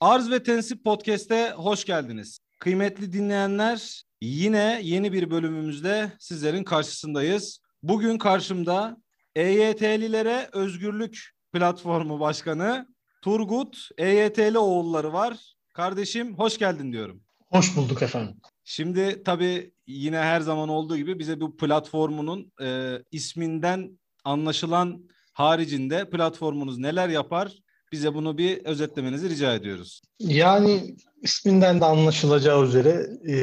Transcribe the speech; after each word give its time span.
Arz 0.00 0.30
ve 0.30 0.42
Tensip 0.42 0.84
Podcast'e 0.84 1.50
hoş 1.50 1.84
geldiniz. 1.84 2.38
Kıymetli 2.58 3.12
dinleyenler, 3.12 4.02
yine 4.20 4.80
yeni 4.82 5.12
bir 5.12 5.30
bölümümüzde 5.30 6.12
sizlerin 6.18 6.64
karşısındayız. 6.64 7.60
Bugün 7.82 8.18
karşımda 8.18 8.96
EYT'lilere 9.36 10.48
Özgürlük 10.52 11.30
Platformu 11.52 12.20
Başkanı 12.20 12.86
Turgut 13.22 13.88
EYT'li 13.98 14.58
oğulları 14.58 15.12
var. 15.12 15.54
Kardeşim 15.74 16.38
hoş 16.38 16.58
geldin 16.58 16.92
diyorum. 16.92 17.22
Hoş 17.50 17.76
bulduk 17.76 18.02
efendim. 18.02 18.36
Şimdi 18.64 19.22
tabii 19.24 19.72
yine 19.86 20.18
her 20.18 20.40
zaman 20.40 20.68
olduğu 20.68 20.96
gibi 20.96 21.18
bize 21.18 21.40
bu 21.40 21.56
platformunun 21.56 22.52
e, 22.60 22.98
isminden 23.12 23.98
anlaşılan 24.24 25.08
haricinde 25.32 26.10
platformunuz 26.10 26.78
neler 26.78 27.08
yapar? 27.08 27.52
Bize 27.92 28.14
bunu 28.14 28.38
bir 28.38 28.64
özetlemenizi 28.64 29.30
rica 29.30 29.54
ediyoruz. 29.54 30.02
Yani 30.18 30.96
isminden 31.22 31.80
de 31.80 31.84
anlaşılacağı 31.84 32.64
üzere 32.64 33.06
e, 33.28 33.36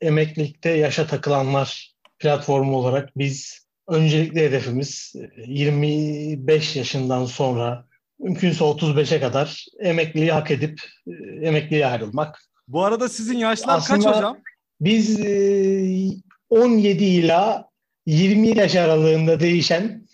emeklilikte 0.00 0.70
yaşa 0.70 1.06
takılanlar 1.06 1.94
platformu 2.18 2.76
olarak 2.76 3.18
biz 3.18 3.66
öncelikli 3.88 4.40
hedefimiz 4.40 5.14
25 5.46 6.76
e, 6.76 6.78
yaşından 6.78 7.24
sonra 7.24 7.86
mümkünse 8.18 8.64
35'e 8.64 9.20
kadar 9.20 9.66
emekliliği 9.80 10.32
hak 10.32 10.50
edip 10.50 10.80
e, 11.06 11.12
emekliye 11.46 11.86
ayrılmak. 11.86 12.42
Bu 12.68 12.84
arada 12.84 13.08
sizin 13.08 13.38
yaşlar 13.38 13.78
Aslında 13.78 14.04
kaç 14.04 14.16
hocam? 14.16 14.38
Biz 14.80 15.20
e, 15.20 16.08
17 16.50 17.04
ila 17.04 17.68
20 18.06 18.58
yaş 18.58 18.76
aralığında 18.76 19.40
değişen 19.40 20.08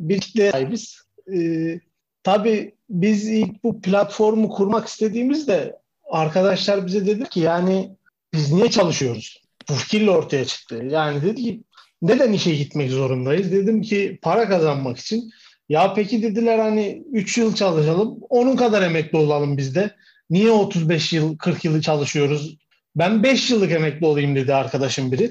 bir 0.00 0.20
kitle 0.20 0.50
sahibiz. 0.50 0.98
E, 1.34 1.80
tabii 2.22 2.73
biz 2.88 3.28
ilk 3.28 3.64
bu 3.64 3.80
platformu 3.80 4.48
kurmak 4.48 4.88
istediğimizde 4.88 5.76
arkadaşlar 6.10 6.86
bize 6.86 7.06
dedi 7.06 7.28
ki 7.28 7.40
yani 7.40 7.90
biz 8.32 8.52
niye 8.52 8.70
çalışıyoruz? 8.70 9.42
Bu 9.68 9.74
fikirle 9.74 10.10
ortaya 10.10 10.44
çıktı. 10.44 10.84
Yani 10.90 11.22
dedi 11.22 11.42
ki 11.42 11.62
neden 12.02 12.32
işe 12.32 12.54
gitmek 12.54 12.90
zorundayız? 12.90 13.52
Dedim 13.52 13.82
ki 13.82 14.18
para 14.22 14.48
kazanmak 14.48 14.98
için. 14.98 15.30
Ya 15.68 15.94
peki 15.94 16.22
dediler 16.22 16.58
hani 16.58 17.04
3 17.12 17.38
yıl 17.38 17.54
çalışalım, 17.54 18.18
onun 18.28 18.56
kadar 18.56 18.82
emekli 18.82 19.18
olalım 19.18 19.56
biz 19.56 19.74
de. 19.74 19.94
Niye 20.30 20.50
35 20.50 21.12
yıl, 21.12 21.38
40 21.38 21.64
yılı 21.64 21.80
çalışıyoruz? 21.80 22.56
Ben 22.96 23.22
5 23.22 23.50
yıllık 23.50 23.72
emekli 23.72 24.06
olayım 24.06 24.36
dedi 24.36 24.54
arkadaşım 24.54 25.12
biri. 25.12 25.30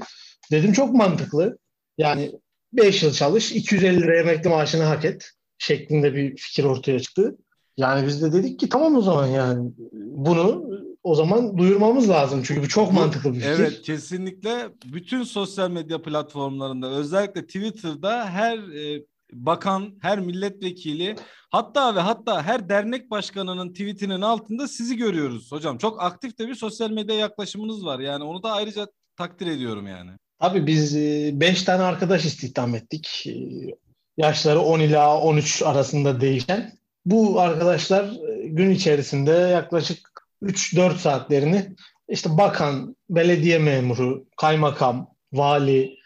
Dedim 0.52 0.74
çok 0.74 0.94
mantıklı. 0.94 1.58
Yani 1.98 2.32
5 2.74 3.04
yıl 3.04 3.14
çalış, 3.14 3.52
250 3.52 4.02
lira 4.02 4.20
emekli 4.20 4.50
maaşını 4.50 4.84
hak 4.84 5.06
et 5.06 5.32
şeklinde 5.64 6.16
bir 6.16 6.38
fikir 6.38 6.64
ortaya 6.64 7.00
çıktı. 7.00 7.38
Yani 7.78 8.08
biz 8.08 8.22
de 8.22 8.34
dedik 8.34 8.60
ki 8.60 8.70
tamam 8.70 8.96
o 8.96 9.02
zaman 9.02 9.28
yani 9.28 9.72
bunu 9.94 10.64
o 11.04 11.16
zaman 11.16 11.58
duyurmamız 11.58 12.10
lazım. 12.10 12.44
Çünkü 12.44 12.64
bu 12.64 12.68
çok 12.68 12.94
mantıklı 12.94 13.34
bir 13.34 13.40
fikir. 13.40 13.50
Evet 13.50 13.82
kesinlikle 13.82 14.70
bütün 14.86 15.24
sosyal 15.24 15.72
medya 15.72 16.02
platformlarında 16.02 16.90
özellikle 16.90 17.46
Twitter'da 17.46 18.30
her 18.30 18.58
e, 18.58 19.06
bakan, 19.34 19.94
her 20.02 20.20
milletvekili 20.20 21.16
hatta 21.50 21.96
ve 21.96 22.00
hatta 22.00 22.44
her 22.44 22.70
dernek 22.70 23.12
başkanının 23.12 23.70
tweetinin 23.70 24.22
altında 24.22 24.68
sizi 24.68 24.98
görüyoruz 24.98 25.52
hocam. 25.52 25.78
Çok 25.78 26.04
aktif 26.04 26.40
de 26.40 26.48
bir 26.48 26.56
sosyal 26.56 26.92
medya 26.92 27.16
yaklaşımınız 27.16 27.86
var. 27.86 28.00
Yani 28.00 28.24
onu 28.24 28.44
da 28.44 28.52
ayrıca 28.52 28.88
takdir 29.18 29.48
ediyorum 29.48 29.88
yani. 29.88 30.12
Abi 30.40 30.68
biz 30.68 30.96
5 30.96 31.62
e, 31.62 31.66
tane 31.66 31.84
arkadaş 31.84 32.26
istihdam 32.26 32.76
ettik. 32.76 33.26
E, 34.18 34.22
yaşları 34.26 34.60
10 34.60 34.80
ila 34.80 35.20
13 35.20 35.62
arasında 35.62 36.22
değişen. 36.22 36.72
Bu 37.06 37.40
arkadaşlar 37.40 38.04
e, 38.04 38.48
gün 38.48 38.70
içerisinde 38.70 39.32
yaklaşık 39.32 40.14
3-4 40.44 40.98
saatlerini 40.98 41.76
işte 42.10 42.38
bakan, 42.38 42.96
belediye 43.10 43.58
memuru, 43.58 44.26
kaymakam, 44.38 45.08
vali, 45.34 45.98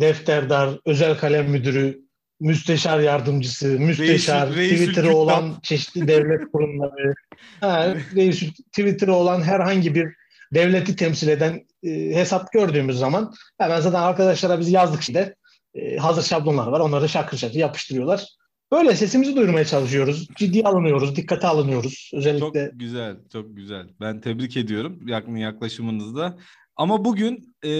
defterdar, 0.00 0.70
özel 0.84 1.18
kalem 1.18 1.50
müdürü, 1.50 2.00
müsteşar 2.40 3.00
yardımcısı, 3.00 3.66
müsteşar, 3.66 4.48
Twitter'ı 4.48 5.16
olan 5.16 5.58
çeşitli 5.62 6.08
devlet 6.08 6.52
kurumları, 6.52 7.14
ha, 7.60 7.94
reis, 8.14 8.42
Twitter'ı 8.72 9.14
olan 9.14 9.42
herhangi 9.42 9.94
bir 9.94 10.14
devleti 10.54 10.96
temsil 10.96 11.28
eden 11.28 11.66
e, 11.82 11.90
hesap 12.14 12.52
gördüğümüz 12.52 12.98
zaman 12.98 13.34
hemen 13.58 13.80
zaten 13.80 14.02
arkadaşlara 14.02 14.60
biz 14.60 14.70
yazdık 14.70 15.00
işte 15.00 15.34
e, 15.74 15.96
hazır 15.96 16.22
şablonlar 16.22 16.66
var 16.66 16.80
onları 16.80 17.08
şakır 17.08 17.36
şakır 17.36 17.54
yapıştırıyorlar. 17.54 18.26
Böyle 18.72 18.96
sesimizi 18.96 19.36
duyurmaya 19.36 19.64
çalışıyoruz. 19.64 20.28
Ciddiye 20.36 20.64
alınıyoruz, 20.64 21.16
dikkate 21.16 21.46
alınıyoruz. 21.46 22.10
Özellikle 22.14 22.64
Çok 22.70 22.80
güzel, 22.80 23.16
çok 23.32 23.56
güzel. 23.56 23.86
Ben 24.00 24.20
tebrik 24.20 24.56
ediyorum 24.56 25.08
yaklaşımınızda. 25.36 26.38
Ama 26.76 27.04
bugün 27.04 27.54
e, 27.64 27.70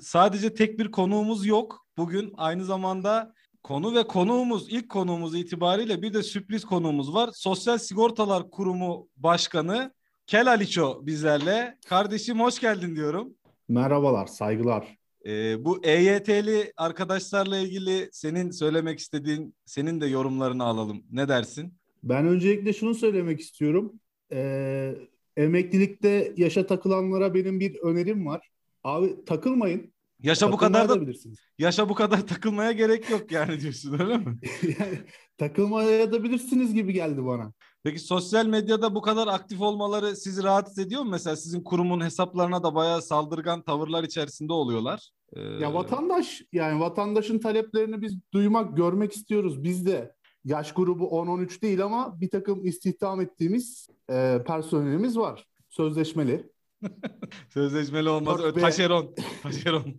sadece 0.00 0.54
tek 0.54 0.78
bir 0.78 0.90
konuğumuz 0.90 1.46
yok. 1.46 1.86
Bugün 1.96 2.32
aynı 2.36 2.64
zamanda 2.64 3.34
konu 3.62 3.94
ve 3.94 4.06
konuğumuz 4.06 4.72
ilk 4.72 4.88
konuğumuz 4.88 5.34
itibariyle 5.34 6.02
bir 6.02 6.14
de 6.14 6.22
sürpriz 6.22 6.64
konuğumuz 6.64 7.14
var. 7.14 7.30
Sosyal 7.32 7.78
Sigortalar 7.78 8.50
Kurumu 8.50 9.08
Başkanı 9.16 9.92
Kel 10.26 10.48
Aliço 10.48 11.06
bizlerle. 11.06 11.78
Kardeşim 11.86 12.40
hoş 12.40 12.60
geldin 12.60 12.96
diyorum. 12.96 13.34
Merhabalar, 13.68 14.26
saygılar. 14.26 14.96
Ee, 15.26 15.64
bu 15.64 15.84
EYT'li 15.84 16.72
arkadaşlarla 16.76 17.58
ilgili 17.58 18.08
senin 18.12 18.50
söylemek 18.50 18.98
istediğin, 18.98 19.54
senin 19.64 20.00
de 20.00 20.06
yorumlarını 20.06 20.64
alalım. 20.64 21.02
Ne 21.10 21.28
dersin? 21.28 21.74
Ben 22.02 22.26
öncelikle 22.26 22.72
şunu 22.72 22.94
söylemek 22.94 23.40
istiyorum. 23.40 24.00
Ee, 24.32 24.94
emeklilikte 25.36 26.34
yaşa 26.36 26.66
takılanlara 26.66 27.34
benim 27.34 27.60
bir 27.60 27.76
önerim 27.76 28.26
var. 28.26 28.48
Abi 28.84 29.24
takılmayın. 29.24 29.94
Yaşa 30.22 30.52
bu 30.52 30.56
kadar 30.56 30.88
da 30.88 31.12
yaşa 31.58 31.88
bu 31.88 31.94
kadar 31.94 32.26
takılmaya 32.26 32.72
gerek 32.72 33.10
yok 33.10 33.32
yani 33.32 33.60
diyorsun 33.60 33.92
öyle 34.00 34.18
mi? 34.18 34.38
yani, 34.62 34.98
takılmaya 35.38 36.12
da 36.12 36.24
bilirsiniz 36.24 36.74
gibi 36.74 36.92
geldi 36.92 37.24
bana. 37.24 37.52
Peki 37.82 37.98
sosyal 37.98 38.46
medyada 38.46 38.94
bu 38.94 39.02
kadar 39.02 39.26
aktif 39.26 39.60
olmaları 39.60 40.16
sizi 40.16 40.42
rahatsız 40.42 40.78
ediyor 40.78 41.02
mu? 41.02 41.10
Mesela 41.10 41.36
sizin 41.36 41.62
kurumun 41.62 42.00
hesaplarına 42.00 42.62
da 42.62 42.74
bayağı 42.74 43.02
saldırgan 43.02 43.62
tavırlar 43.62 44.04
içerisinde 44.04 44.52
oluyorlar. 44.52 45.10
Ee... 45.32 45.40
Ya 45.40 45.74
vatandaş 45.74 46.42
yani 46.52 46.80
vatandaşın 46.80 47.38
taleplerini 47.38 48.02
biz 48.02 48.18
duymak, 48.32 48.76
görmek 48.76 49.12
istiyoruz. 49.12 49.64
Biz 49.64 49.86
de 49.86 50.14
yaş 50.44 50.72
grubu 50.72 51.04
10-13 51.04 51.62
değil 51.62 51.84
ama 51.84 52.20
bir 52.20 52.30
takım 52.30 52.66
istihdam 52.66 53.20
ettiğimiz 53.20 53.88
e, 54.10 54.38
personelimiz 54.46 55.18
var. 55.18 55.46
Sözleşmeli. 55.68 56.50
Sözleşmeli 57.48 58.08
olmaz. 58.08 58.44
Ve... 58.44 58.52
Taşeron. 58.52 59.14
Taşeron. 59.42 59.94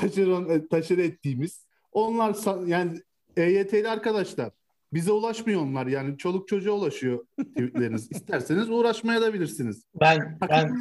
taşeron, 0.00 0.48
e, 0.48 0.68
taşer 0.68 0.98
ettiğimiz. 0.98 1.66
Onlar 1.92 2.36
yani 2.66 3.00
EYT'li 3.36 3.88
arkadaşlar. 3.88 4.50
Bize 4.92 5.12
ulaşmıyor 5.12 5.60
onlar 5.60 5.86
yani 5.86 6.18
çoluk 6.18 6.48
çocuğa 6.48 6.74
ulaşıyor 6.74 7.26
tweetleriniz. 7.40 8.12
İsterseniz 8.12 8.70
uğraşmaya 8.70 9.20
da 9.20 9.34
bilirsiniz. 9.34 9.82
Ben 10.00 10.38
ben, 10.50 10.76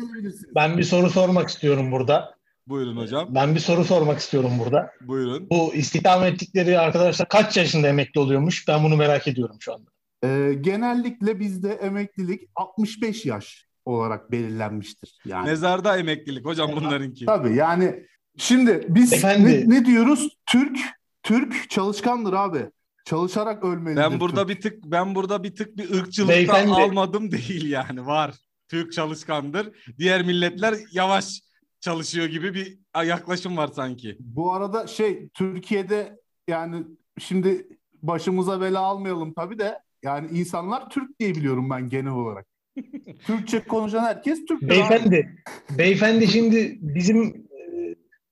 ben 0.55 0.77
bir 0.77 0.83
soru 0.83 1.09
sormak 1.09 1.49
istiyorum 1.49 1.91
burada. 1.91 2.35
Buyurun 2.67 2.97
hocam. 2.97 3.35
Ben 3.35 3.55
bir 3.55 3.59
soru 3.59 3.85
sormak 3.85 4.19
istiyorum 4.19 4.51
burada. 4.59 4.91
Buyurun. 5.01 5.49
Bu 5.49 5.73
istihdam 5.73 6.23
ettikleri 6.23 6.79
arkadaşlar 6.79 7.29
kaç 7.29 7.57
yaşında 7.57 7.87
emekli 7.87 8.19
oluyormuş? 8.19 8.67
Ben 8.67 8.83
bunu 8.83 8.95
merak 8.95 9.27
ediyorum 9.27 9.57
şu 9.59 9.73
anda. 9.73 9.89
Ee, 10.23 10.53
genellikle 10.61 11.39
bizde 11.39 11.73
emeklilik 11.73 12.49
65 12.55 13.25
yaş 13.25 13.67
olarak 13.85 14.31
belirlenmiştir. 14.31 15.15
Yani. 15.25 15.45
Mezarda 15.45 15.97
emeklilik 15.97 16.45
hocam 16.45 16.71
bunlarınki. 16.75 17.25
Tabii 17.25 17.55
yani 17.55 18.05
şimdi 18.37 18.85
biz 18.89 19.23
ne, 19.23 19.69
ne 19.69 19.85
diyoruz? 19.85 20.37
Türk 20.45 20.77
Türk 21.23 21.69
çalışkandır 21.69 22.33
abi. 22.33 22.69
Çalışarak 23.05 23.63
ölmelidir. 23.63 24.01
Ben 24.01 24.19
burada 24.19 24.47
Türk. 24.47 24.57
bir 24.57 24.61
tık 24.61 24.83
ben 24.85 25.15
burada 25.15 25.43
bir 25.43 25.55
tık 25.55 25.77
bir 25.77 25.93
ırkçılıktan 25.93 26.35
Beyefendi. 26.35 26.71
almadım 26.71 27.31
değil 27.31 27.69
yani 27.69 28.05
var. 28.05 28.35
Türk 28.67 28.93
çalışkandır. 28.93 29.69
Diğer 29.97 30.25
milletler 30.25 30.75
yavaş 30.91 31.41
çalışıyor 31.85 32.25
gibi 32.25 32.53
bir 32.53 32.79
yaklaşım 33.07 33.57
var 33.57 33.69
sanki. 33.75 34.17
Bu 34.19 34.53
arada 34.53 34.87
şey 34.87 35.29
Türkiye'de 35.29 36.19
yani 36.47 36.83
şimdi 37.19 37.67
başımıza 38.01 38.61
bela 38.61 38.79
almayalım 38.79 39.33
tabii 39.33 39.59
de 39.59 39.79
yani 40.03 40.27
insanlar 40.37 40.89
Türk 40.89 41.19
diye 41.19 41.35
biliyorum 41.35 41.69
ben 41.69 41.89
genel 41.89 42.11
olarak. 42.11 42.45
Türkçe 43.25 43.59
konuşan 43.63 44.03
herkes 44.03 44.45
Türk. 44.45 44.61
Beyefendi, 44.61 45.43
beyefendi 45.77 46.27
şimdi 46.27 46.77
bizim 46.81 47.47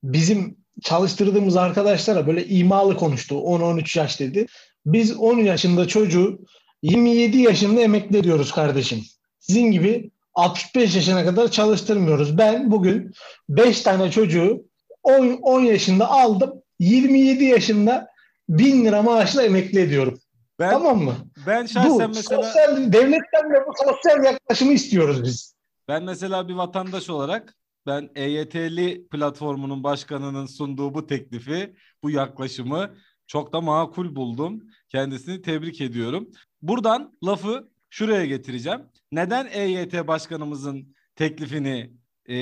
bizim 0.04 0.58
çalıştırdığımız 0.82 1.58
arkadaşlara 1.58 2.28
böyle 2.28 2.46
imalı 2.46 2.98
konuştu. 2.98 3.36
10-13 3.36 4.00
yaş 4.00 4.20
dedi. 4.20 4.46
Biz 4.86 5.18
10 5.18 5.38
yaşında 5.38 5.88
çocuğu 5.88 6.40
27 6.82 7.38
yaşında 7.38 7.82
emekli 7.82 8.18
ediyoruz 8.18 8.52
kardeşim. 8.52 9.00
Sizin 9.40 9.72
gibi 9.72 10.12
65 10.36 10.96
yaşına 10.96 11.26
kadar 11.26 11.52
çalıştırmıyoruz. 11.52 12.38
Ben 12.38 12.72
bugün 12.72 13.12
5 13.50 13.82
tane 13.82 14.12
çocuğu 14.12 14.66
10, 15.04 15.28
10 15.28 15.62
yaşında 15.62 16.10
aldım. 16.12 16.54
27 16.80 17.44
yaşında 17.44 18.08
1000 18.50 18.86
lira 18.86 19.02
maaşla 19.02 19.44
emekli 19.44 19.80
ediyorum. 19.80 20.20
Ben, 20.60 20.70
tamam 20.70 20.98
mı? 20.98 21.16
ben 21.48 21.66
şahsen 21.66 22.10
bu 22.10 22.16
mesela 22.16 22.44
sosyal, 22.44 22.94
devletten 22.94 23.54
de 23.54 23.64
bu 23.68 23.74
sosyal 23.86 24.24
yaklaşımı 24.24 24.74
istiyoruz 24.74 25.24
biz. 25.24 25.56
ben 25.88 26.04
mesela 26.04 26.48
bir 26.48 26.54
vatandaş 26.54 27.10
olarak 27.10 27.56
ben 27.86 28.10
EYT'li 28.16 29.08
platformunun 29.08 29.84
başkanının 29.84 30.46
sunduğu 30.46 30.94
bu 30.94 31.08
teklifi, 31.08 31.76
bu 32.04 32.10
yaklaşımı 32.10 32.96
çok 33.28 33.54
da 33.54 33.62
makul 33.62 34.16
buldum. 34.16 34.64
Kendisini 34.90 35.42
tebrik 35.42 35.82
ediyorum. 35.82 36.30
Buradan 36.62 37.14
lafı 37.26 37.68
şuraya 37.94 38.25
getireceğim. 38.25 38.81
Neden 39.12 39.48
EYT 39.51 40.07
başkanımızın 40.07 40.95
teklifini 41.16 41.94
e, 42.30 42.38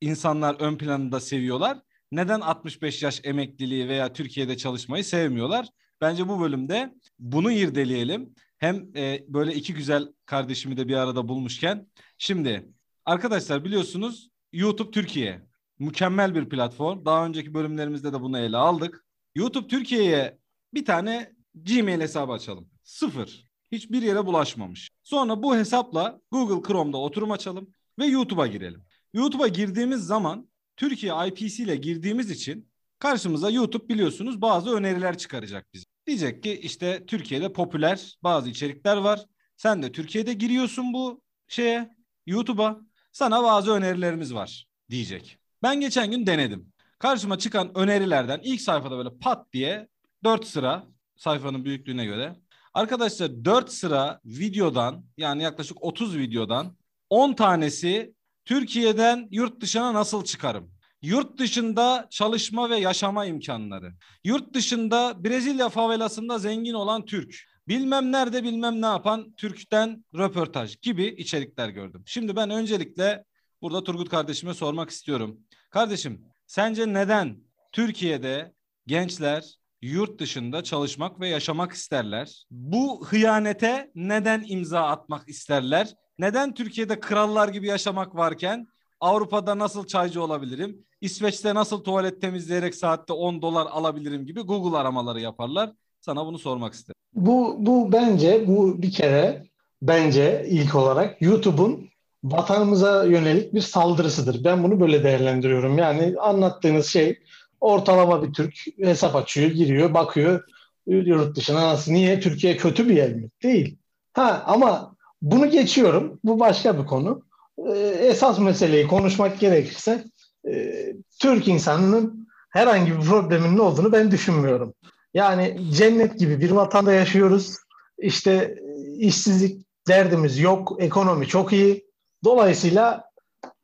insanlar 0.00 0.54
ön 0.60 0.78
planında 0.78 1.20
seviyorlar? 1.20 1.78
Neden 2.12 2.40
65 2.40 3.02
yaş 3.02 3.20
emekliliği 3.24 3.88
veya 3.88 4.12
Türkiye'de 4.12 4.56
çalışmayı 4.56 5.04
sevmiyorlar? 5.04 5.68
Bence 6.00 6.28
bu 6.28 6.40
bölümde 6.40 6.94
bunu 7.18 7.52
irdeleyelim. 7.52 8.34
Hem 8.58 8.96
e, 8.96 9.24
böyle 9.28 9.54
iki 9.54 9.74
güzel 9.74 10.08
kardeşimi 10.26 10.76
de 10.76 10.88
bir 10.88 10.94
arada 10.94 11.28
bulmuşken. 11.28 11.88
Şimdi 12.18 12.68
arkadaşlar 13.04 13.64
biliyorsunuz 13.64 14.30
YouTube 14.52 14.90
Türkiye 14.90 15.42
mükemmel 15.78 16.34
bir 16.34 16.48
platform. 16.48 17.04
Daha 17.04 17.26
önceki 17.26 17.54
bölümlerimizde 17.54 18.12
de 18.12 18.20
bunu 18.20 18.38
ele 18.38 18.56
aldık. 18.56 19.04
YouTube 19.34 19.68
Türkiye'ye 19.68 20.38
bir 20.74 20.84
tane 20.84 21.32
Gmail 21.54 22.00
hesabı 22.00 22.32
açalım. 22.32 22.70
Sıfır. 22.82 23.47
Hiçbir 23.72 24.02
yere 24.02 24.26
bulaşmamış. 24.26 24.90
Sonra 25.02 25.42
bu 25.42 25.56
hesapla 25.56 26.20
Google 26.30 26.68
Chrome'da 26.68 26.96
oturum 26.96 27.30
açalım 27.30 27.74
ve 27.98 28.06
YouTube'a 28.06 28.46
girelim. 28.46 28.84
YouTube'a 29.12 29.48
girdiğimiz 29.48 30.00
zaman 30.06 30.48
Türkiye 30.76 31.12
IPC 31.28 31.62
ile 31.62 31.76
girdiğimiz 31.76 32.30
için 32.30 32.68
karşımıza 32.98 33.50
YouTube 33.50 33.88
biliyorsunuz 33.88 34.40
bazı 34.40 34.70
öneriler 34.70 35.18
çıkaracak 35.18 35.74
bize. 35.74 35.84
Diyecek 36.06 36.42
ki 36.42 36.60
işte 36.62 37.06
Türkiye'de 37.06 37.52
popüler 37.52 38.18
bazı 38.22 38.50
içerikler 38.50 38.96
var. 38.96 39.24
Sen 39.56 39.82
de 39.82 39.92
Türkiye'de 39.92 40.32
giriyorsun 40.32 40.92
bu 40.92 41.22
şeye 41.48 41.90
YouTube'a. 42.26 42.80
Sana 43.12 43.42
bazı 43.42 43.72
önerilerimiz 43.72 44.34
var 44.34 44.66
diyecek. 44.90 45.38
Ben 45.62 45.80
geçen 45.80 46.10
gün 46.10 46.26
denedim. 46.26 46.72
Karşıma 46.98 47.38
çıkan 47.38 47.78
önerilerden 47.78 48.40
ilk 48.42 48.60
sayfada 48.60 48.98
böyle 48.98 49.18
pat 49.18 49.52
diye 49.52 49.88
4 50.24 50.46
sıra 50.46 50.86
sayfanın 51.16 51.64
büyüklüğüne 51.64 52.04
göre. 52.04 52.36
Arkadaşlar 52.78 53.44
4 53.44 53.72
sıra 53.72 54.20
videodan 54.24 55.04
yani 55.16 55.42
yaklaşık 55.42 55.84
30 55.84 56.18
videodan 56.18 56.76
10 57.10 57.32
tanesi 57.32 58.14
Türkiye'den 58.44 59.28
yurt 59.30 59.60
dışına 59.60 59.94
nasıl 59.94 60.24
çıkarım? 60.24 60.70
Yurt 61.02 61.38
dışında 61.38 62.06
çalışma 62.10 62.70
ve 62.70 62.76
yaşama 62.76 63.24
imkanları. 63.24 63.92
Yurt 64.24 64.54
dışında 64.54 65.24
Brezilya 65.24 65.68
favelasında 65.68 66.38
zengin 66.38 66.74
olan 66.74 67.04
Türk. 67.04 67.34
Bilmem 67.68 68.12
nerede 68.12 68.44
bilmem 68.44 68.82
ne 68.82 68.86
yapan 68.86 69.32
Türk'ten 69.36 70.04
röportaj 70.14 70.80
gibi 70.80 71.06
içerikler 71.06 71.68
gördüm. 71.68 72.02
Şimdi 72.06 72.36
ben 72.36 72.50
öncelikle 72.50 73.24
burada 73.62 73.84
Turgut 73.84 74.08
kardeşime 74.08 74.54
sormak 74.54 74.90
istiyorum. 74.90 75.40
Kardeşim 75.70 76.24
sence 76.46 76.92
neden 76.92 77.38
Türkiye'de 77.72 78.52
gençler 78.86 79.58
yurt 79.82 80.20
dışında 80.20 80.62
çalışmak 80.62 81.20
ve 81.20 81.28
yaşamak 81.28 81.72
isterler? 81.72 82.46
Bu 82.50 83.06
hıyanete 83.06 83.90
neden 83.94 84.44
imza 84.48 84.80
atmak 84.80 85.28
isterler? 85.28 85.94
Neden 86.18 86.54
Türkiye'de 86.54 87.00
krallar 87.00 87.48
gibi 87.48 87.66
yaşamak 87.66 88.16
varken 88.16 88.68
Avrupa'da 89.00 89.58
nasıl 89.58 89.86
çaycı 89.86 90.22
olabilirim? 90.22 90.84
İsveç'te 91.00 91.54
nasıl 91.54 91.84
tuvalet 91.84 92.20
temizleyerek 92.20 92.74
saatte 92.74 93.12
10 93.12 93.42
dolar 93.42 93.66
alabilirim 93.66 94.26
gibi 94.26 94.40
Google 94.40 94.78
aramaları 94.78 95.20
yaparlar. 95.20 95.72
Sana 96.00 96.26
bunu 96.26 96.38
sormak 96.38 96.74
istedim. 96.74 96.94
Bu, 97.14 97.56
bu 97.58 97.92
bence 97.92 98.44
bu 98.46 98.82
bir 98.82 98.92
kere 98.92 99.46
bence 99.82 100.46
ilk 100.48 100.74
olarak 100.74 101.22
YouTube'un 101.22 101.88
vatanımıza 102.24 103.04
yönelik 103.04 103.54
bir 103.54 103.60
saldırısıdır. 103.60 104.44
Ben 104.44 104.64
bunu 104.64 104.80
böyle 104.80 105.04
değerlendiriyorum. 105.04 105.78
Yani 105.78 106.14
anlattığınız 106.20 106.86
şey 106.86 107.18
ortalama 107.60 108.22
bir 108.22 108.32
Türk 108.32 108.54
hesap 108.78 109.16
açıyor, 109.16 109.50
giriyor, 109.50 109.94
bakıyor 109.94 110.44
yurt 110.88 111.36
dışına 111.36 111.68
nasıl, 111.68 111.92
niye 111.92 112.20
Türkiye 112.20 112.56
kötü 112.56 112.88
bir 112.88 112.96
yer 112.96 113.14
mi? 113.14 113.28
Değil. 113.42 113.76
Ha 114.12 114.42
ama 114.46 114.96
bunu 115.22 115.50
geçiyorum. 115.50 116.20
Bu 116.24 116.40
başka 116.40 116.78
bir 116.78 116.86
konu. 116.86 117.22
Ee, 117.68 117.78
esas 118.00 118.38
meseleyi 118.38 118.86
konuşmak 118.86 119.40
gerekirse 119.40 120.04
e, 120.48 120.74
Türk 121.20 121.48
insanının 121.48 122.28
herhangi 122.50 122.96
bir 122.96 123.00
probleminin 123.00 123.58
olduğunu 123.58 123.92
ben 123.92 124.10
düşünmüyorum. 124.10 124.74
Yani 125.14 125.60
cennet 125.72 126.18
gibi 126.18 126.40
bir 126.40 126.50
vatanda 126.50 126.92
yaşıyoruz. 126.92 127.56
İşte 127.98 128.32
e, 128.32 128.96
işsizlik 128.98 129.66
derdimiz 129.88 130.38
yok, 130.38 130.76
ekonomi 130.78 131.26
çok 131.26 131.52
iyi. 131.52 131.88
Dolayısıyla 132.24 133.07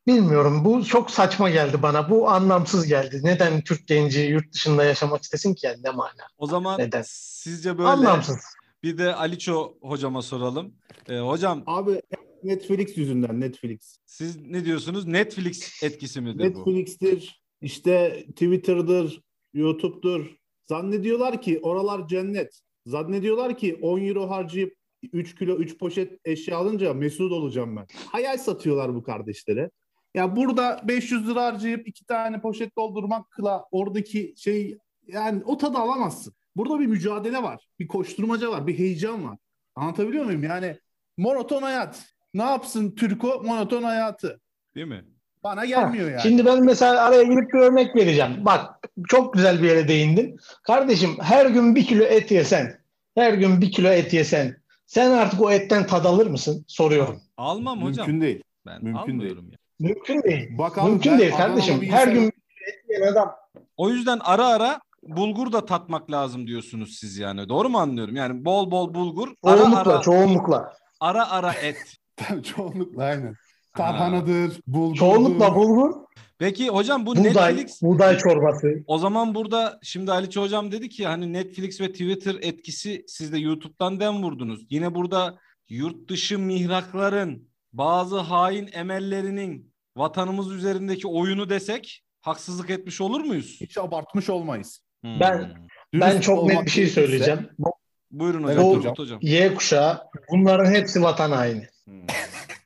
bilmiyorum 0.07 0.65
bu 0.65 0.85
çok 0.85 1.11
saçma 1.11 1.51
geldi 1.51 1.83
bana. 1.83 2.11
Bu 2.11 2.29
anlamsız 2.29 2.87
geldi. 2.87 3.21
Neden 3.23 3.61
Türk 3.61 3.87
genci 3.89 4.21
yurt 4.21 4.53
dışında 4.53 4.85
yaşamak 4.85 5.23
istesin 5.23 5.55
ki 5.55 5.67
yani 5.67 5.83
ne 5.83 5.91
mana? 5.91 6.11
O 6.39 6.47
zaman 6.47 6.81
Neden? 6.81 7.03
sizce 7.07 7.79
böyle 7.79 7.89
Anlamsız. 7.89 8.37
bir 8.83 8.99
de 8.99 9.15
Aliço 9.15 9.75
hocama 9.81 10.23
soralım. 10.23 10.75
Ee, 11.09 11.19
hocam 11.19 11.63
Abi 11.67 12.03
Netflix 12.43 12.97
yüzünden 12.97 13.41
Netflix. 13.41 13.99
siz 14.07 14.37
ne 14.41 14.65
diyorsunuz? 14.65 15.07
Netflix 15.07 15.83
etkisi 15.83 16.21
midir 16.21 16.39
bu? 16.39 16.43
Netflix'tir, 16.59 17.43
işte 17.61 18.25
Twitter'dır, 18.31 19.21
YouTube'dur. 19.55 20.37
Zannediyorlar 20.69 21.43
ki 21.43 21.61
oralar 21.63 22.09
cennet. 22.09 22.61
Zannediyorlar 22.87 23.59
ki 23.59 23.79
10 23.83 24.01
euro 24.01 24.31
harcayıp 24.31 24.75
3 25.13 25.35
kilo 25.35 25.57
3 25.57 25.79
poşet 25.79 26.13
eşya 26.25 26.57
alınca 26.59 26.95
mesut 26.95 27.33
olacağım 27.33 27.77
ben. 27.77 27.87
Hayal 28.13 28.39
satıyorlar 28.39 28.95
bu 28.95 29.03
kardeşlere. 29.03 29.71
Ya 30.15 30.37
burada 30.37 30.81
500 30.85 31.29
lira 31.29 31.45
harcayıp 31.45 31.89
iki 31.89 32.05
tane 32.07 32.41
poşet 32.41 32.77
doldurmakla 32.77 33.65
oradaki 33.71 34.35
şey 34.37 34.79
yani 35.07 35.43
o 35.45 35.59
tadı 35.59 35.79
alamazsın. 35.79 36.35
Burada 36.57 36.81
bir 36.81 36.87
mücadele 36.87 37.43
var. 37.43 37.67
Bir 37.79 37.89
koşturmaca 37.89 38.51
var. 38.51 38.67
Bir 38.67 38.79
heyecan 38.79 39.25
var. 39.25 39.39
Anlatabiliyor 39.77 40.25
muyum? 40.25 40.43
Yani 40.43 40.79
monoton 41.17 41.63
hayat. 41.63 42.05
Ne 42.35 42.43
yapsın 42.43 42.95
Türko? 42.95 43.43
Monoton 43.45 43.83
hayatı. 43.83 44.41
Değil 44.75 44.87
mi? 44.87 45.05
Bana 45.45 45.65
gelmiyor 45.65 46.11
yani. 46.11 46.23
Şimdi 46.23 46.47
ben 46.47 46.65
mesela 46.65 47.05
araya 47.05 47.23
girip 47.23 47.53
bir 47.53 47.59
örnek 47.59 47.97
vereceğim. 47.97 48.33
Bak 48.45 48.89
çok 49.09 49.35
güzel 49.35 49.63
bir 49.63 49.69
yere 49.69 49.89
değindin. 49.89 50.37
Kardeşim 50.63 51.11
her 51.21 51.47
gün 51.47 51.75
bir 51.75 51.87
kilo 51.87 52.03
et 52.03 52.31
yesen, 52.31 52.79
her 53.15 53.33
gün 53.35 53.61
bir 53.61 53.73
kilo 53.73 53.89
et 53.89 54.13
yesen 54.13 54.57
sen 54.87 55.11
artık 55.11 55.41
o 55.43 55.51
etten 55.51 55.87
tad 55.87 56.05
alır 56.05 56.27
mısın? 56.27 56.65
Soruyorum. 56.69 57.21
Almam 57.37 57.83
hocam. 57.83 58.07
Mümkün 58.07 58.27
değil. 58.27 58.43
Ben 58.67 58.85
Mümkün 58.85 59.01
almıyorum 59.01 59.51
ya. 59.53 59.59
Mümkün 59.81 60.23
değil. 60.23 60.49
Bak 60.59 60.79
abi, 60.79 60.91
Mümkün 60.91 61.19
değil 61.19 61.33
kardeşim. 61.33 61.83
Her 61.83 62.09
gün 62.09 62.23
bir 62.27 62.31
kilo 62.31 62.69
et 62.69 62.85
yiyen 62.91 63.13
adam 63.13 63.35
O 63.77 63.91
yüzden 63.91 64.19
ara 64.23 64.47
ara 64.47 64.81
bulgur 65.03 65.53
da 65.53 65.67
tatmak 65.67 66.11
lazım 66.11 66.47
diyorsunuz 66.47 66.97
siz 67.01 67.19
yani. 67.19 67.49
Doğru 67.49 67.69
mu 67.69 67.79
anlıyorum? 67.79 68.17
Yani 68.17 68.45
bol 68.45 68.71
bol 68.71 68.95
bulgur, 68.95 69.29
ara 69.43 69.57
çoğunlukla, 69.57 69.93
ara, 69.93 70.01
çoğunlukla. 70.01 70.73
ara 71.01 71.31
ara 71.31 71.53
et. 71.53 71.77
Çoğunlukla 72.45 73.05
aynen. 73.05 73.35
Tarhanadır, 73.77 74.61
bulgurdur. 74.67 74.99
Çoğunlukla 74.99 75.55
bulgur, 75.55 76.05
Peki 76.39 76.69
hocam 76.69 77.07
bu 77.07 77.17
buğday, 77.17 77.57
Netflix 77.57 77.83
buğday 77.83 78.19
çorbası. 78.19 78.69
o 78.87 78.99
zaman 78.99 79.35
burada 79.35 79.79
şimdi 79.83 80.13
Aliço 80.13 80.43
hocam 80.43 80.73
dedi 80.73 80.89
ki 80.89 81.07
hani 81.07 81.33
Netflix 81.33 81.81
ve 81.81 81.93
Twitter 81.93 82.35
etkisi 82.43 83.05
siz 83.07 83.33
de 83.33 83.39
YouTube'dan 83.39 84.01
dem 84.01 84.23
vurdunuz. 84.23 84.67
Yine 84.71 84.95
burada 84.95 85.39
yurt 85.69 86.09
dışı 86.09 86.39
mihrakların 86.39 87.49
bazı 87.79 88.19
hain 88.19 88.71
emellerinin 88.73 89.73
vatanımız 89.97 90.53
üzerindeki 90.53 91.09
oyunu 91.09 91.51
desek 91.51 92.05
haksızlık 92.21 92.71
etmiş 92.71 93.01
olur 93.01 93.21
muyuz? 93.21 93.59
Hiç 93.61 93.79
abartmış 93.79 94.31
olmayız. 94.31 94.81
Hmm. 95.01 95.21
Ben- 95.21 95.55
Dürüst 95.95 96.07
Ben 96.07 96.21
çok 96.21 96.47
net 96.47 96.65
bir 96.65 96.71
şey 96.71 96.87
söyleyeceğim. 96.87 97.49
Bu 97.59 97.73
Buyurun 98.11 98.43
hocam. 98.43 98.65
Bu- 98.65 99.03
hocam. 99.03 99.19
Y 99.23 99.55
kuşağı 99.55 100.03
bunların 100.31 100.73
hepsi 100.75 101.03
vatan 101.03 101.31
haini. 101.33 101.69
Hmm. 101.85 102.07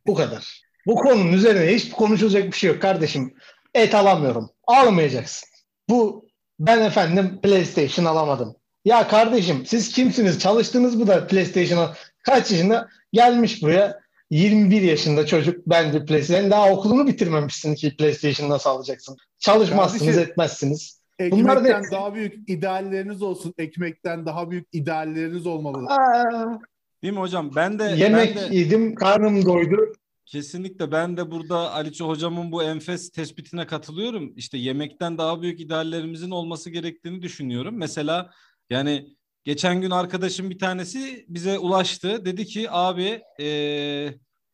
Bu 0.07 0.15
kadar. 0.15 0.63
Bu 0.87 0.95
konunun 0.95 1.33
üzerine 1.33 1.75
hiç 1.75 1.91
konuşulacak 1.91 2.47
bir 2.47 2.57
şey 2.57 2.71
yok 2.71 2.83
kardeşim. 2.83 3.35
Et 3.75 3.95
alamıyorum. 3.95 4.51
Almayacaksın. 4.67 5.49
Bu 5.89 6.29
ben 6.59 6.81
efendim 6.81 7.41
PlayStation 7.43 8.05
alamadım. 8.05 8.57
Ya 8.85 9.09
kardeşim 9.09 9.67
siz 9.67 9.93
kimsiniz? 9.93 10.39
Çalıştınız 10.39 11.01
bu 11.01 11.07
da 11.07 11.27
PlayStation'a. 11.27 11.95
Kaç 12.23 12.51
yaşında 12.51 12.89
gelmiş 13.13 13.63
buraya? 13.63 14.01
21 14.31 14.83
yaşında 14.83 15.27
çocuk 15.27 15.67
bence 15.67 16.05
PlayStation. 16.05 16.51
Daha 16.51 16.71
okulunu 16.73 17.07
bitirmemişsin 17.07 17.75
ki 17.75 17.97
PlayStation 17.97 18.51
nasıl 18.51 18.71
alacaksın? 18.71 19.17
Çalışmazsınız, 19.39 20.05
Kardeşim, 20.15 20.31
etmezsiniz. 20.31 20.99
Bunlar 21.31 21.65
da 21.65 21.69
Ekmekten 21.69 21.93
daha 21.99 22.15
büyük 22.15 22.49
idealleriniz 22.51 23.23
olsun. 23.23 23.55
Ekmekten 23.59 24.27
daha 24.27 24.51
büyük 24.51 24.67
idealleriniz 24.73 25.47
olmalı. 25.47 25.87
Aa, 25.89 26.59
Değil 27.03 27.15
mi 27.15 27.21
hocam? 27.21 27.51
Ben 27.57 27.79
de 27.79 27.85
yemek 27.85 28.37
ben 28.37 28.51
de 28.51 28.57
yedim, 28.57 28.95
karnım 28.95 29.45
doydu. 29.47 29.93
kesinlikle 30.27 30.93
ben 30.93 31.17
de 31.17 31.31
burada 31.31 31.73
Aliço 31.73 32.09
hocamın 32.09 32.53
bu 32.53 32.63
enfes 32.63 33.11
tespitine 33.11 33.67
katılıyorum. 33.67 34.33
İşte 34.37 34.59
yemekten 34.59 35.19
daha 35.19 35.43
büyük 35.43 35.61
ideallerimizin 35.61 36.31
olması 36.31 36.71
gerektiğini 36.71 37.23
düşünüyorum. 37.23 37.75
Mesela 37.79 38.31
yani 38.71 39.07
geçen 39.49 39.81
gün 39.81 39.91
arkadaşım 39.91 40.51
bir 40.51 40.59
tanesi 40.59 41.25
bize 41.29 41.59
ulaştı. 41.59 42.25
Dedi 42.25 42.47
ki 42.47 42.71
abi 42.71 43.23
e, 43.41 43.49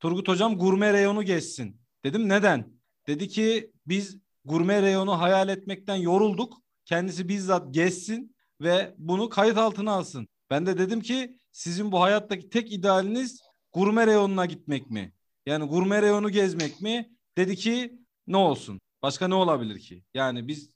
Turgut 0.00 0.28
hocam 0.28 0.58
gurme 0.58 0.92
reyonu 0.92 1.22
geçsin. 1.22 1.80
Dedim 2.04 2.28
neden? 2.28 2.72
Dedi 3.06 3.28
ki 3.28 3.70
biz 3.86 4.18
gurme 4.44 4.82
reyonu 4.82 5.20
hayal 5.20 5.48
etmekten 5.48 5.94
yorulduk. 5.94 6.54
Kendisi 6.84 7.28
bizzat 7.28 7.74
geçsin 7.74 8.36
ve 8.60 8.94
bunu 8.98 9.28
kayıt 9.28 9.58
altına 9.58 9.92
alsın. 9.92 10.28
Ben 10.50 10.66
de 10.66 10.78
dedim 10.78 11.00
ki 11.00 11.38
sizin 11.52 11.92
bu 11.92 12.00
hayattaki 12.00 12.50
tek 12.50 12.72
idealiniz 12.72 13.42
gurme 13.72 14.06
reyonuna 14.06 14.46
gitmek 14.46 14.90
mi? 14.90 15.12
Yani 15.46 15.64
gurme 15.64 16.02
reyonu 16.02 16.30
gezmek 16.30 16.80
mi? 16.80 17.10
Dedi 17.38 17.56
ki 17.56 17.98
ne 18.26 18.36
olsun? 18.36 18.80
Başka 19.02 19.28
ne 19.28 19.34
olabilir 19.34 19.78
ki? 19.80 20.04
Yani 20.14 20.48
biz 20.48 20.70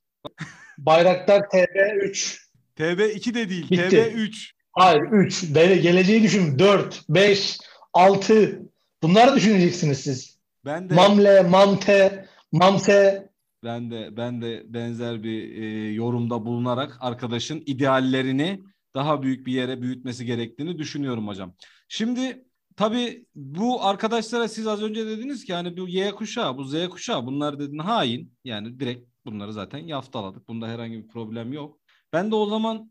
Bayraktar 0.79 1.41
TB3. 1.41 2.48
TB2 2.79 3.35
de 3.35 3.49
değil, 3.49 3.71
Bitti. 3.71 3.97
TB3. 3.97 4.51
Hayır 4.73 5.03
3. 5.13 5.53
Geleceği 5.83 6.23
düşün. 6.23 6.59
4, 6.59 7.05
5, 7.09 7.59
6. 7.93 8.63
Bunları 9.03 9.37
düşüneceksiniz 9.37 10.01
siz. 10.01 10.39
Ben 10.65 10.91
de 10.91 10.95
Mamle, 10.95 11.43
Mamte, 11.43 12.27
Mamse. 12.53 13.31
ben 13.65 13.91
de 13.91 14.17
ben 14.17 14.43
de 14.43 14.63
benzer 14.67 15.23
bir 15.23 15.63
e, 15.63 15.93
yorumda 15.93 16.45
bulunarak 16.47 16.97
arkadaşın 17.01 17.63
ideallerini 17.67 18.61
daha 18.95 19.23
büyük 19.23 19.47
bir 19.47 19.53
yere 19.53 19.83
büyütmesi 19.83 20.27
gerektiğini 20.27 20.79
düşünüyorum 20.79 21.29
hocam. 21.29 21.55
Şimdi 21.89 22.45
tabii 22.77 23.27
bu 23.35 23.85
arkadaşlara 23.85 24.49
siz 24.49 24.67
az 24.67 24.83
önce 24.83 25.07
dediniz 25.07 25.45
ki 25.45 25.55
hani 25.55 25.77
bu 25.77 25.89
Y 25.89 26.11
kuşağı, 26.11 26.57
bu 26.57 26.65
Z 26.65 26.89
kuşağı 26.89 27.27
bunlar 27.27 27.59
dedin 27.59 27.79
hain. 27.79 28.33
Yani 28.45 28.81
direkt 28.81 29.09
bunları 29.27 29.53
zaten 29.53 29.79
yaftaladık. 29.79 30.49
Bunda 30.49 30.69
herhangi 30.69 31.03
bir 31.03 31.09
problem 31.09 31.53
yok. 31.53 31.79
Ben 32.13 32.31
de 32.31 32.35
o 32.35 32.47
zaman 32.47 32.91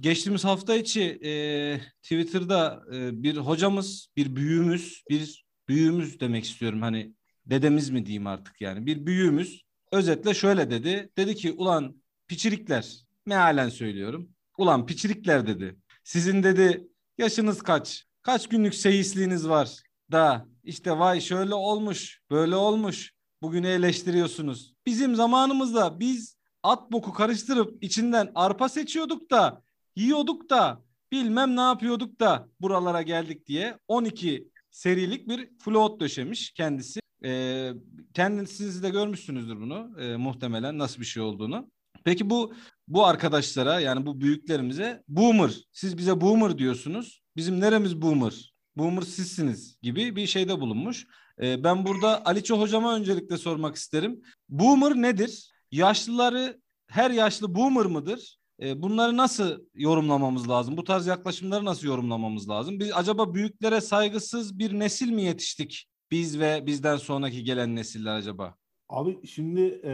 geçtiğimiz 0.00 0.44
hafta 0.44 0.76
içi 0.76 1.02
e, 1.02 1.80
Twitter'da 2.02 2.82
e, 2.94 3.22
bir 3.22 3.36
hocamız, 3.36 4.08
bir 4.16 4.36
büyüğümüz, 4.36 5.02
bir 5.10 5.46
büyüğümüz 5.68 6.20
demek 6.20 6.44
istiyorum. 6.44 6.82
Hani 6.82 7.14
dedemiz 7.46 7.90
mi 7.90 8.06
diyeyim 8.06 8.26
artık 8.26 8.60
yani. 8.60 8.86
Bir 8.86 9.06
büyüğümüz 9.06 9.62
özetle 9.92 10.34
şöyle 10.34 10.70
dedi. 10.70 11.10
Dedi 11.16 11.34
ki 11.36 11.52
ulan 11.52 12.02
piçirikler 12.28 13.06
mealen 13.26 13.68
söylüyorum. 13.68 14.30
Ulan 14.58 14.86
piçirikler 14.86 15.46
dedi. 15.46 15.76
Sizin 16.04 16.42
dedi 16.42 16.88
yaşınız 17.18 17.62
kaç? 17.62 18.04
Kaç 18.22 18.48
günlük 18.48 18.74
seyisliğiniz 18.74 19.48
var? 19.48 19.80
Da 20.12 20.48
işte 20.64 20.98
vay 20.98 21.20
şöyle 21.20 21.54
olmuş, 21.54 22.20
böyle 22.30 22.56
olmuş. 22.56 23.12
Bugünü 23.42 23.66
eleştiriyorsunuz. 23.66 24.74
Bizim 24.86 25.14
zamanımızda 25.14 26.00
biz 26.00 26.35
at 26.66 26.92
boku 26.92 27.12
karıştırıp 27.12 27.84
içinden 27.84 28.32
arpa 28.34 28.68
seçiyorduk 28.68 29.30
da 29.30 29.62
yiyorduk 29.96 30.50
da 30.50 30.82
bilmem 31.12 31.56
ne 31.56 31.60
yapıyorduk 31.60 32.20
da 32.20 32.48
buralara 32.60 33.02
geldik 33.02 33.46
diye 33.46 33.78
12 33.88 34.48
serilik 34.70 35.28
bir 35.28 35.50
float 35.58 36.00
döşemiş 36.00 36.50
kendisi. 36.50 37.00
Ee, 37.24 37.72
kendiniz 38.14 38.82
de 38.82 38.90
görmüşsünüzdür 38.90 39.56
bunu 39.56 40.00
e, 40.00 40.16
muhtemelen 40.16 40.78
nasıl 40.78 41.00
bir 41.00 41.06
şey 41.06 41.22
olduğunu. 41.22 41.70
Peki 42.04 42.30
bu 42.30 42.54
bu 42.88 43.06
arkadaşlara 43.06 43.80
yani 43.80 44.06
bu 44.06 44.20
büyüklerimize 44.20 45.02
boomer 45.08 45.50
siz 45.72 45.98
bize 45.98 46.20
boomer 46.20 46.58
diyorsunuz. 46.58 47.22
Bizim 47.36 47.60
neremiz 47.60 48.02
boomer? 48.02 48.54
Boomer 48.76 49.02
sizsiniz 49.02 49.78
gibi 49.82 50.16
bir 50.16 50.26
şeyde 50.26 50.60
bulunmuş. 50.60 51.06
Ee, 51.42 51.64
ben 51.64 51.86
burada 51.86 52.24
Aliço 52.24 52.60
hocama 52.60 52.96
öncelikle 52.96 53.36
sormak 53.36 53.76
isterim. 53.76 54.22
Boomer 54.48 54.94
nedir? 54.94 55.55
Yaşlıları 55.72 56.60
her 56.86 57.10
yaşlı 57.10 57.54
boomer 57.54 57.86
mıdır? 57.86 58.38
Ee, 58.62 58.82
bunları 58.82 59.16
nasıl 59.16 59.64
yorumlamamız 59.74 60.48
lazım? 60.48 60.76
Bu 60.76 60.84
tarz 60.84 61.06
yaklaşımları 61.06 61.64
nasıl 61.64 61.86
yorumlamamız 61.86 62.48
lazım? 62.48 62.80
Biz 62.80 62.90
acaba 62.94 63.34
büyüklere 63.34 63.80
saygısız 63.80 64.58
bir 64.58 64.78
nesil 64.78 65.10
mi 65.10 65.22
yetiştik? 65.22 65.86
Biz 66.10 66.40
ve 66.40 66.66
bizden 66.66 66.96
sonraki 66.96 67.44
gelen 67.44 67.76
nesiller 67.76 68.16
acaba? 68.16 68.54
Abi 68.88 69.26
şimdi 69.26 69.80
e, 69.84 69.92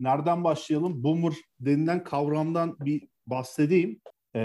nereden 0.00 0.44
başlayalım? 0.44 1.04
Boomer 1.04 1.34
denilen 1.60 2.04
kavramdan 2.04 2.76
bir 2.80 3.08
bahsedeyim. 3.26 4.00
E, 4.34 4.40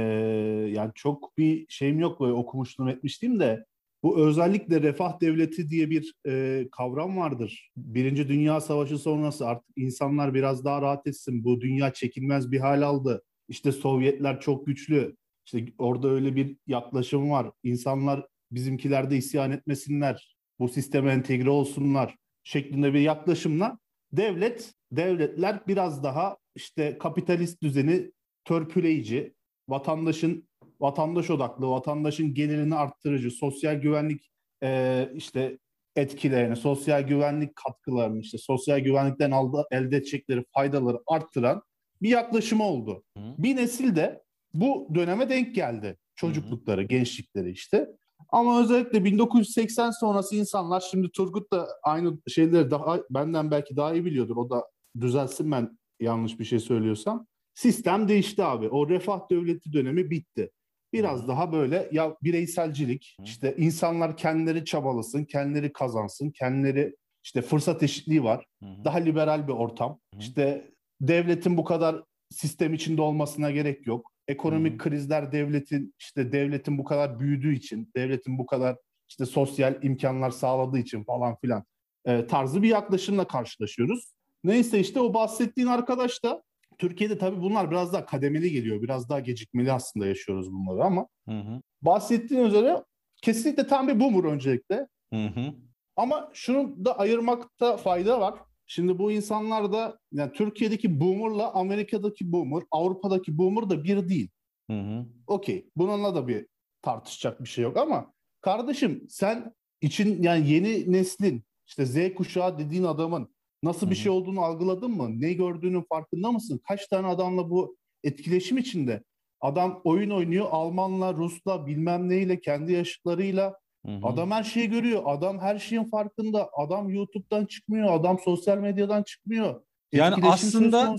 yani 0.73 0.91
çok 0.95 1.37
bir 1.37 1.65
şeyim 1.69 1.99
yok 1.99 2.21
böyle 2.21 2.33
okumuştum 2.33 2.87
etmiştim 2.87 3.39
de 3.39 3.65
bu 4.03 4.27
özellikle 4.27 4.81
refah 4.81 5.21
devleti 5.21 5.69
diye 5.69 5.89
bir 5.89 6.13
e, 6.27 6.65
kavram 6.71 7.17
vardır. 7.17 7.71
Birinci 7.77 8.27
Dünya 8.27 8.61
Savaşı 8.61 8.97
sonrası 8.97 9.47
artık 9.47 9.77
insanlar 9.77 10.33
biraz 10.33 10.65
daha 10.65 10.81
rahat 10.81 11.07
etsin. 11.07 11.43
Bu 11.43 11.61
dünya 11.61 11.93
çekilmez 11.93 12.51
bir 12.51 12.59
hal 12.59 12.81
aldı. 12.81 13.23
İşte 13.49 13.71
Sovyetler 13.71 14.39
çok 14.39 14.65
güçlü. 14.67 15.15
İşte 15.45 15.65
orada 15.77 16.09
öyle 16.09 16.35
bir 16.35 16.57
yaklaşım 16.67 17.31
var. 17.31 17.51
İnsanlar 17.63 18.25
bizimkiler 18.51 19.11
de 19.11 19.17
isyan 19.17 19.51
etmesinler. 19.51 20.35
Bu 20.59 20.69
sisteme 20.69 21.11
entegre 21.11 21.49
olsunlar 21.49 22.15
şeklinde 22.43 22.93
bir 22.93 22.99
yaklaşımla 22.99 23.79
devlet 24.11 24.73
devletler 24.91 25.67
biraz 25.67 26.03
daha 26.03 26.37
işte 26.55 26.97
kapitalist 26.97 27.61
düzeni 27.61 28.11
törpüleyici, 28.45 29.33
vatandaşın 29.69 30.47
vatandaş 30.83 31.29
odaklı, 31.29 31.69
vatandaşın 31.69 32.33
gelirini 32.33 32.75
arttırıcı, 32.75 33.31
sosyal 33.31 33.75
güvenlik 33.75 34.31
e, 34.63 35.09
işte 35.15 35.57
etkilerini, 35.95 36.55
sosyal 36.55 37.01
güvenlik 37.01 37.55
katkılarını, 37.55 38.19
işte 38.19 38.37
sosyal 38.37 38.79
güvenlikten 38.79 39.31
aldı, 39.31 39.65
elde 39.71 39.97
edecekleri 39.97 40.43
faydaları 40.53 40.97
arttıran 41.07 41.61
bir 42.01 42.09
yaklaşım 42.09 42.61
oldu. 42.61 43.03
Hı. 43.17 43.23
Bir 43.37 43.55
nesil 43.55 43.95
de 43.95 44.23
bu 44.53 44.87
döneme 44.95 45.29
denk 45.29 45.55
geldi. 45.55 45.97
Çocuklukları, 46.15 46.81
Hı. 46.81 46.85
gençlikleri 46.85 47.51
işte. 47.51 47.87
Ama 48.29 48.61
özellikle 48.61 49.03
1980 49.03 49.91
sonrası 49.91 50.35
insanlar 50.35 50.79
şimdi 50.91 51.11
Turgut 51.11 51.51
da 51.51 51.67
aynı 51.83 52.17
şeyleri 52.27 52.71
daha 52.71 52.99
benden 53.09 53.51
belki 53.51 53.75
daha 53.75 53.93
iyi 53.93 54.05
biliyordur. 54.05 54.37
O 54.37 54.49
da 54.49 54.63
düzelsin 55.01 55.51
ben 55.51 55.77
yanlış 55.99 56.39
bir 56.39 56.45
şey 56.45 56.59
söylüyorsam. 56.59 57.27
Sistem 57.53 58.07
değişti 58.07 58.43
abi. 58.43 58.69
O 58.69 58.89
refah 58.89 59.29
devleti 59.29 59.73
dönemi 59.73 60.09
bitti. 60.09 60.51
Biraz 60.93 61.27
daha 61.27 61.51
böyle 61.51 61.89
ya 61.91 62.15
bireyselcilik, 62.23 63.15
işte 63.23 63.55
insanlar 63.57 64.17
kendileri 64.17 64.65
çabalasın, 64.65 65.25
kendileri 65.25 65.73
kazansın, 65.73 66.31
kendileri 66.31 66.95
işte 67.23 67.41
fırsat 67.41 67.83
eşitliği 67.83 68.23
var. 68.23 68.45
Daha 68.85 68.97
liberal 68.97 69.47
bir 69.47 69.53
ortam. 69.53 69.99
İşte 70.19 70.71
devletin 71.01 71.57
bu 71.57 71.63
kadar 71.63 72.03
sistem 72.29 72.73
içinde 72.73 73.01
olmasına 73.01 73.51
gerek 73.51 73.87
yok. 73.87 74.11
Ekonomik 74.27 74.79
krizler 74.79 75.31
devletin 75.31 75.93
işte 75.99 76.31
devletin 76.31 76.77
bu 76.77 76.83
kadar 76.83 77.19
büyüdüğü 77.19 77.55
için, 77.55 77.91
devletin 77.95 78.37
bu 78.37 78.45
kadar 78.45 78.77
işte 79.09 79.25
sosyal 79.25 79.83
imkanlar 79.83 80.31
sağladığı 80.31 80.79
için 80.79 81.03
falan 81.03 81.35
filan 81.41 81.63
e, 82.05 82.27
tarzı 82.27 82.63
bir 82.63 82.69
yaklaşımla 82.69 83.27
karşılaşıyoruz. 83.27 84.13
Neyse 84.43 84.79
işte 84.79 84.99
o 84.99 85.13
bahsettiğin 85.13 85.67
arkadaş 85.67 86.23
da 86.23 86.43
Türkiye'de 86.77 87.17
tabii 87.17 87.41
bunlar 87.41 87.71
biraz 87.71 87.93
daha 87.93 88.05
kademeli 88.05 88.51
geliyor. 88.51 88.81
Biraz 88.81 89.09
daha 89.09 89.19
gecikmeli 89.19 89.71
aslında 89.71 90.05
yaşıyoruz 90.07 90.51
bunları 90.51 90.83
ama 90.83 91.07
hı 91.27 91.39
hı. 91.39 91.61
bahsettiğin 91.81 92.41
üzere 92.41 92.83
kesinlikle 93.21 93.67
tam 93.67 93.87
bir 93.87 93.99
boomer 93.99 94.23
öncelikle. 94.23 94.87
Hı 95.13 95.25
hı. 95.25 95.53
Ama 95.95 96.29
şunu 96.33 96.85
da 96.85 96.99
ayırmakta 96.99 97.77
fayda 97.77 98.21
var. 98.21 98.39
Şimdi 98.67 98.97
bu 98.97 99.11
insanlar 99.11 99.73
da 99.73 99.99
yani 100.11 100.31
Türkiye'deki 100.33 100.99
boomer'la 100.99 101.53
Amerika'daki 101.53 102.31
boomer, 102.31 102.63
Avrupa'daki 102.71 103.37
boomer 103.37 103.69
da 103.69 103.83
bir 103.83 104.09
değil. 104.09 104.29
Hı 104.69 104.79
hı. 104.79 105.05
Okey. 105.27 105.69
Bununla 105.75 106.15
da 106.15 106.27
bir 106.27 106.47
tartışacak 106.81 107.43
bir 107.43 107.49
şey 107.49 107.63
yok 107.63 107.77
ama 107.77 108.13
kardeşim 108.41 109.05
sen 109.09 109.53
için 109.81 110.23
yani 110.23 110.49
yeni 110.49 110.91
neslin 110.91 111.43
işte 111.67 111.85
Z 111.85 112.13
kuşağı 112.15 112.57
dediğin 112.57 112.83
adamın 112.83 113.35
nasıl 113.63 113.89
bir 113.89 113.95
şey 113.95 114.11
olduğunu 114.11 114.41
algıladın 114.41 114.91
mı? 114.91 115.21
Ne 115.21 115.33
gördüğünün 115.33 115.81
farkında 115.81 116.31
mısın? 116.31 116.61
Kaç 116.67 116.87
tane 116.87 117.07
adamla 117.07 117.49
bu 117.49 117.77
etkileşim 118.03 118.57
içinde? 118.57 119.03
Adam 119.41 119.81
oyun 119.83 120.09
oynuyor 120.09 120.47
Almanla, 120.51 121.13
Rus'la, 121.13 121.67
bilmem 121.67 122.09
neyle, 122.09 122.41
kendi 122.41 122.71
yaşıtlarıyla. 122.71 123.57
Hı-hı. 123.85 123.99
Adam 124.03 124.31
her 124.31 124.43
şeyi 124.43 124.69
görüyor. 124.69 125.01
Adam 125.05 125.39
her 125.39 125.59
şeyin 125.59 125.83
farkında. 125.83 126.49
Adam 126.57 126.89
YouTube'dan 126.89 127.45
çıkmıyor. 127.45 127.93
Adam 127.93 128.19
sosyal 128.19 128.57
medyadan 128.57 129.03
çıkmıyor. 129.03 129.61
Yani 129.91 130.25
aslında 130.25 130.95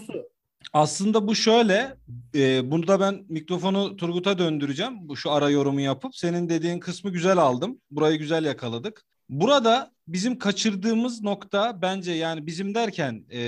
aslında 0.72 1.26
bu 1.26 1.34
şöyle. 1.34 1.96
E, 2.34 2.70
bunu 2.70 2.86
da 2.86 3.00
ben 3.00 3.24
mikrofonu 3.28 3.96
Turgut'a 3.96 4.38
döndüreceğim. 4.38 5.08
Bu 5.08 5.16
şu 5.16 5.30
ara 5.30 5.50
yorumu 5.50 5.80
yapıp 5.80 6.16
senin 6.16 6.48
dediğin 6.48 6.78
kısmı 6.78 7.10
güzel 7.10 7.38
aldım. 7.38 7.80
Burayı 7.90 8.18
güzel 8.18 8.44
yakaladık. 8.44 9.04
Burada 9.28 9.92
bizim 10.08 10.38
kaçırdığımız 10.38 11.22
nokta 11.22 11.82
bence 11.82 12.12
yani 12.12 12.46
bizim 12.46 12.74
derken 12.74 13.24
e, 13.30 13.40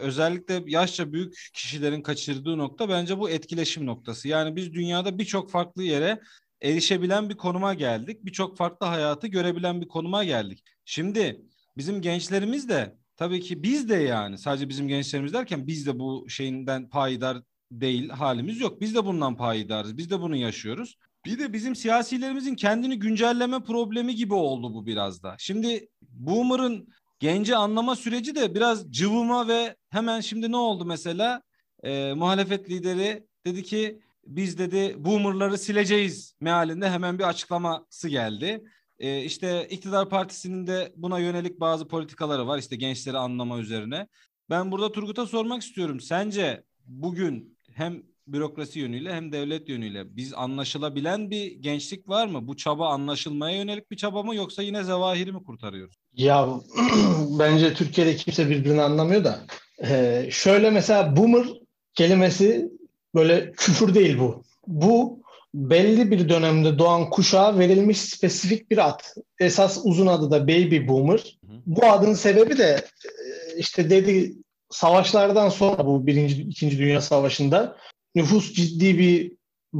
özellikle 0.00 0.62
yaşça 0.66 1.12
büyük 1.12 1.34
kişilerin 1.54 2.02
kaçırdığı 2.02 2.58
nokta 2.58 2.88
bence 2.88 3.18
bu 3.18 3.30
etkileşim 3.30 3.86
noktası. 3.86 4.28
Yani 4.28 4.56
biz 4.56 4.72
dünyada 4.74 5.18
birçok 5.18 5.50
farklı 5.50 5.82
yere 5.82 6.20
erişebilen 6.62 7.28
bir 7.30 7.36
konuma 7.36 7.74
geldik. 7.74 8.24
Birçok 8.24 8.56
farklı 8.56 8.86
hayatı 8.86 9.26
görebilen 9.26 9.80
bir 9.80 9.88
konuma 9.88 10.24
geldik. 10.24 10.64
Şimdi 10.84 11.40
bizim 11.76 12.02
gençlerimiz 12.02 12.68
de 12.68 12.96
tabii 13.16 13.40
ki 13.40 13.62
biz 13.62 13.88
de 13.88 13.94
yani 13.94 14.38
sadece 14.38 14.68
bizim 14.68 14.88
gençlerimiz 14.88 15.32
derken 15.32 15.66
biz 15.66 15.86
de 15.86 15.98
bu 15.98 16.26
şeyinden 16.28 16.88
payidar 16.88 17.42
değil 17.70 18.08
halimiz 18.08 18.60
yok. 18.60 18.80
Biz 18.80 18.94
de 18.94 19.04
bundan 19.04 19.36
payidarız. 19.36 19.96
Biz 19.96 20.10
de 20.10 20.20
bunu 20.20 20.36
yaşıyoruz. 20.36 20.96
Bir 21.26 21.38
de 21.38 21.52
bizim 21.52 21.76
siyasilerimizin 21.76 22.54
kendini 22.54 22.98
güncelleme 22.98 23.62
problemi 23.62 24.14
gibi 24.14 24.34
oldu 24.34 24.74
bu 24.74 24.86
biraz 24.86 25.22
da. 25.22 25.34
Şimdi 25.38 25.88
Boomer'ın 26.02 26.88
genci 27.20 27.56
anlama 27.56 27.96
süreci 27.96 28.34
de 28.34 28.54
biraz 28.54 28.92
cıvıma 28.92 29.48
ve 29.48 29.76
hemen 29.90 30.20
şimdi 30.20 30.52
ne 30.52 30.56
oldu 30.56 30.84
mesela? 30.84 31.42
Ee, 31.82 32.12
muhalefet 32.12 32.70
lideri 32.70 33.26
dedi 33.46 33.62
ki 33.62 34.00
biz 34.26 34.58
dedi 34.58 34.94
Boomer'ları 34.98 35.58
sileceğiz 35.58 36.34
mealinde 36.40 36.90
hemen 36.90 37.18
bir 37.18 37.24
açıklaması 37.24 38.08
geldi. 38.08 38.64
Ee, 38.98 39.22
işte 39.22 39.68
iktidar 39.70 40.08
partisinin 40.08 40.66
de 40.66 40.92
buna 40.96 41.18
yönelik 41.18 41.60
bazı 41.60 41.88
politikaları 41.88 42.46
var 42.46 42.58
işte 42.58 42.76
gençleri 42.76 43.18
anlama 43.18 43.58
üzerine. 43.58 44.08
Ben 44.50 44.72
burada 44.72 44.92
Turgut'a 44.92 45.26
sormak 45.26 45.62
istiyorum. 45.62 46.00
Sence 46.00 46.64
bugün 46.86 47.58
hem 47.72 48.02
bürokrasi 48.26 48.78
yönüyle 48.78 49.14
hem 49.14 49.32
devlet 49.32 49.68
yönüyle 49.68 50.16
biz 50.16 50.34
anlaşılabilen 50.34 51.30
bir 51.30 51.52
gençlik 51.52 52.08
var 52.08 52.26
mı? 52.26 52.48
Bu 52.48 52.56
çaba 52.56 52.88
anlaşılmaya 52.88 53.56
yönelik 53.56 53.90
bir 53.90 53.96
çaba 53.96 54.22
mı 54.22 54.34
yoksa 54.34 54.62
yine 54.62 54.84
zevahiri 54.84 55.32
mi 55.32 55.44
kurtarıyoruz? 55.44 55.96
Ya 56.14 56.48
bence 57.38 57.74
Türkiye'de 57.74 58.16
kimse 58.16 58.50
birbirini 58.50 58.82
anlamıyor 58.82 59.24
da. 59.24 59.40
Ee, 59.84 60.28
şöyle 60.30 60.70
mesela 60.70 61.16
boomer 61.16 61.46
kelimesi 61.94 62.70
böyle 63.14 63.52
küfür 63.52 63.94
değil 63.94 64.18
bu. 64.18 64.42
Bu 64.66 65.24
belli 65.54 66.10
bir 66.10 66.28
dönemde 66.28 66.78
doğan 66.78 67.10
kuşağa 67.10 67.58
verilmiş 67.58 68.00
spesifik 68.00 68.70
bir 68.70 68.88
ad. 68.88 69.00
Esas 69.38 69.80
uzun 69.84 70.06
adı 70.06 70.30
da 70.30 70.48
baby 70.48 70.88
boomer. 70.88 71.38
Bu 71.66 71.86
adın 71.86 72.14
sebebi 72.14 72.58
de 72.58 72.84
e, 73.04 73.58
işte 73.58 73.90
dedi 73.90 74.34
savaşlardan 74.70 75.48
sonra 75.48 75.86
bu 75.86 76.06
birinci, 76.06 76.42
ikinci 76.42 76.78
dünya 76.78 77.00
savaşında 77.00 77.76
nüfus 78.14 78.52
ciddi 78.52 78.98
bir 78.98 79.32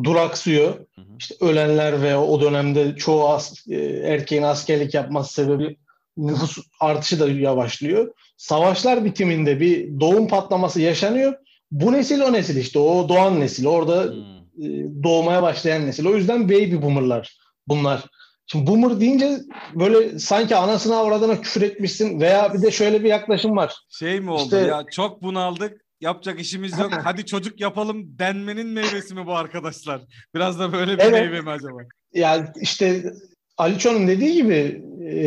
duraksıyor. 0.04 0.86
İşte 1.18 1.34
ölenler 1.40 2.02
ve 2.02 2.16
o 2.16 2.40
dönemde 2.40 2.96
çoğu 2.96 3.28
as, 3.28 3.68
e, 3.68 3.76
erkeğin 3.84 4.42
askerlik 4.42 4.94
yapması 4.94 5.34
sebebi 5.34 5.76
nüfus 6.16 6.58
artışı 6.80 7.20
da 7.20 7.30
yavaşlıyor. 7.30 8.14
Savaşlar 8.36 9.04
bitiminde 9.04 9.60
bir 9.60 10.00
doğum 10.00 10.28
patlaması 10.28 10.80
yaşanıyor. 10.80 11.34
Bu 11.70 11.92
nesil 11.92 12.20
o 12.20 12.32
nesil 12.32 12.56
işte 12.56 12.78
o 12.78 13.08
doğan 13.08 13.40
nesil 13.40 13.66
orada 13.66 14.04
hmm. 14.04 14.64
e, 14.64 15.02
doğmaya 15.02 15.42
başlayan 15.42 15.86
nesil. 15.86 16.06
O 16.06 16.16
yüzden 16.16 16.48
baby 16.48 16.82
boomerlar 16.82 17.38
bunlar. 17.68 18.04
Şimdi 18.46 18.66
boomer 18.66 19.00
deyince 19.00 19.38
böyle 19.74 20.18
sanki 20.18 20.56
anasına 20.56 20.96
avradına 20.96 21.40
küfür 21.40 21.62
etmişsin 21.62 22.20
veya 22.20 22.54
bir 22.54 22.62
de 22.62 22.70
şöyle 22.70 23.04
bir 23.04 23.08
yaklaşım 23.08 23.56
var. 23.56 23.74
Şey 23.88 24.20
mi 24.20 24.30
oldu 24.30 24.42
işte, 24.42 24.56
ya 24.56 24.84
çok 24.90 25.22
bunaldık 25.22 25.83
yapacak 26.00 26.40
işimiz 26.40 26.78
yok 26.78 26.92
hadi 27.04 27.26
çocuk 27.26 27.60
yapalım 27.60 28.18
denmenin 28.18 28.66
meyvesi 28.66 29.14
mi 29.14 29.26
bu 29.26 29.36
arkadaşlar? 29.36 30.02
Biraz 30.34 30.58
da 30.58 30.72
böyle 30.72 30.98
bir 30.98 31.02
evet. 31.02 31.12
meyve 31.12 31.40
mi 31.40 31.50
acaba? 31.50 31.78
Yani 32.14 32.48
işte 32.60 33.12
Aliço'nun 33.58 34.08
dediği 34.08 34.34
gibi 34.34 34.82
e, 35.10 35.26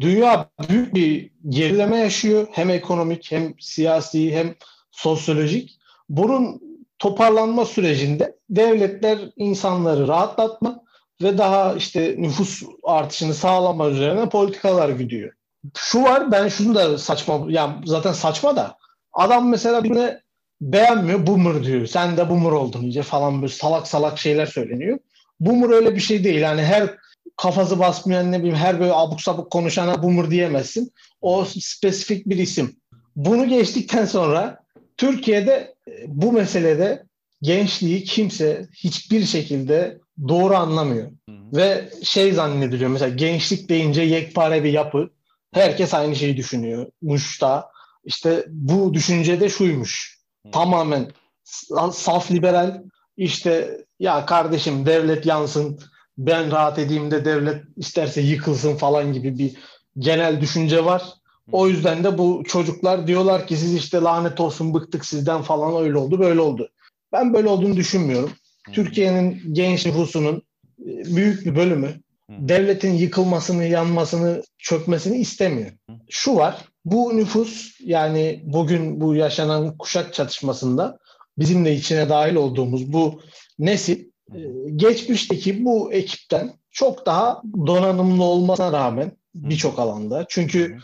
dünya 0.00 0.50
büyük 0.68 0.94
bir 0.94 1.30
gerileme 1.48 1.96
yaşıyor. 1.96 2.46
Hem 2.52 2.70
ekonomik 2.70 3.32
hem 3.32 3.54
siyasi 3.60 4.36
hem 4.36 4.54
sosyolojik. 4.90 5.78
Bunun 6.08 6.60
toparlanma 6.98 7.64
sürecinde 7.64 8.36
devletler 8.50 9.18
insanları 9.36 10.08
rahatlatma 10.08 10.84
ve 11.22 11.38
daha 11.38 11.74
işte 11.74 12.14
nüfus 12.18 12.62
artışını 12.84 13.34
sağlama 13.34 13.88
üzerine 13.88 14.28
politikalar 14.28 14.88
gidiyor. 14.88 15.32
Şu 15.76 16.02
var 16.02 16.32
ben 16.32 16.48
şunu 16.48 16.74
da 16.74 16.98
saçma 16.98 17.46
yani 17.48 17.74
zaten 17.84 18.12
saçma 18.12 18.56
da 18.56 18.76
adam 19.16 19.48
mesela 19.48 19.84
birine 19.84 20.20
beğenmiyor 20.60 21.26
boomer 21.26 21.64
diyor. 21.64 21.86
Sen 21.86 22.16
de 22.16 22.30
boomer 22.30 22.50
oldun 22.50 22.82
iyice 22.82 23.02
falan 23.02 23.42
böyle 23.42 23.52
salak 23.52 23.86
salak 23.86 24.18
şeyler 24.18 24.46
söyleniyor. 24.46 24.98
Boomer 25.40 25.70
öyle 25.70 25.94
bir 25.94 26.00
şey 26.00 26.24
değil. 26.24 26.40
Yani 26.40 26.62
her 26.62 26.94
kafası 27.36 27.78
basmayan 27.78 28.32
ne 28.32 28.38
bileyim 28.38 28.56
her 28.56 28.80
böyle 28.80 28.92
abuk 28.92 29.20
sabuk 29.20 29.50
konuşana 29.50 30.02
boomer 30.02 30.30
diyemezsin. 30.30 30.92
O 31.20 31.44
spesifik 31.44 32.26
bir 32.26 32.38
isim. 32.38 32.76
Bunu 33.16 33.48
geçtikten 33.48 34.04
sonra 34.04 34.58
Türkiye'de 34.96 35.74
e, 35.88 35.92
bu 36.06 36.32
meselede 36.32 37.02
gençliği 37.42 38.04
kimse 38.04 38.68
hiçbir 38.74 39.24
şekilde 39.24 39.98
doğru 40.28 40.56
anlamıyor. 40.56 41.10
Hı 41.28 41.32
hı. 41.32 41.56
Ve 41.56 41.90
şey 42.02 42.32
zannediliyor 42.32 42.90
mesela 42.90 43.14
gençlik 43.14 43.68
deyince 43.68 44.02
yekpare 44.02 44.64
bir 44.64 44.72
yapı. 44.72 45.10
Herkes 45.54 45.94
aynı 45.94 46.16
şeyi 46.16 46.36
düşünüyor. 46.36 46.86
Muşta. 47.02 47.75
İşte 48.06 48.44
bu 48.48 48.94
düşüncede 48.94 49.48
şuymuş. 49.48 50.18
Tamamen 50.52 51.10
saf 51.92 52.30
liberal 52.30 52.82
işte 53.16 53.80
ya 54.00 54.26
kardeşim 54.26 54.86
devlet 54.86 55.26
yansın 55.26 55.80
ben 56.18 56.50
rahat 56.50 56.78
edeyim 56.78 57.10
de 57.10 57.24
devlet 57.24 57.62
isterse 57.76 58.20
yıkılsın 58.20 58.76
falan 58.76 59.12
gibi 59.12 59.38
bir 59.38 59.56
genel 59.98 60.40
düşünce 60.40 60.84
var. 60.84 61.02
O 61.52 61.68
yüzden 61.68 62.04
de 62.04 62.18
bu 62.18 62.42
çocuklar 62.48 63.06
diyorlar 63.06 63.46
ki 63.46 63.56
siz 63.56 63.74
işte 63.74 64.00
lanet 64.00 64.40
olsun 64.40 64.74
bıktık 64.74 65.04
sizden 65.04 65.42
falan 65.42 65.84
öyle 65.84 65.98
oldu 65.98 66.18
böyle 66.18 66.40
oldu. 66.40 66.68
Ben 67.12 67.34
böyle 67.34 67.48
olduğunu 67.48 67.76
düşünmüyorum. 67.76 68.32
Türkiye'nin 68.72 69.54
genç 69.54 69.86
nüfusunun 69.86 70.42
e, 70.80 71.16
büyük 71.16 71.46
bir 71.46 71.56
bölümü 71.56 71.94
devletin 72.30 72.92
yıkılmasını, 72.92 73.64
yanmasını, 73.64 74.42
çökmesini 74.58 75.18
istemiyor. 75.18 75.70
Şu 76.10 76.36
var, 76.36 76.64
bu 76.86 77.16
nüfus 77.16 77.80
yani 77.80 78.42
bugün 78.44 79.00
bu 79.00 79.14
yaşanan 79.14 79.78
kuşak 79.78 80.14
çatışmasında 80.14 80.98
bizim 81.38 81.64
de 81.64 81.74
içine 81.74 82.08
dahil 82.08 82.34
olduğumuz 82.34 82.92
bu 82.92 83.20
nesil 83.58 84.04
e, 84.34 84.40
geçmişteki 84.76 85.64
bu 85.64 85.92
ekipten 85.92 86.52
çok 86.70 87.06
daha 87.06 87.42
donanımlı 87.66 88.24
olmasına 88.24 88.72
rağmen 88.72 89.12
birçok 89.34 89.78
alanda. 89.78 90.26
Çünkü 90.28 90.78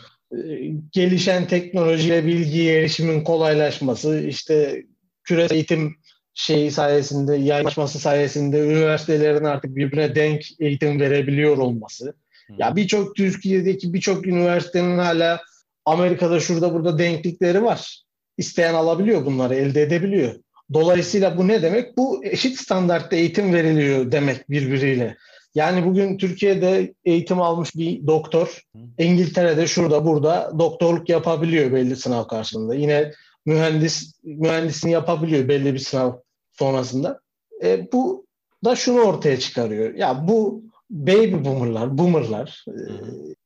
gelişen 0.91 1.47
teknolojiye 1.47 2.25
bilgiye 2.25 2.79
erişimin 2.79 3.23
kolaylaşması, 3.23 4.19
işte 4.19 4.83
küresel 5.23 5.55
eğitim 5.55 5.95
şeyi 6.33 6.71
sayesinde, 6.71 7.35
yayılması 7.35 7.99
sayesinde 7.99 8.59
üniversitelerin 8.59 9.43
artık 9.43 9.75
birbirine 9.75 10.15
denk 10.15 10.41
eğitim 10.59 10.99
verebiliyor 10.99 11.57
olması. 11.57 12.13
Ya 12.57 12.75
birçok 12.75 13.15
Türkiye'deki 13.15 13.93
birçok 13.93 14.27
üniversitenin 14.27 14.97
hala 14.97 15.41
Amerika'da 15.85 16.39
şurada 16.39 16.73
burada 16.73 16.97
denklikleri 16.97 17.63
var. 17.63 18.03
İsteyen 18.37 18.73
alabiliyor 18.73 19.25
bunları, 19.25 19.55
elde 19.55 19.81
edebiliyor. 19.81 20.35
Dolayısıyla 20.73 21.37
bu 21.37 21.47
ne 21.47 21.61
demek? 21.61 21.97
Bu 21.97 22.25
eşit 22.25 22.57
standartta 22.57 23.15
eğitim 23.15 23.53
veriliyor 23.53 24.11
demek 24.11 24.49
birbiriyle. 24.49 25.17
Yani 25.55 25.85
bugün 25.85 26.17
Türkiye'de 26.17 26.93
eğitim 27.05 27.41
almış 27.41 27.75
bir 27.75 28.07
doktor 28.07 28.61
İngiltere'de 28.97 29.67
şurada 29.67 30.05
burada 30.05 30.51
doktorluk 30.59 31.09
yapabiliyor 31.09 31.71
belli 31.71 31.95
sınav 31.95 32.27
karşılığında. 32.27 32.75
Yine 32.75 33.11
mühendis 33.45 34.13
mühendisini 34.23 34.91
yapabiliyor 34.91 35.47
belli 35.47 35.73
bir 35.73 35.79
sınav 35.79 36.13
sonrasında. 36.51 37.19
E, 37.63 37.91
bu 37.91 38.25
da 38.65 38.75
şunu 38.75 39.01
ortaya 39.01 39.39
çıkarıyor. 39.39 39.93
Ya 39.93 40.27
bu 40.27 40.63
baby 40.89 41.45
boomerlar, 41.45 41.97
boomerlar 41.97 42.65
e, 42.67 42.73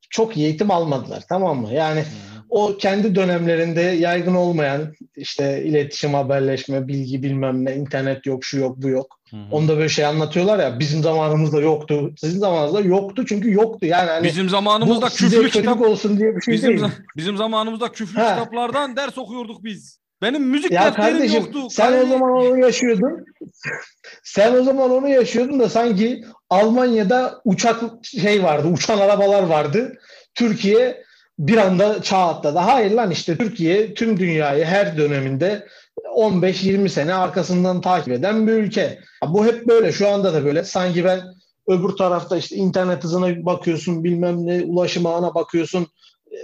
çok 0.10 0.38
iyi 0.38 0.46
eğitim 0.46 0.72
almadılar 0.72 1.24
tamam 1.30 1.62
mı? 1.62 1.74
Yani 1.74 2.04
o 2.50 2.78
kendi 2.78 3.16
dönemlerinde 3.16 3.82
yaygın 3.82 4.36
olmayan 4.36 4.94
işte 5.16 5.64
iletişim, 5.64 6.14
haberleşme, 6.14 6.88
bilgi 6.88 7.24
bilmem 7.24 7.66
ne, 7.66 7.76
internet 7.76 8.26
yok, 8.26 8.46
şu 8.46 8.58
yok, 8.58 8.78
bu 8.78 8.90
yok. 8.90 9.20
Hı. 9.30 9.38
Onda 9.52 9.78
böyle 9.78 9.90
şey 9.90 10.06
anlatıyorlar 10.06 10.60
ya 10.60 10.80
bizim 10.80 11.04
zamanımızda 11.04 11.62
yoktu. 11.62 12.14
Sizin 12.18 12.40
zamanınızda 12.40 12.82
yoktu 12.82 13.26
çünkü 13.28 13.52
yoktu. 13.52 13.86
Yani 13.86 14.10
hani 14.10 14.28
bizim 14.28 14.50
zamanımızda 14.50 15.10
küfrü 15.10 15.50
kitap 15.50 15.82
olsun 15.82 16.20
diye 16.20 16.36
bir 16.36 16.42
şey 16.42 16.54
bizim, 16.54 16.70
değil. 16.70 16.92
Bizim 17.18 17.38
zamanımızda 17.38 17.92
küfrü 17.92 18.20
ha. 18.20 18.36
kitaplardan 18.36 18.96
ders 18.96 19.18
okuyorduk 19.18 19.64
biz. 19.64 20.00
Benim 20.22 20.44
müzik 20.44 20.72
ya 20.72 20.86
defterim 20.86 21.34
yoktu. 21.34 21.70
Sen 21.70 21.92
Kar- 21.92 22.02
o 22.02 22.08
zaman 22.08 22.32
onu 22.32 22.60
yaşıyordun. 22.60 23.26
sen 24.24 24.56
o 24.56 24.64
zaman 24.64 24.92
onu 24.92 25.10
yaşıyordun 25.10 25.60
da 25.60 25.70
sanki 25.70 26.24
Almanya'da 26.50 27.42
uçak 27.46 27.82
şey 28.04 28.44
vardı, 28.44 28.68
uçan 28.68 28.98
arabalar 28.98 29.44
vardı. 29.44 29.98
Türkiye 30.36 31.04
bir 31.40 31.58
anda 31.58 32.02
çağ 32.02 32.18
atladı. 32.18 32.58
Hayır 32.58 32.92
lan 32.92 33.12
işte 33.12 33.38
Türkiye 33.38 33.94
tüm 33.94 34.20
dünyayı 34.20 34.66
her 34.66 34.98
döneminde 34.98 35.68
15-20 36.16 36.90
sene 36.90 37.14
arkasından 37.14 37.82
takip 37.82 38.14
eden 38.14 38.48
bir 38.48 38.54
ülke. 38.54 39.00
Bu 39.28 39.46
hep 39.46 39.68
böyle. 39.68 39.92
Şu 39.92 40.08
anda 40.08 40.34
da 40.34 40.46
böyle. 40.46 40.64
Sanki 40.64 41.06
ben 41.06 41.22
öbür 41.68 41.90
tarafta 41.90 42.38
işte 42.38 42.56
internet 42.56 43.04
hızına 43.04 43.46
bakıyorsun, 43.46 44.04
bilmem 44.04 44.46
ne 44.46 44.64
ulaşım 44.64 45.06
ağına 45.06 45.36
bakıyorsun. 45.36 45.88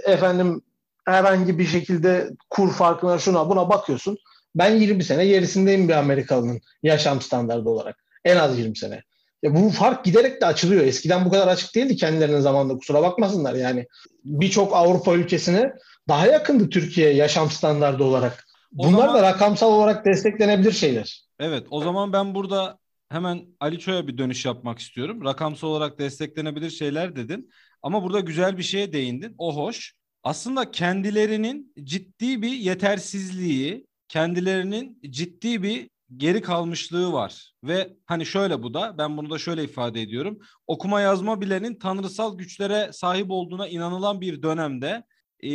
Efendim 0.04 0.62
herhangi 1.06 1.58
bir 1.58 1.66
şekilde 1.66 2.30
kur 2.50 2.72
farkına 2.72 3.18
şuna 3.18 3.48
buna 3.50 3.68
bakıyorsun. 3.68 4.18
Ben 4.54 4.76
20 4.76 5.04
sene 5.04 5.26
gerisindeyim 5.26 5.88
bir 5.88 5.94
Amerikalının 5.94 6.60
yaşam 6.82 7.20
standardı 7.20 7.68
olarak. 7.68 8.04
En 8.24 8.36
az 8.36 8.58
20 8.58 8.76
sene. 8.76 9.02
Ya 9.42 9.54
bu 9.54 9.70
fark 9.70 10.04
giderek 10.04 10.40
de 10.40 10.46
açılıyor. 10.46 10.84
Eskiden 10.84 11.24
bu 11.24 11.30
kadar 11.30 11.48
açık 11.48 11.74
değildi 11.74 11.96
kendilerinin 11.96 12.40
zamanında 12.40 12.78
kusura 12.78 13.02
bakmasınlar 13.02 13.54
yani. 13.54 13.86
Birçok 14.24 14.76
Avrupa 14.76 15.14
ülkesine 15.14 15.72
daha 16.08 16.26
yakındı 16.26 16.70
Türkiye 16.70 17.10
yaşam 17.14 17.50
standardı 17.50 18.04
olarak. 18.04 18.46
O 18.78 18.84
Bunlar 18.84 18.98
zaman- 18.98 19.14
da 19.14 19.22
rakamsal 19.22 19.72
olarak 19.72 20.04
desteklenebilir 20.04 20.72
şeyler. 20.72 21.24
Evet, 21.40 21.66
o 21.70 21.80
zaman 21.80 22.12
ben 22.12 22.34
burada 22.34 22.78
hemen 23.08 23.46
Ali 23.60 23.78
Ço'ya 23.78 24.06
bir 24.06 24.18
dönüş 24.18 24.44
yapmak 24.44 24.78
istiyorum. 24.78 25.24
Rakamsal 25.24 25.68
olarak 25.68 25.98
desteklenebilir 25.98 26.70
şeyler 26.70 27.16
dedin. 27.16 27.50
Ama 27.82 28.02
burada 28.02 28.20
güzel 28.20 28.58
bir 28.58 28.62
şeye 28.62 28.92
değindin. 28.92 29.34
O 29.38 29.56
hoş. 29.56 29.92
Aslında 30.24 30.70
kendilerinin 30.70 31.72
ciddi 31.82 32.42
bir 32.42 32.52
yetersizliği, 32.52 33.86
kendilerinin 34.08 34.98
ciddi 35.10 35.62
bir 35.62 35.90
geri 36.16 36.42
kalmışlığı 36.42 37.12
var. 37.12 37.52
Ve 37.64 37.96
hani 38.06 38.26
şöyle 38.26 38.62
bu 38.62 38.74
da 38.74 38.98
ben 38.98 39.16
bunu 39.16 39.30
da 39.30 39.38
şöyle 39.38 39.64
ifade 39.64 40.02
ediyorum. 40.02 40.38
Okuma 40.66 41.00
yazma 41.00 41.40
bilenin 41.40 41.78
tanrısal 41.78 42.38
güçlere 42.38 42.90
sahip 42.92 43.30
olduğuna 43.30 43.68
inanılan 43.68 44.20
bir 44.20 44.42
dönemde 44.42 45.04
e, 45.40 45.50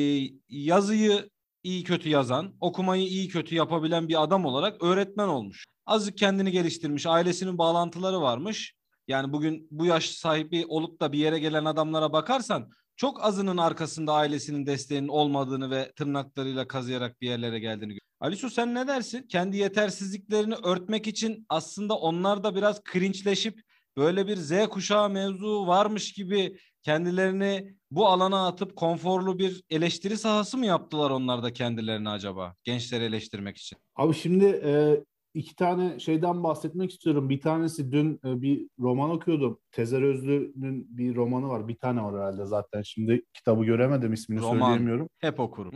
yazıyı 0.50 1.30
iyi 1.64 1.84
kötü 1.84 2.10
yazan, 2.10 2.56
okumayı 2.60 3.08
iyi 3.08 3.28
kötü 3.28 3.56
yapabilen 3.56 4.08
bir 4.08 4.24
adam 4.24 4.46
olarak 4.46 4.84
öğretmen 4.84 5.28
olmuş. 5.28 5.66
Azıcık 5.86 6.18
kendini 6.18 6.52
geliştirmiş, 6.52 7.06
ailesinin 7.06 7.58
bağlantıları 7.58 8.22
varmış. 8.22 8.76
Yani 9.08 9.34
bugün 9.34 9.68
bu 9.72 9.86
yaş 9.86 10.10
sahibi 10.10 10.66
olup 10.68 11.02
da 11.02 11.12
bir 11.12 11.20
yere 11.20 11.40
gelen 11.40 11.66
adamlara 11.66 12.14
bakarsan 12.14 12.70
çok 13.00 13.24
azının 13.24 13.58
arkasında 13.58 14.14
ailesinin 14.14 14.66
desteğinin 14.66 15.08
olmadığını 15.08 15.72
ve 15.72 15.92
tırnaklarıyla 15.96 16.68
kazıyarak 16.68 17.22
bir 17.22 17.28
yerlere 17.28 17.60
geldiğini 17.60 17.94
gör. 17.94 18.00
Alisu 18.20 18.50
sen 18.50 18.76
ne 18.76 18.88
dersin? 18.88 19.22
Kendi 19.28 19.58
yetersizliklerini 19.58 20.56
örtmek 20.56 21.08
için 21.08 21.46
aslında 21.50 21.96
onlar 21.96 22.44
da 22.44 22.56
biraz 22.56 22.82
cringe'leşip 22.94 23.62
böyle 23.98 24.28
bir 24.28 24.38
Z 24.38 24.68
kuşağı 24.70 25.10
mevzu 25.10 25.68
varmış 25.68 26.14
gibi 26.14 26.58
kendilerini 26.84 27.74
bu 27.92 28.08
alana 28.08 28.48
atıp 28.48 28.76
konforlu 28.76 29.40
bir 29.40 29.64
eleştiri 29.70 30.18
sahası 30.18 30.58
mı 30.58 30.66
yaptılar 30.66 31.12
onlar 31.12 31.44
da 31.44 31.54
kendilerini 31.54 32.10
acaba 32.10 32.56
gençleri 32.64 33.04
eleştirmek 33.04 33.58
için? 33.58 33.78
Abi 33.96 34.14
şimdi 34.14 34.46
e, 34.46 35.04
iki 35.40 35.56
tane 35.56 36.00
şeyden 36.00 36.44
bahsetmek 36.44 36.92
istiyorum. 36.92 37.30
Bir 37.30 37.42
tanesi 37.42 37.92
dün 37.92 38.20
e, 38.26 38.42
bir 38.42 38.68
roman 38.80 39.10
okuyordum. 39.10 39.60
Tezer 39.72 40.02
Özlü'nün 40.02 40.98
bir 40.98 41.16
romanı 41.16 41.50
var. 41.50 41.68
Bir 41.68 41.76
tane 41.76 42.04
var 42.04 42.16
herhalde 42.16 42.46
zaten. 42.46 42.82
Şimdi 42.82 43.26
kitabı 43.34 43.66
göremedim 43.66 44.14
ismini 44.14 44.40
Roman. 44.42 44.60
söyleyemiyorum. 44.60 45.10
Hep 45.20 45.40
okurum. 45.40 45.74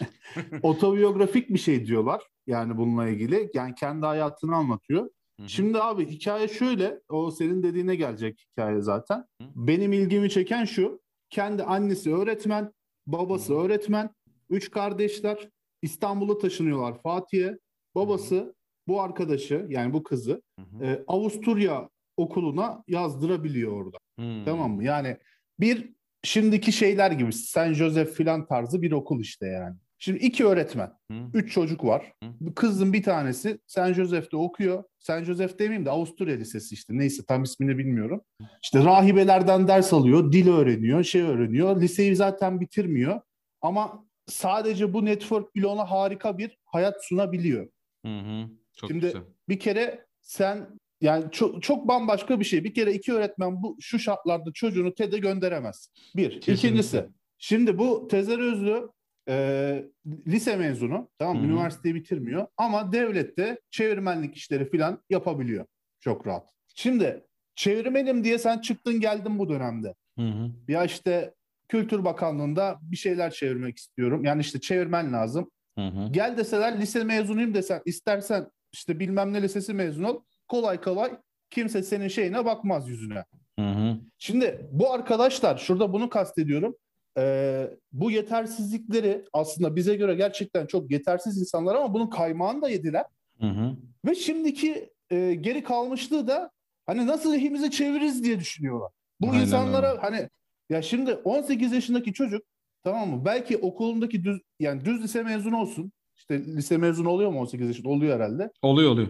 Otobiyografik 0.62 1.50
bir 1.50 1.58
şey 1.58 1.86
diyorlar. 1.86 2.22
Yani 2.46 2.76
bununla 2.76 3.08
ilgili. 3.08 3.50
Yani 3.54 3.74
kendi 3.74 4.06
hayatını 4.06 4.56
anlatıyor. 4.56 5.10
Şimdi 5.46 5.82
abi 5.82 6.06
hikaye 6.06 6.48
şöyle. 6.48 7.00
O 7.08 7.30
senin 7.30 7.62
dediğine 7.62 7.96
gelecek 7.96 8.46
hikaye 8.50 8.80
zaten. 8.80 9.24
Benim 9.40 9.92
ilgimi 9.92 10.30
çeken 10.30 10.64
şu. 10.64 11.00
Kendi 11.30 11.62
annesi 11.62 12.14
öğretmen, 12.14 12.72
babası 13.06 13.54
öğretmen. 13.54 14.10
Üç 14.50 14.70
kardeşler 14.70 15.48
İstanbul'a 15.82 16.38
taşınıyorlar 16.38 17.02
Fatih'e. 17.02 17.58
Babası 17.94 18.54
bu 18.88 19.02
arkadaşı 19.02 19.66
yani 19.68 19.92
bu 19.92 20.02
kızı 20.02 20.42
Hı 20.58 20.62
hı. 20.78 20.84
e, 20.84 21.04
Avusturya 21.06 21.88
okuluna 22.16 22.82
yazdırabiliyor 22.88 23.72
orada. 23.72 23.96
Hmm. 24.18 24.44
Tamam 24.44 24.72
mı? 24.72 24.84
Yani 24.84 25.16
bir 25.60 25.92
şimdiki 26.22 26.72
şeyler 26.72 27.10
gibi 27.10 27.32
Saint 27.32 27.76
Joseph 27.76 28.10
filan 28.10 28.46
tarzı 28.46 28.82
bir 28.82 28.92
okul 28.92 29.20
işte 29.20 29.46
yani. 29.46 29.76
Şimdi 29.98 30.18
iki 30.18 30.46
öğretmen, 30.46 30.92
Hı. 31.12 31.18
üç 31.34 31.52
çocuk 31.52 31.84
var. 31.84 32.12
Bu 32.40 32.54
Kızın 32.54 32.92
bir 32.92 33.02
tanesi 33.02 33.58
Saint 33.66 33.96
Joseph'te 33.96 34.36
okuyor. 34.36 34.84
Saint 34.98 35.26
Joseph 35.26 35.58
demeyeyim 35.58 35.86
de 35.86 35.90
Avusturya 35.90 36.36
Lisesi 36.36 36.74
işte. 36.74 36.98
Neyse 36.98 37.22
tam 37.28 37.42
ismini 37.42 37.78
bilmiyorum. 37.78 38.20
İşte 38.62 38.84
rahibelerden 38.84 39.68
ders 39.68 39.92
alıyor, 39.92 40.32
dil 40.32 40.48
öğreniyor, 40.48 41.04
şey 41.04 41.22
öğreniyor. 41.22 41.80
Liseyi 41.80 42.16
zaten 42.16 42.60
bitirmiyor. 42.60 43.20
Ama 43.62 44.04
sadece 44.26 44.92
bu 44.92 45.04
network 45.04 45.54
bile 45.54 45.66
ona 45.66 45.90
harika 45.90 46.38
bir 46.38 46.58
hayat 46.64 47.04
sunabiliyor. 47.04 47.68
Hı 48.06 48.18
hı. 48.18 48.48
Çok 48.76 48.90
Şimdi- 48.90 49.06
güzel. 49.06 49.22
Bir 49.48 49.58
kere 49.58 50.06
sen 50.20 50.68
yani 51.00 51.24
çok, 51.32 51.62
çok 51.62 51.88
bambaşka 51.88 52.40
bir 52.40 52.44
şey. 52.44 52.64
Bir 52.64 52.74
kere 52.74 52.92
iki 52.92 53.12
öğretmen 53.12 53.62
bu 53.62 53.76
şu 53.80 53.98
şartlarda 53.98 54.52
çocuğunu 54.52 54.94
TED'e 54.94 55.18
gönderemez. 55.18 55.90
Bir. 56.16 56.30
Kesinlikle. 56.30 56.52
İkincisi. 56.52 57.04
Şimdi 57.38 57.78
bu 57.78 58.08
Tezer 58.08 58.38
Özlü 58.38 58.88
e, 59.28 59.84
lise 60.26 60.56
mezunu. 60.56 61.08
Tamam 61.18 61.42
hı. 61.42 61.46
Üniversiteyi 61.46 61.94
bitirmiyor. 61.94 62.46
Ama 62.56 62.92
devlette 62.92 63.60
çevirmenlik 63.70 64.36
işleri 64.36 64.70
falan 64.70 65.02
yapabiliyor. 65.10 65.66
Çok 66.00 66.26
rahat. 66.26 66.48
Şimdi 66.74 67.24
çevirmenim 67.54 68.24
diye 68.24 68.38
sen 68.38 68.58
çıktın 68.58 69.00
geldin 69.00 69.38
bu 69.38 69.48
dönemde. 69.48 69.94
Hı. 70.18 70.50
Ya 70.68 70.84
işte 70.84 71.34
Kültür 71.68 72.04
Bakanlığı'nda 72.04 72.78
bir 72.82 72.96
şeyler 72.96 73.30
çevirmek 73.30 73.78
istiyorum. 73.78 74.24
Yani 74.24 74.40
işte 74.40 74.60
çevirmen 74.60 75.12
lazım. 75.12 75.50
Hı 75.78 75.86
hı. 75.86 76.12
Gel 76.12 76.36
deseler 76.36 76.80
lise 76.80 77.04
mezunuyum 77.04 77.54
desen 77.54 77.82
istersen 77.84 78.50
işte 78.72 79.00
bilmem 79.00 79.32
ne 79.32 79.42
lisesi 79.42 79.74
mezun 79.74 80.02
ol. 80.02 80.20
Kolay 80.48 80.80
kolay 80.80 81.10
kimse 81.50 81.82
senin 81.82 82.08
şeyine 82.08 82.44
bakmaz 82.44 82.88
yüzüne. 82.88 83.24
Hı 83.58 83.66
hı. 83.70 83.96
Şimdi 84.18 84.68
bu 84.72 84.92
arkadaşlar 84.92 85.56
şurada 85.56 85.92
bunu 85.92 86.10
kastediyorum. 86.10 86.76
Ee, 87.18 87.70
bu 87.92 88.10
yetersizlikleri 88.10 89.24
aslında 89.32 89.76
bize 89.76 89.96
göre 89.96 90.14
gerçekten 90.14 90.66
çok 90.66 90.90
yetersiz 90.90 91.38
insanlar 91.38 91.74
ama 91.74 91.94
bunun 91.94 92.10
kaymağını 92.10 92.62
da 92.62 92.68
yediler. 92.68 93.04
Hı 93.40 93.46
hı. 93.46 93.76
Ve 94.06 94.14
şimdiki 94.14 94.90
e, 95.10 95.34
geri 95.34 95.62
kalmışlığı 95.64 96.28
da 96.28 96.50
hani 96.86 97.06
nasıl 97.06 97.32
lehimize 97.32 97.70
çeviririz 97.70 98.24
diye 98.24 98.40
düşünüyorlar. 98.40 98.90
Bu 99.20 99.30
Aynen 99.30 99.40
insanlara 99.40 99.90
öyle. 99.90 100.00
hani 100.00 100.28
ya 100.70 100.82
şimdi 100.82 101.14
18 101.14 101.72
yaşındaki 101.72 102.12
çocuk 102.12 102.42
tamam 102.84 103.10
mı? 103.10 103.24
Belki 103.24 103.56
okulundaki 103.56 104.24
düz 104.24 104.40
yani 104.60 104.84
düz 104.84 105.02
lise 105.02 105.22
mezunu 105.22 105.60
olsun. 105.60 105.92
İşte 106.30 106.44
lise 106.56 106.76
mezunu 106.76 107.08
oluyor 107.08 107.30
mu 107.30 107.40
18 107.40 107.66
yaşında? 107.66 107.88
Oluyor 107.88 108.16
herhalde. 108.16 108.50
Oluyor 108.62 108.90
oluyor. 108.90 109.08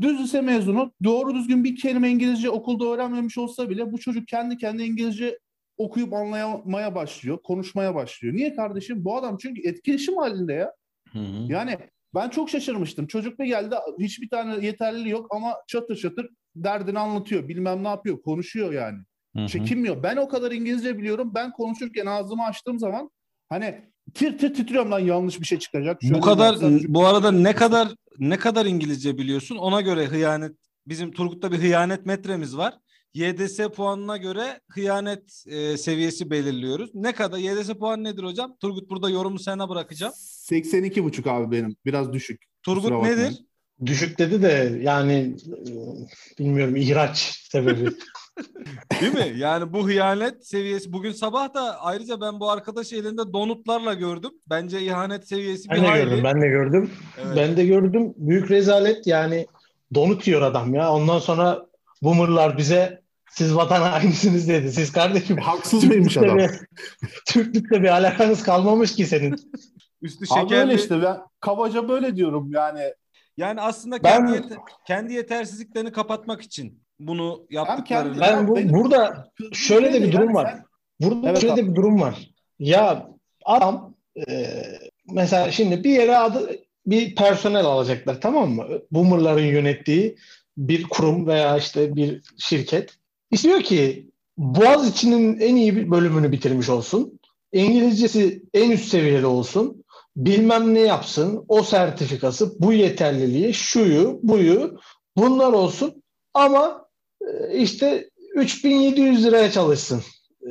Düz 0.00 0.20
lise 0.20 0.40
mezunu 0.40 0.92
doğru 1.04 1.34
düzgün 1.34 1.64
bir 1.64 1.76
kelime 1.76 2.10
İngilizce 2.10 2.50
okulda 2.50 2.84
öğrenmemiş 2.84 3.38
olsa 3.38 3.70
bile 3.70 3.92
bu 3.92 3.98
çocuk 3.98 4.28
kendi 4.28 4.56
kendine 4.56 4.86
İngilizce 4.86 5.38
okuyup 5.76 6.12
anlamaya 6.12 6.94
başlıyor, 6.94 7.38
konuşmaya 7.42 7.94
başlıyor. 7.94 8.34
Niye 8.34 8.54
kardeşim? 8.54 9.04
Bu 9.04 9.16
adam 9.16 9.36
çünkü 9.40 9.68
etkileşim 9.68 10.16
halinde 10.16 10.52
ya. 10.52 10.72
Hı 11.12 11.18
hı. 11.18 11.52
Yani 11.52 11.78
ben 12.14 12.28
çok 12.28 12.50
şaşırmıştım. 12.50 13.06
Çocuk 13.06 13.38
bir 13.38 13.44
geldi 13.44 13.74
hiçbir 14.00 14.28
tane 14.28 14.66
yeterliliği 14.66 15.12
yok 15.12 15.26
ama 15.30 15.54
çatır 15.66 15.96
çatır 15.96 16.28
derdini 16.56 16.98
anlatıyor. 16.98 17.48
Bilmem 17.48 17.84
ne 17.84 17.88
yapıyor. 17.88 18.22
Konuşuyor 18.22 18.72
yani. 18.72 18.98
Hı 19.36 19.42
hı. 19.42 19.48
Çekinmiyor. 19.48 20.02
Ben 20.02 20.16
o 20.16 20.28
kadar 20.28 20.52
İngilizce 20.52 20.98
biliyorum. 20.98 21.32
Ben 21.34 21.52
konuşurken 21.52 22.06
ağzımı 22.06 22.44
açtığım 22.44 22.78
zaman 22.78 23.10
hani 23.48 23.89
tir 24.14 24.38
tir 24.38 24.54
titriyorum 24.54 24.90
lan 24.90 24.98
yanlış 24.98 25.40
bir 25.40 25.46
şey 25.46 25.58
çıkacak. 25.58 26.02
Şöyle 26.02 26.14
Bu 26.14 26.20
kadar 26.20 26.56
bu 26.88 27.06
arada 27.06 27.30
ne 27.30 27.54
kadar 27.54 27.88
ne 28.18 28.38
kadar 28.38 28.66
İngilizce 28.66 29.18
biliyorsun? 29.18 29.56
Ona 29.56 29.80
göre 29.80 30.06
hıyanet 30.06 30.52
bizim 30.86 31.12
Turgut'ta 31.12 31.52
bir 31.52 31.58
hıyanet 31.58 32.06
metremiz 32.06 32.56
var. 32.56 32.74
YDS 33.14 33.60
puanına 33.76 34.16
göre 34.16 34.60
hıyanet 34.68 35.44
e, 35.46 35.76
seviyesi 35.76 36.30
belirliyoruz. 36.30 36.90
Ne 36.94 37.12
kadar 37.12 37.38
YDS 37.38 37.68
puan 37.70 38.04
nedir 38.04 38.22
hocam? 38.22 38.56
Turgut 38.60 38.90
burada 38.90 39.10
yorumu 39.10 39.38
sana 39.38 39.68
bırakacağım. 39.68 40.12
82 40.16 41.04
buçuk 41.04 41.26
abi 41.26 41.50
benim. 41.56 41.76
Biraz 41.86 42.12
düşük. 42.12 42.42
Turgut 42.62 42.82
Kusura 42.82 42.96
bakmayın. 42.96 43.18
nedir? 43.18 43.44
Düşük 43.86 44.18
dedi 44.18 44.42
de 44.42 44.78
yani 44.82 45.36
e, 45.58 46.38
bilmiyorum 46.38 46.76
ihraç 46.76 47.18
sebebi. 47.50 47.90
Değil 49.00 49.14
mi? 49.14 49.32
Yani 49.38 49.72
bu 49.72 49.86
hıyanet 49.88 50.46
seviyesi. 50.46 50.92
Bugün 50.92 51.12
sabah 51.12 51.54
da 51.54 51.80
ayrıca 51.80 52.20
ben 52.20 52.40
bu 52.40 52.50
arkadaşı 52.50 52.96
elinde 52.96 53.32
donutlarla 53.32 53.94
gördüm. 53.94 54.30
Bence 54.50 54.80
ihanet 54.80 55.28
seviyesi 55.28 55.68
bir 55.70 55.74
ben 55.76 55.82
de 55.82 55.86
hayli. 55.86 56.04
gördüm, 56.10 56.24
ben 56.24 56.42
de 56.42 56.48
gördüm. 56.48 56.90
Evet. 57.24 57.36
Ben 57.36 57.56
de 57.56 57.66
gördüm. 57.66 58.14
Büyük 58.16 58.50
rezalet 58.50 59.06
yani 59.06 59.46
donut 59.94 60.26
yiyor 60.26 60.42
adam 60.42 60.74
ya. 60.74 60.92
Ondan 60.92 61.18
sonra 61.18 61.66
boomerlar 62.02 62.58
bize 62.58 63.00
siz 63.30 63.54
vatan 63.56 63.80
hainisiniz 63.82 64.48
dedi. 64.48 64.72
Siz 64.72 64.92
kardeşim 64.92 65.36
Haksız 65.36 65.84
mıymış 65.84 66.16
adam? 66.16 66.38
bir- 66.38 66.50
Türklükle 67.26 67.82
bir 67.82 67.88
alakanız 67.88 68.42
kalmamış 68.42 68.94
ki 68.94 69.06
senin. 69.06 69.36
Üstü 70.02 70.24
Abi 70.30 70.40
şekerli. 70.40 70.60
öyle 70.60 70.74
işte 70.74 71.02
ben 71.02 71.16
kabaca 71.40 71.88
böyle 71.88 72.16
diyorum 72.16 72.50
yani. 72.52 72.94
Yani 73.36 73.60
aslında 73.60 74.02
Ben- 74.04 74.26
kendi, 74.26 74.32
yete- 74.36 74.58
kendi 74.86 75.12
yetersizliklerini 75.12 75.92
kapatmak 75.92 76.42
için 76.42 76.82
bunu 77.00 77.42
yaptıklarını. 77.50 78.20
Ben 78.20 78.48
bu, 78.48 78.56
benim- 78.56 78.72
burada 78.74 79.30
şöyle 79.52 79.92
de 79.92 80.02
bir 80.02 80.12
durum 80.12 80.24
Yani 80.24 80.34
var. 80.34 80.50
sen- 80.52 80.64
Burada 81.00 81.28
Evet 81.28 81.40
şöyle 81.40 81.52
abi. 81.54 81.62
de 81.62 81.70
bir 81.70 81.74
durum 81.74 82.00
var. 82.00 82.30
Ya 82.58 83.08
adam 83.44 83.94
e, 84.28 84.52
mesela 85.10 85.50
şimdi 85.52 85.84
bir 85.84 85.90
yere 85.90 86.16
adı 86.18 86.50
bir 86.86 87.14
personel 87.14 87.64
alacaklar 87.64 88.20
tamam 88.20 88.50
mı? 88.50 88.66
Boomerların 88.90 89.42
yönettiği 89.46 90.16
bir 90.56 90.82
kurum 90.82 91.26
veya 91.26 91.56
işte 91.56 91.96
bir 91.96 92.22
şirket. 92.38 92.90
İstiyor 93.30 93.60
ki 93.62 94.10
Boğaziçi'nin 94.36 95.40
en 95.40 95.56
iyi 95.56 95.76
bir 95.76 95.90
bölümünü 95.90 96.32
bitirmiş 96.32 96.68
olsun. 96.68 97.20
İngilizcesi 97.52 98.42
en 98.54 98.70
üst 98.70 98.88
seviyede 98.88 99.26
olsun. 99.26 99.84
Bilmem 100.16 100.74
ne 100.74 100.80
yapsın. 100.80 101.44
O 101.48 101.62
sertifikası, 101.62 102.60
bu 102.60 102.72
yeterliliği, 102.72 103.54
şuyu, 103.54 104.20
buyu 104.22 104.80
bunlar 105.16 105.52
olsun. 105.52 106.02
Ama 106.34 106.86
işte 107.52 108.10
3700 108.34 109.24
liraya 109.24 109.50
çalışsın. 109.50 110.02
E, 110.42 110.50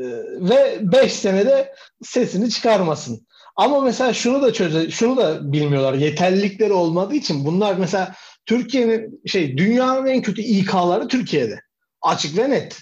ve 0.49 0.79
5 0.82 1.13
senede 1.13 1.73
sesini 2.03 2.49
çıkarmasın. 2.49 3.27
Ama 3.55 3.82
mesela 3.82 4.13
şunu 4.13 4.41
da 4.41 4.53
çöze, 4.53 4.91
şunu 4.91 5.17
da 5.17 5.53
bilmiyorlar. 5.53 5.93
Yeterlilikleri 5.93 6.73
olmadığı 6.73 7.15
için 7.15 7.45
bunlar 7.45 7.75
mesela 7.75 8.15
Türkiye'nin 8.45 9.21
şey 9.25 9.58
dünyanın 9.58 10.05
en 10.05 10.21
kötü 10.21 10.41
İK'ları 10.41 11.08
Türkiye'de. 11.08 11.62
Açık 12.01 12.38
ve 12.38 12.49
net. 12.49 12.77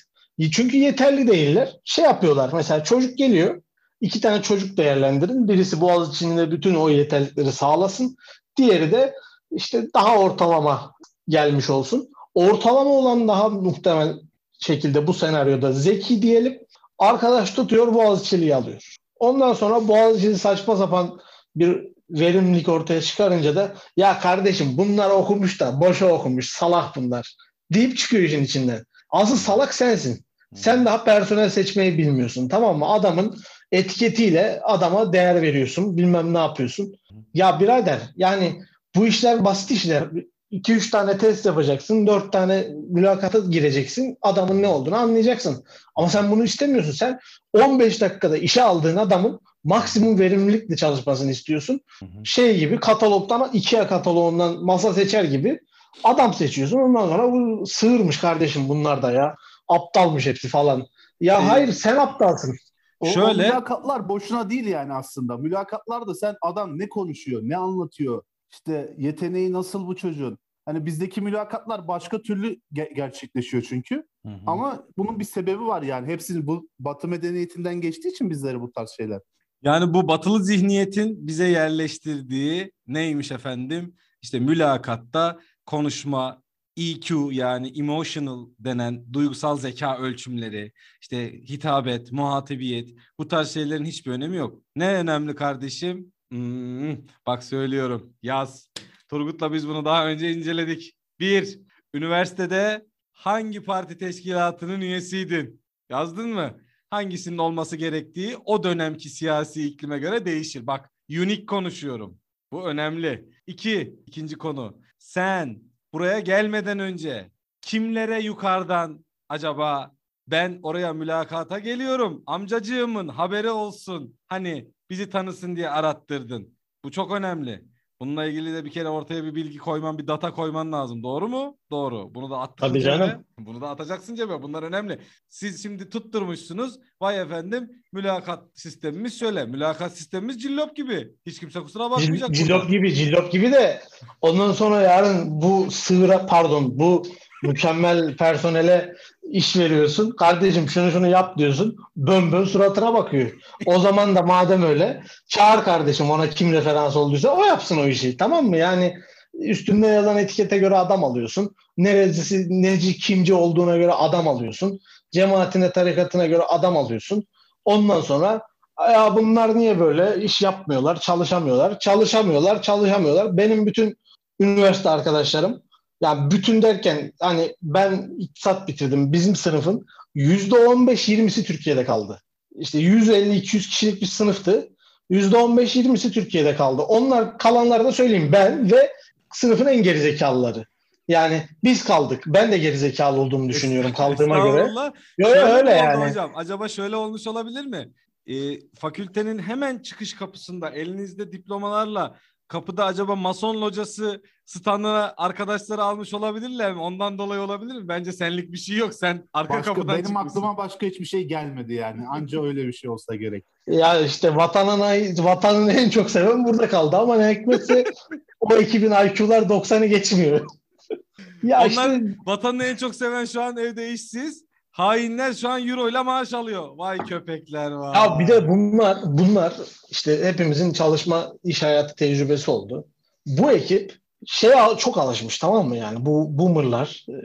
Çünkü 0.52 0.78
yeterli 0.78 1.28
değiller. 1.28 1.76
Şey 1.84 2.06
yapıyorlar 2.06 2.50
mesela 2.54 2.84
çocuk 2.84 3.17
geliyor. 3.17 3.62
iki 4.02 4.21
tane 4.21 4.41
çocuk 4.41 4.78
değerlendirin. 4.78 5.47
Birisi 5.47 5.82
boğaz 5.82 6.15
içinde 6.15 6.52
bütün 6.52 6.76
o 6.76 6.89
yeterlilikleri 6.89 7.52
sağlasın. 7.52 8.17
Diğeri 8.58 8.91
de 8.91 9.13
işte 9.52 9.88
daha 9.93 10.17
ortalama 10.17 10.93
gelmiş 11.28 11.69
olsun. 11.69 12.10
Ortalama 12.38 12.89
olan 12.89 13.28
daha 13.28 13.50
muhtemel 13.50 14.19
şekilde 14.60 15.08
bu 15.08 15.13
senaryoda 15.13 15.71
zeki 15.71 16.21
diyelim. 16.21 16.60
Arkadaş 17.00 17.52
tutuyor 17.52 17.93
Boğaziçi'liyi 17.93 18.56
alıyor. 18.56 18.95
Ondan 19.19 19.54
sonra 19.54 19.88
Boğaziçi'li 19.88 20.38
saçma 20.38 20.76
sapan 20.76 21.19
bir 21.56 21.88
verimlilik 22.10 22.69
ortaya 22.69 23.02
çıkarınca 23.02 23.56
da 23.56 23.73
ya 23.97 24.19
kardeşim 24.19 24.78
bunlar 24.78 25.10
okumuş 25.10 25.60
da 25.60 25.82
boşa 25.82 26.06
okumuş 26.06 26.50
salak 26.50 26.95
bunlar 26.95 27.36
deyip 27.73 27.97
çıkıyor 27.97 28.23
işin 28.23 28.43
içinden. 28.43 28.86
Asıl 29.10 29.36
salak 29.38 29.73
sensin. 29.73 30.26
Sen 30.56 30.86
daha 30.86 31.04
personel 31.04 31.50
seçmeyi 31.50 31.97
bilmiyorsun 31.97 32.50
tamam 32.50 32.78
mı? 32.78 32.86
Adamın 32.89 33.38
etiketiyle 33.71 34.62
adama 34.63 35.13
değer 35.13 35.41
veriyorsun. 35.41 35.97
Bilmem 35.97 36.34
ne 36.34 36.38
yapıyorsun. 36.38 36.95
Ya 37.34 37.60
birader 37.60 38.00
yani 38.15 38.62
bu 38.95 39.08
işler 39.08 39.45
basit 39.45 39.71
işler. 39.71 40.04
2-3 40.51 40.91
tane 40.91 41.17
test 41.17 41.45
yapacaksın. 41.45 42.07
4 42.07 42.31
tane 42.31 42.67
mülakata 42.89 43.39
gireceksin. 43.39 44.17
Adamın 44.21 44.62
ne 44.62 44.67
olduğunu 44.67 44.95
anlayacaksın. 44.95 45.63
Ama 45.95 46.10
sen 46.10 46.31
bunu 46.31 46.43
istemiyorsun. 46.43 46.91
Sen 46.91 47.19
15 47.53 48.01
dakikada 48.01 48.38
işe 48.38 48.63
aldığın 48.63 48.97
adamın 48.97 49.39
maksimum 49.63 50.19
verimlilikle 50.19 50.75
çalışmasını 50.75 51.31
istiyorsun. 51.31 51.81
Hı 51.99 52.05
hı. 52.05 52.25
Şey 52.25 52.60
gibi 52.60 52.79
katalogdan 52.79 53.49
IKEA 53.53 53.88
kataloğundan 53.88 54.65
masa 54.65 54.93
seçer 54.93 55.23
gibi 55.23 55.60
adam 56.03 56.33
seçiyorsun. 56.33 56.77
Ondan 56.77 57.07
sonra 57.07 57.31
bu 57.31 57.65
sığırmış 57.67 58.19
kardeşim 58.19 58.69
bunlar 58.69 59.01
da 59.01 59.12
ya. 59.12 59.36
Aptalmış 59.67 60.25
hepsi 60.25 60.47
falan. 60.47 60.88
Ya 61.19 61.39
ee, 61.39 61.43
hayır 61.43 61.71
sen 61.71 61.95
aptalsın. 61.95 62.55
O, 62.99 63.05
Şöyle. 63.05 63.43
O 63.43 63.47
mülakatlar 63.47 64.10
boşuna 64.10 64.49
değil 64.49 64.65
yani 64.65 64.93
aslında. 64.93 65.38
Mülakatlar 65.38 66.07
da 66.07 66.15
sen 66.15 66.36
adam 66.41 66.79
ne 66.79 66.89
konuşuyor, 66.89 67.41
ne 67.43 67.57
anlatıyor, 67.57 68.23
işte 68.58 68.96
yeteneği 68.98 69.54
nasıl 69.54 69.88
bu 69.88 69.96
çocuğun. 69.96 70.38
Hani 70.65 70.86
bizdeki 70.86 71.22
mülakatlar 71.22 71.88
başka 71.88 72.22
türlü 72.22 72.60
ge- 72.74 72.93
gerçekleşiyor 72.93 73.65
çünkü. 73.70 73.96
Hı 74.26 74.30
hı. 74.30 74.39
Ama 74.48 74.84
bunun 74.98 75.20
bir 75.20 75.24
sebebi 75.24 75.65
var 75.65 75.82
yani. 75.82 76.08
Hepsini 76.08 76.48
bu 76.48 76.70
Batı 76.80 77.08
medeniyetinden 77.08 77.82
geçtiği 77.82 78.10
için 78.10 78.30
bizlere 78.30 78.62
bu 78.62 78.72
tarz 78.72 78.89
şeyler. 78.98 79.22
Yani 79.62 79.93
bu 79.93 80.08
batılı 80.08 80.43
zihniyetin 80.43 81.28
bize 81.28 81.48
yerleştirdiği 81.48 82.72
neymiş 82.88 83.32
efendim? 83.32 83.96
İşte 84.22 84.39
mülakatta 84.39 85.39
konuşma, 85.65 86.43
EQ 86.78 87.30
yani 87.32 87.80
emotional 87.80 88.48
denen 88.60 89.13
duygusal 89.13 89.58
zeka 89.58 89.98
ölçümleri, 89.98 90.72
işte 91.02 91.41
hitabet, 91.41 92.12
muhatibiyet 92.12 92.89
bu 93.20 93.28
tarz 93.28 93.50
şeylerin 93.50 93.86
hiçbir 93.86 94.12
önemi 94.12 94.38
yok. 94.38 94.62
Ne 94.76 94.93
önemli 94.93 95.36
kardeşim? 95.36 96.13
Hmm, 96.32 96.98
bak 97.28 97.44
söylüyorum 97.44 98.13
yaz. 98.22 98.70
Turgut'la 99.10 99.54
biz 99.54 99.68
bunu 99.68 99.86
daha 99.86 100.08
önce 100.08 100.32
inceledik. 100.32 100.94
Bir, 101.20 101.60
üniversitede 101.94 102.86
hangi 103.12 103.63
parti 103.63 103.98
teşkilatının 103.98 104.82
üyesiydin? 104.82 105.62
Yazdın 105.90 106.30
mı? 106.30 106.62
Hangisinin 106.90 107.38
olması 107.38 107.76
gerektiği 107.76 108.38
o 108.46 108.63
dönemki 108.63 109.10
siyasi 109.10 109.68
iklime 109.68 110.00
göre 110.00 110.26
değişir. 110.26 110.68
Bak 110.68 110.92
unique 111.10 111.46
konuşuyorum. 111.46 112.20
Bu 112.52 112.68
önemli. 112.70 113.30
İki, 113.48 113.96
ikinci 114.06 114.36
konu. 114.38 114.82
Sen 114.98 115.62
buraya 115.94 116.20
gelmeden 116.20 116.80
önce 116.80 117.32
kimlere 117.62 118.22
yukarıdan 118.22 119.06
acaba 119.30 119.96
ben 120.28 120.60
oraya 120.63 120.94
mülakata 120.94 121.60
geliyorum 121.60 122.24
amcacığımın 122.26 123.08
haberi 123.08 123.50
olsun 123.50 124.18
hani 124.28 124.72
bizi 124.89 125.10
tanısın 125.10 125.56
diye 125.56 125.69
arattırdın. 125.69 126.58
Bu 126.84 126.91
çok 126.91 127.12
önemli. 127.12 127.63
Bununla 128.00 128.26
ilgili 128.26 128.54
de 128.54 128.65
bir 128.65 128.71
kere 128.71 128.88
ortaya 128.88 129.23
bir 129.23 129.36
bilgi 129.36 129.58
koyman, 129.58 129.97
bir 129.97 130.08
data 130.08 130.32
koyman 130.32 130.71
lazım. 130.71 131.04
Doğru 131.04 131.28
mu? 131.28 131.58
Doğru. 131.71 132.15
Bunu 132.15 132.30
da 132.30 132.38
attın 132.38 132.67
Tabii 132.67 132.82
canım. 132.82 133.26
Bunu 133.39 133.62
da 133.62 133.69
atacaksın 133.69 134.15
cebe. 134.15 134.41
Bunlar 134.41 134.63
önemli. 134.63 135.00
Siz 135.30 135.63
şimdi 135.63 135.89
tutturmuşsunuz. 135.89 136.80
Vay 137.02 137.21
efendim 137.21 137.69
mülakat 137.93 138.43
sistemimiz 138.54 139.19
şöyle. 139.19 139.45
Mülakat 139.45 139.97
sistemimiz 139.97 140.41
cillop 140.41 140.76
gibi. 140.76 141.12
Hiç 141.26 141.39
kimse 141.39 141.60
kusura 141.60 141.91
bakmayacak. 141.91 142.32
Cillop 142.36 142.69
gibi, 142.69 142.93
cillop 142.93 143.32
gibi 143.32 143.52
de 143.52 143.82
ondan 144.21 144.52
sonra 144.52 144.82
yarın 144.82 145.41
bu 145.41 145.71
sığıra 145.71 146.26
pardon 146.26 146.80
bu 146.80 147.04
mükemmel 147.43 148.17
personele 148.17 148.93
iş 149.32 149.58
veriyorsun. 149.58 150.12
Kardeşim 150.12 150.69
şunu 150.69 150.91
şunu 150.91 151.08
yap 151.08 151.38
diyorsun. 151.38 151.78
Bön 151.95 152.32
bön 152.32 152.45
suratına 152.45 152.93
bakıyor. 152.93 153.32
O 153.65 153.80
zaman 153.80 154.15
da 154.15 154.21
madem 154.21 154.63
öyle 154.63 155.04
çağır 155.28 155.63
kardeşim 155.63 156.12
ona 156.12 156.30
kim 156.30 156.54
referans 156.54 156.95
olduysa 156.95 157.30
o 157.30 157.45
yapsın 157.45 157.78
o 157.78 157.88
işi. 157.88 158.17
Tamam 158.17 158.45
mı? 158.45 158.58
Yani 158.58 158.97
üstünde 159.34 159.88
yazan 159.88 160.17
etikete 160.17 160.58
göre 160.58 160.78
adam 160.78 161.04
alıyorsun. 161.04 161.56
Neresi, 161.78 162.45
neci, 162.50 162.97
kimci 162.97 163.34
olduğuna 163.34 163.78
göre 163.78 163.91
adam 163.91 164.28
alıyorsun. 164.28 164.80
Cemaatine, 165.12 165.71
tarikatına 165.71 166.26
göre 166.26 166.43
adam 166.43 166.78
alıyorsun. 166.78 167.28
Ondan 167.65 168.02
sonra 168.02 168.41
ya 168.80 169.15
bunlar 169.15 169.58
niye 169.58 169.80
böyle 169.80 170.23
iş 170.23 170.41
yapmıyorlar, 170.41 171.00
çalışamıyorlar, 171.00 171.80
çalışamıyorlar, 171.80 172.62
çalışamıyorlar. 172.62 173.38
Benim 173.38 173.65
bütün 173.65 173.97
üniversite 174.39 174.89
arkadaşlarım 174.89 175.62
yani 176.01 176.31
bütün 176.31 176.62
derken 176.62 177.13
hani 177.19 177.55
ben 177.62 178.15
iktisat 178.19 178.67
bitirdim. 178.67 179.13
Bizim 179.13 179.36
sınıfın 179.36 179.86
yüzde 180.15 180.55
15-20'si 180.55 181.43
Türkiye'de 181.43 181.86
kaldı. 181.86 182.21
İşte 182.55 182.79
150-200 182.79 183.41
kişilik 183.41 184.01
bir 184.01 184.07
sınıftı. 184.07 184.69
Yüzde 185.10 185.36
15-20'si 185.36 186.12
Türkiye'de 186.12 186.55
kaldı. 186.55 186.81
Onlar 186.81 187.38
kalanları 187.38 187.83
da 187.83 187.91
söyleyeyim 187.91 188.29
ben 188.31 188.71
ve 188.71 188.93
sınıfın 189.33 189.65
en 189.65 189.83
gerizekalıları. 189.83 190.65
Yani 191.07 191.43
biz 191.63 191.83
kaldık. 191.83 192.23
Ben 192.27 192.51
de 192.51 192.57
gerizekalı 192.57 193.19
olduğumu 193.21 193.49
düşünüyorum 193.49 193.93
kaldığıma 193.93 194.39
göre. 194.39 194.71
Yok 195.17 195.31
öyle 195.36 195.71
yani. 195.71 196.10
Hocam. 196.10 196.31
Acaba 196.36 196.67
şöyle 196.67 196.95
olmuş 196.95 197.27
olabilir 197.27 197.65
mi? 197.65 197.89
Ee, 198.27 198.60
fakültenin 198.75 199.39
hemen 199.39 199.79
çıkış 199.79 200.13
kapısında 200.13 200.69
elinizde 200.69 201.31
diplomalarla 201.31 202.17
kapıda 202.47 202.86
acaba 202.86 203.15
mason 203.15 203.62
locası 203.62 204.21
standına 204.45 205.13
arkadaşları 205.17 205.83
almış 205.83 206.13
olabilirler 206.13 206.73
mi? 206.73 206.79
Ondan 206.79 207.17
dolayı 207.17 207.41
olabilir 207.41 207.75
mi? 207.75 207.88
Bence 207.88 208.12
senlik 208.12 208.51
bir 208.51 208.57
şey 208.57 208.77
yok. 208.77 208.93
Sen 208.93 209.27
arka 209.33 209.53
başka, 209.53 209.73
kapıdan 209.73 209.95
Benim 209.95 210.05
çıkmışsın. 210.05 210.39
aklıma 210.39 210.57
başka 210.57 210.86
hiçbir 210.86 211.05
şey 211.05 211.27
gelmedi 211.27 211.73
yani. 211.73 212.07
Anca 212.07 212.43
öyle 212.43 212.67
bir 212.67 212.73
şey 212.73 212.89
olsa 212.89 213.15
gerek. 213.15 213.45
Ya 213.67 214.01
işte 214.01 214.36
vatanın 214.36 215.17
vatanını 215.23 215.71
en 215.71 215.89
çok 215.89 216.10
seven 216.12 216.45
burada 216.45 216.69
kaldı 216.69 216.97
ama 216.97 217.17
ne 217.17 217.33
hikmetse 217.33 217.83
o 218.39 218.55
ekibin 218.55 218.91
IQ'lar 218.91 219.41
90'ı 219.41 219.86
geçmiyor. 219.86 220.45
ya 221.43 221.60
Onlar 221.60 221.67
işte... 221.69 222.15
vatanını 222.25 222.63
en 222.63 222.75
çok 222.75 222.95
seven 222.95 223.25
şu 223.25 223.41
an 223.41 223.57
evde 223.57 223.91
işsiz. 223.91 224.46
Hainler 224.78 225.34
şu 225.34 225.50
an 225.50 225.68
euro 225.68 225.90
ile 225.90 226.02
maaş 226.02 226.34
alıyor. 226.34 226.70
Vay 226.76 226.98
köpekler 226.98 227.72
var. 227.72 227.96
Ya 227.96 228.20
bir 228.20 228.28
de 228.28 228.50
bunlar 228.50 228.98
bunlar 229.04 229.54
işte 229.90 230.26
hepimizin 230.26 230.74
çalışma 230.74 231.34
iş 231.44 231.63
hayatı 231.63 231.96
tecrübesi 231.96 232.52
oldu. 232.52 232.88
Bu 233.26 233.52
ekip 233.52 233.98
şey 234.26 234.52
çok 234.78 234.98
alışmış 234.98 235.38
tamam 235.38 235.68
mı 235.68 235.78
yani 235.78 236.06
bu 236.06 236.38
boomerlar 236.38 237.06
e, 237.10 237.18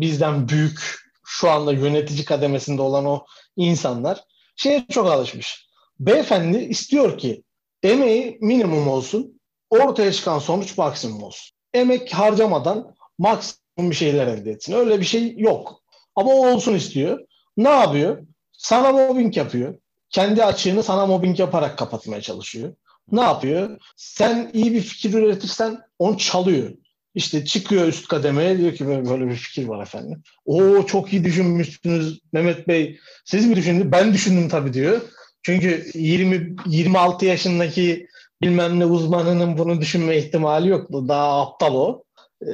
bizden 0.00 0.48
büyük 0.48 0.80
şu 1.24 1.50
anda 1.50 1.72
yönetici 1.72 2.24
kademesinde 2.24 2.82
olan 2.82 3.06
o 3.06 3.26
insanlar 3.56 4.24
şeye 4.56 4.86
çok 4.90 5.06
alışmış. 5.06 5.68
Beyefendi 6.00 6.58
istiyor 6.58 7.18
ki 7.18 7.42
emeği 7.82 8.38
minimum 8.40 8.88
olsun, 8.88 9.40
ortaya 9.70 10.12
çıkan 10.12 10.38
sonuç 10.38 10.78
maksimum 10.78 11.22
olsun. 11.22 11.56
Emek 11.74 12.14
harcamadan 12.14 12.94
maksimum 13.18 13.90
bir 13.90 13.96
şeyler 13.96 14.26
elde 14.26 14.50
etsin. 14.50 14.72
Öyle 14.72 15.00
bir 15.00 15.06
şey 15.06 15.34
yok. 15.38 15.85
Ama 16.16 16.30
o 16.30 16.46
olsun 16.46 16.74
istiyor. 16.74 17.26
Ne 17.56 17.68
yapıyor? 17.68 18.26
Sana 18.52 18.92
mobbing 18.92 19.36
yapıyor. 19.36 19.74
Kendi 20.10 20.44
açığını 20.44 20.82
sana 20.82 21.06
mobbing 21.06 21.40
yaparak 21.40 21.78
kapatmaya 21.78 22.20
çalışıyor. 22.20 22.72
Ne 23.12 23.20
yapıyor? 23.20 23.78
Sen 23.96 24.50
iyi 24.52 24.72
bir 24.72 24.80
fikir 24.80 25.14
üretirsen 25.14 25.78
onu 25.98 26.18
çalıyor. 26.18 26.70
İşte 27.14 27.44
çıkıyor 27.44 27.88
üst 27.88 28.08
kademeye 28.08 28.58
diyor 28.58 28.74
ki 28.74 28.86
böyle 28.86 29.26
bir 29.26 29.34
fikir 29.34 29.68
var 29.68 29.82
efendim. 29.82 30.22
O 30.44 30.86
çok 30.86 31.12
iyi 31.12 31.24
düşünmüşsünüz 31.24 32.20
Mehmet 32.32 32.68
Bey. 32.68 32.98
Siz 33.24 33.46
mi 33.46 33.56
düşündünüz? 33.56 33.92
Ben 33.92 34.12
düşündüm 34.12 34.48
tabii 34.48 34.72
diyor. 34.72 35.00
Çünkü 35.42 35.90
20 35.94 36.56
26 36.66 37.26
yaşındaki 37.26 38.06
bilmem 38.42 38.80
ne 38.80 38.86
uzmanının 38.86 39.58
bunu 39.58 39.80
düşünme 39.80 40.16
ihtimali 40.16 40.68
yok. 40.68 40.92
Daha 40.92 41.42
aptal 41.42 41.74
o. 41.74 42.04
Ee, 42.46 42.50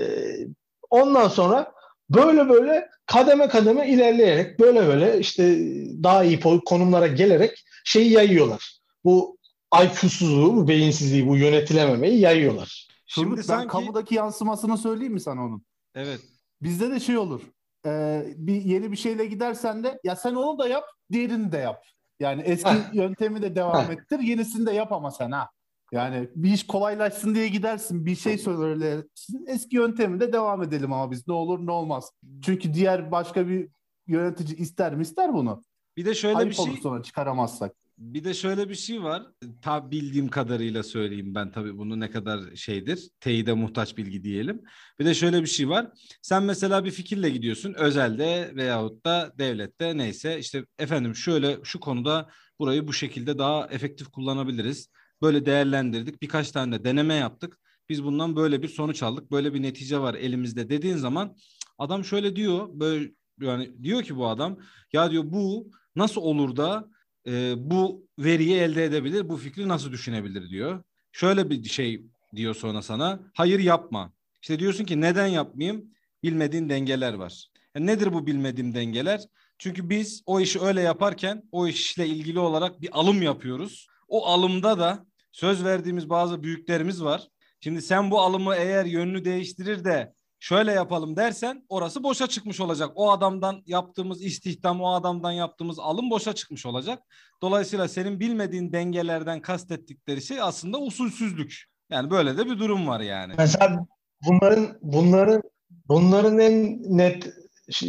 ondan 0.90 1.28
sonra 1.28 1.72
böyle 2.14 2.48
böyle 2.48 2.88
kademe 3.06 3.48
kademe 3.48 3.88
ilerleyerek 3.88 4.60
böyle 4.60 4.86
böyle 4.86 5.18
işte 5.18 5.58
daha 6.02 6.24
iyi 6.24 6.40
konumlara 6.40 7.06
gelerek 7.06 7.64
şeyi 7.84 8.12
yayıyorlar. 8.12 8.78
Bu 9.04 9.38
IQ'suzluğu, 9.84 10.56
bu 10.56 10.68
beyinsizliği, 10.68 11.28
bu 11.28 11.36
yönetilememeyi 11.36 12.20
yayıyorlar. 12.20 12.88
Şimdi 13.06 13.28
Turgut, 13.28 13.38
ben 13.38 13.42
sanki... 13.42 13.68
kamudaki 13.68 14.14
yansımasını 14.14 14.78
söyleyeyim 14.78 15.12
mi 15.12 15.20
sana 15.20 15.44
onun? 15.44 15.64
Evet. 15.94 16.20
Bizde 16.62 16.90
de 16.90 17.00
şey 17.00 17.18
olur. 17.18 17.42
E, 17.86 18.22
bir 18.36 18.62
yeni 18.62 18.92
bir 18.92 18.96
şeyle 18.96 19.26
gidersen 19.26 19.84
de 19.84 20.00
ya 20.04 20.16
sen 20.16 20.34
onu 20.34 20.58
da 20.58 20.68
yap, 20.68 20.84
diğerini 21.12 21.52
de 21.52 21.56
yap. 21.56 21.84
Yani 22.20 22.42
eski 22.42 22.76
yöntemi 22.92 23.42
de 23.42 23.56
devam 23.56 23.90
ettir, 23.90 24.18
yenisini 24.18 24.66
de 24.66 24.72
yap 24.72 24.92
ama 24.92 25.10
sen 25.10 25.30
ha. 25.30 25.48
Yani 25.92 26.28
bir 26.36 26.52
iş 26.52 26.66
kolaylaşsın 26.66 27.34
diye 27.34 27.48
gidersin, 27.48 28.06
bir 28.06 28.16
şey 28.16 28.38
söylersin. 28.38 29.46
Eski 29.46 29.76
yöntemi 29.76 30.20
de 30.20 30.32
devam 30.32 30.62
edelim 30.62 30.92
ama 30.92 31.10
biz 31.10 31.28
ne 31.28 31.34
olur 31.34 31.66
ne 31.66 31.70
olmaz. 31.70 32.10
Çünkü 32.42 32.74
diğer 32.74 33.12
başka 33.12 33.48
bir 33.48 33.68
yönetici 34.06 34.56
ister 34.58 34.94
mi 34.94 35.02
ister 35.02 35.34
bunu. 35.34 35.62
Bir 35.96 36.04
de 36.04 36.14
şöyle 36.14 36.36
Ayıp 36.36 36.50
bir 36.50 36.56
şey 36.56 36.76
sonra 36.82 37.02
çıkaramazsak. 37.02 37.72
Bir 37.98 38.24
de 38.24 38.34
şöyle 38.34 38.68
bir 38.68 38.74
şey 38.74 39.02
var. 39.02 39.22
Ta 39.62 39.90
bildiğim 39.90 40.28
kadarıyla 40.28 40.82
söyleyeyim 40.82 41.34
ben 41.34 41.52
tabii 41.52 41.78
bunu 41.78 42.00
ne 42.00 42.10
kadar 42.10 42.56
şeydir. 42.56 43.10
Teyide 43.20 43.52
muhtaç 43.52 43.96
bilgi 43.96 44.24
diyelim. 44.24 44.62
Bir 44.98 45.04
de 45.04 45.14
şöyle 45.14 45.42
bir 45.42 45.46
şey 45.46 45.68
var. 45.68 45.86
Sen 46.22 46.42
mesela 46.42 46.84
bir 46.84 46.90
fikirle 46.90 47.30
gidiyorsun. 47.30 47.74
Özelde 47.74 48.52
veyahut 48.54 49.06
da 49.06 49.32
devlette 49.38 49.96
neyse 49.96 50.38
işte 50.38 50.64
efendim 50.78 51.14
şöyle 51.14 51.58
şu 51.64 51.80
konuda 51.80 52.30
burayı 52.58 52.88
bu 52.88 52.92
şekilde 52.92 53.38
daha 53.38 53.66
efektif 53.66 54.08
kullanabiliriz. 54.08 54.88
Böyle 55.22 55.46
değerlendirdik. 55.46 56.22
Birkaç 56.22 56.50
tane 56.50 56.78
de 56.78 56.84
deneme 56.84 57.14
yaptık. 57.14 57.58
Biz 57.88 58.04
bundan 58.04 58.36
böyle 58.36 58.62
bir 58.62 58.68
sonuç 58.68 59.02
aldık. 59.02 59.30
Böyle 59.30 59.54
bir 59.54 59.62
netice 59.62 59.98
var 59.98 60.14
elimizde 60.14 60.68
dediğin 60.68 60.96
zaman 60.96 61.36
adam 61.78 62.04
şöyle 62.04 62.36
diyor. 62.36 62.68
Böyle 62.72 63.12
yani 63.40 63.82
diyor 63.82 64.02
ki 64.02 64.16
bu 64.16 64.28
adam 64.28 64.58
ya 64.92 65.10
diyor 65.10 65.24
bu 65.26 65.70
nasıl 65.96 66.20
olur 66.20 66.56
da 66.56 66.88
e, 67.26 67.54
bu 67.56 68.08
veriyi 68.18 68.56
elde 68.56 68.84
edebilir, 68.84 69.28
bu 69.28 69.36
fikri 69.36 69.68
nasıl 69.68 69.92
düşünebilir 69.92 70.50
diyor. 70.50 70.82
Şöyle 71.12 71.50
bir 71.50 71.64
şey 71.64 72.06
diyor 72.36 72.54
sonra 72.54 72.82
sana, 72.82 73.20
hayır 73.34 73.58
yapma. 73.58 74.12
İşte 74.42 74.58
diyorsun 74.58 74.84
ki 74.84 75.00
neden 75.00 75.26
yapmayayım? 75.26 75.84
Bilmediğin 76.22 76.68
dengeler 76.68 77.14
var. 77.14 77.48
Yani 77.74 77.86
nedir 77.86 78.12
bu 78.12 78.26
bilmediğim 78.26 78.74
dengeler? 78.74 79.20
Çünkü 79.58 79.90
biz 79.90 80.22
o 80.26 80.40
işi 80.40 80.60
öyle 80.60 80.80
yaparken 80.80 81.42
o 81.52 81.66
işle 81.66 82.06
ilgili 82.06 82.38
olarak 82.38 82.80
bir 82.80 82.88
alım 82.92 83.22
yapıyoruz. 83.22 83.86
O 84.08 84.26
alımda 84.26 84.78
da 84.78 85.06
söz 85.32 85.64
verdiğimiz 85.64 86.10
bazı 86.10 86.42
büyüklerimiz 86.42 87.04
var. 87.04 87.28
Şimdi 87.60 87.82
sen 87.82 88.10
bu 88.10 88.20
alımı 88.20 88.54
eğer 88.54 88.84
yönünü 88.84 89.24
değiştirir 89.24 89.84
de 89.84 90.12
şöyle 90.40 90.72
yapalım 90.72 91.16
dersen 91.16 91.64
orası 91.68 92.02
boşa 92.02 92.26
çıkmış 92.26 92.60
olacak. 92.60 92.90
O 92.94 93.10
adamdan 93.10 93.62
yaptığımız 93.66 94.22
istihdam, 94.22 94.80
o 94.80 94.92
adamdan 94.92 95.32
yaptığımız 95.32 95.78
alım 95.78 96.10
boşa 96.10 96.32
çıkmış 96.32 96.66
olacak. 96.66 97.02
Dolayısıyla 97.42 97.88
senin 97.88 98.20
bilmediğin 98.20 98.72
dengelerden 98.72 99.42
kastettikleri 99.42 100.22
şey 100.22 100.40
aslında 100.40 100.78
usulsüzlük. 100.78 101.64
Yani 101.90 102.10
böyle 102.10 102.38
de 102.38 102.46
bir 102.46 102.58
durum 102.58 102.88
var 102.88 103.00
yani. 103.00 103.34
Mesela 103.38 103.86
bunların 104.26 104.78
bunların 104.82 105.42
bunların 105.88 106.38
en 106.38 106.82
net 106.98 107.34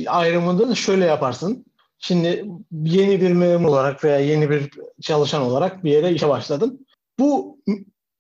ayrımını 0.08 0.70
da 0.70 0.76
şöyle 0.76 1.06
yaparsın. 1.06 1.66
Şimdi 2.00 2.46
yeni 2.72 3.22
bir 3.22 3.32
memur 3.32 3.70
olarak 3.70 4.04
veya 4.04 4.20
yeni 4.20 4.50
bir 4.50 4.70
çalışan 5.02 5.42
olarak 5.42 5.84
bir 5.84 5.92
yere 5.92 6.12
işe 6.12 6.30
başladın. 6.30 6.86
Bu 7.20 7.60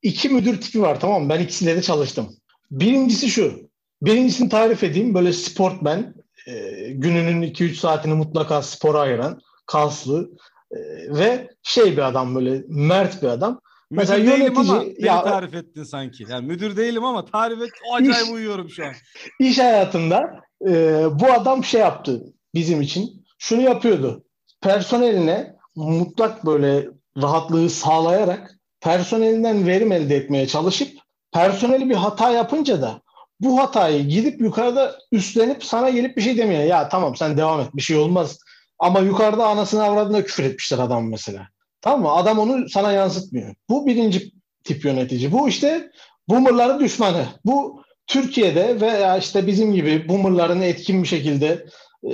iki 0.02 0.30
müdür 0.30 0.62
tipi 0.62 0.82
var 0.82 1.00
tamam 1.00 1.24
mı? 1.24 1.30
Ben 1.30 1.40
ikisiyle 1.40 1.76
de 1.76 1.82
çalıştım. 1.82 2.30
Birincisi 2.72 3.30
şu. 3.30 3.70
Birincisini 4.02 4.50
tarif 4.50 4.84
edeyim. 4.84 5.14
Böyle 5.14 5.34
sportmen, 5.34 6.14
e, 6.48 6.54
gününün 6.92 7.42
2-3 7.42 7.76
saatini 7.76 8.14
mutlaka 8.14 8.62
spora 8.62 9.00
ayıran, 9.00 9.42
kaslı 9.66 10.32
e, 10.72 10.78
ve 11.10 11.50
şey 11.64 11.92
bir 11.92 12.08
adam 12.08 12.36
böyle 12.36 12.64
mert 12.68 13.24
bir 13.24 13.28
adam. 13.28 13.62
Müdür 13.92 14.02
Mesela 14.02 14.20
değilim 14.20 14.54
yönetici, 14.54 14.72
ama 14.72 14.84
ya, 14.98 15.24
tarif 15.24 15.56
ettin 15.56 15.84
sanki. 15.84 16.26
Yani 16.30 16.48
müdür 16.48 16.78
değilim 16.78 17.04
ama 17.04 17.26
tarif 17.26 17.62
et. 17.62 17.70
O 17.90 17.96
acayip 17.96 18.26
iş, 18.26 18.32
uyuyorum 18.32 18.70
şu 18.70 18.86
an. 18.86 18.94
İş 19.40 19.60
hayatında 19.60 20.22
e, 20.68 20.72
bu 21.20 21.32
adam 21.32 21.64
şey 21.64 21.82
yaptı 21.82 22.24
bizim 22.54 22.82
için. 22.82 23.26
Şunu 23.38 23.62
yapıyordu. 23.62 24.24
Personeline 24.62 25.56
mutlak 25.76 26.46
böyle 26.46 26.90
rahatlığı 27.22 27.70
sağlayarak 27.70 28.60
personelinden 28.84 29.68
verim 29.68 29.92
elde 29.92 30.16
etmeye 30.16 30.48
çalışıp 30.48 30.98
personeli 31.32 31.90
bir 31.90 31.96
hata 31.96 32.32
yapınca 32.32 32.82
da 32.82 33.02
bu 33.40 33.60
hatayı 33.60 34.08
gidip 34.08 34.42
yukarıda 34.42 35.00
üstlenip 35.12 35.66
sana 35.66 35.90
gelip 35.90 36.18
bir 36.18 36.22
şey 36.22 36.38
demiyor. 36.38 36.64
Ya 36.64 36.90
tamam 36.90 37.16
sen 37.16 37.38
devam 37.38 37.60
et 37.60 37.68
bir 37.74 37.82
şey 37.82 37.98
olmaz. 37.98 38.40
Ama 38.80 39.00
yukarıda 39.00 39.48
anasını 39.48 39.84
avradına 39.84 40.24
küfür 40.24 40.44
etmişler 40.44 40.78
adam 40.78 41.10
mesela. 41.10 41.48
Tamam 41.82 42.02
mı? 42.02 42.12
Adam 42.12 42.40
onu 42.40 42.70
sana 42.70 42.92
yansıtmıyor. 42.92 43.56
Bu 43.70 43.88
birinci 43.88 44.32
tip 44.64 44.86
yönetici. 44.86 45.32
Bu 45.32 45.50
işte 45.50 45.92
boomerların 46.30 46.80
düşmanı. 46.80 47.26
Bu 47.46 47.84
Türkiye'de 48.08 48.82
veya 48.82 49.18
işte 49.18 49.48
bizim 49.48 49.74
gibi 49.74 50.10
boomerların 50.10 50.62
etkin 50.62 51.04
bir 51.04 51.08
şekilde 51.08 51.66
e, 52.04 52.14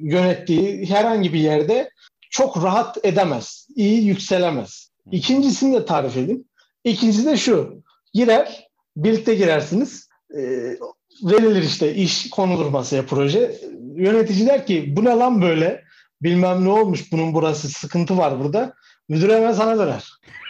yönettiği 0.00 0.86
herhangi 0.86 1.32
bir 1.32 1.40
yerde 1.40 1.90
çok 2.30 2.64
rahat 2.64 3.04
edemez. 3.04 3.68
iyi 3.76 4.04
yükselemez. 4.04 4.85
İkincisini 5.12 5.76
de 5.76 5.84
tarif 5.84 6.16
edeyim. 6.16 6.44
İkincisi 6.84 7.26
de 7.26 7.36
şu. 7.36 7.82
Girer, 8.14 8.68
birlikte 8.96 9.34
girersiniz 9.34 10.08
e, 10.34 10.40
verilir 11.22 11.62
işte 11.62 11.94
iş 11.94 12.30
konulur 12.30 12.66
masaya 12.66 13.06
proje. 13.06 13.60
Yönetici 13.94 14.46
der 14.46 14.66
ki 14.66 14.96
bu 14.96 15.04
ne 15.04 15.10
lan 15.10 15.42
böyle? 15.42 15.84
Bilmem 16.22 16.64
ne 16.64 16.68
olmuş 16.68 17.12
bunun 17.12 17.34
burası 17.34 17.68
sıkıntı 17.68 18.18
var 18.18 18.40
burada. 18.40 18.74
Müdür 19.08 19.28
hemen 19.28 19.52
sana 19.52 19.78
döner. 19.78 20.04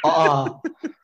Aa 0.05 0.47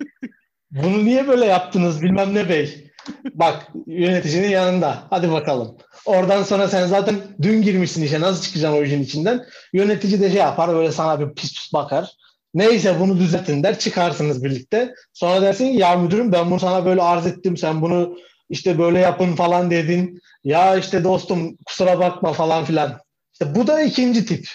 bunu 0.71 1.05
niye 1.05 1.29
böyle 1.29 1.45
yaptınız 1.45 2.03
bilmem 2.03 2.35
ne 2.35 2.49
bey. 2.49 2.91
Bak 3.35 3.69
yöneticinin 3.87 4.49
yanında. 4.49 5.03
Hadi 5.11 5.33
bakalım. 5.33 5.77
Oradan 6.05 6.43
sonra 6.43 6.69
sen 6.69 6.87
zaten 6.87 7.17
dün 7.43 7.63
girmişsin 7.63 8.03
işe. 8.03 8.21
Nasıl 8.21 8.43
çıkacaksın 8.43 8.79
o 8.79 8.83
işin 8.83 9.03
içinden? 9.03 9.45
Yönetici 9.73 10.21
de 10.21 10.31
şey 10.31 10.39
yapar 10.39 10.75
böyle 10.75 10.93
sana 10.93 11.21
bir 11.21 11.35
pis 11.35 11.55
pis 11.55 11.73
bakar. 11.73 12.17
Neyse 12.55 13.01
bunu 13.01 13.19
düzeltin 13.19 13.63
der. 13.63 13.79
Çıkarsınız 13.79 14.45
birlikte. 14.45 14.95
Sonra 15.13 15.43
dersin 15.43 15.65
ya 15.65 15.97
müdürüm 15.97 16.33
ben 16.33 16.51
bunu 16.51 16.61
sana 16.61 16.85
böyle 16.85 17.03
arz 17.03 17.27
ettim. 17.27 17.57
Sen 17.57 17.83
bunu 17.83 18.19
işte 18.51 18.79
böyle 18.79 18.99
yapın 18.99 19.35
falan 19.35 19.71
dedin. 19.71 20.21
Ya 20.45 20.77
işte 20.77 21.05
dostum 21.05 21.57
kusura 21.67 21.99
bakma 21.99 22.33
falan 22.33 22.65
filan. 22.65 23.01
İşte 23.33 23.55
bu 23.55 23.67
da 23.67 23.83
ikinci 23.83 24.27
tip. 24.27 24.49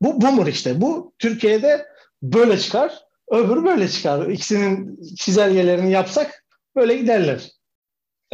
Bu 0.00 0.22
boomer 0.22 0.46
işte. 0.46 0.80
Bu 0.80 1.12
Türkiye'de 1.18 1.86
böyle 2.22 2.58
çıkar. 2.58 2.92
Öbürü 3.30 3.64
böyle 3.64 3.88
çıkar. 3.88 4.26
İkisinin 4.26 5.00
çizelgelerini 5.16 5.90
yapsak 5.90 6.44
böyle 6.76 6.96
giderler. 6.96 7.50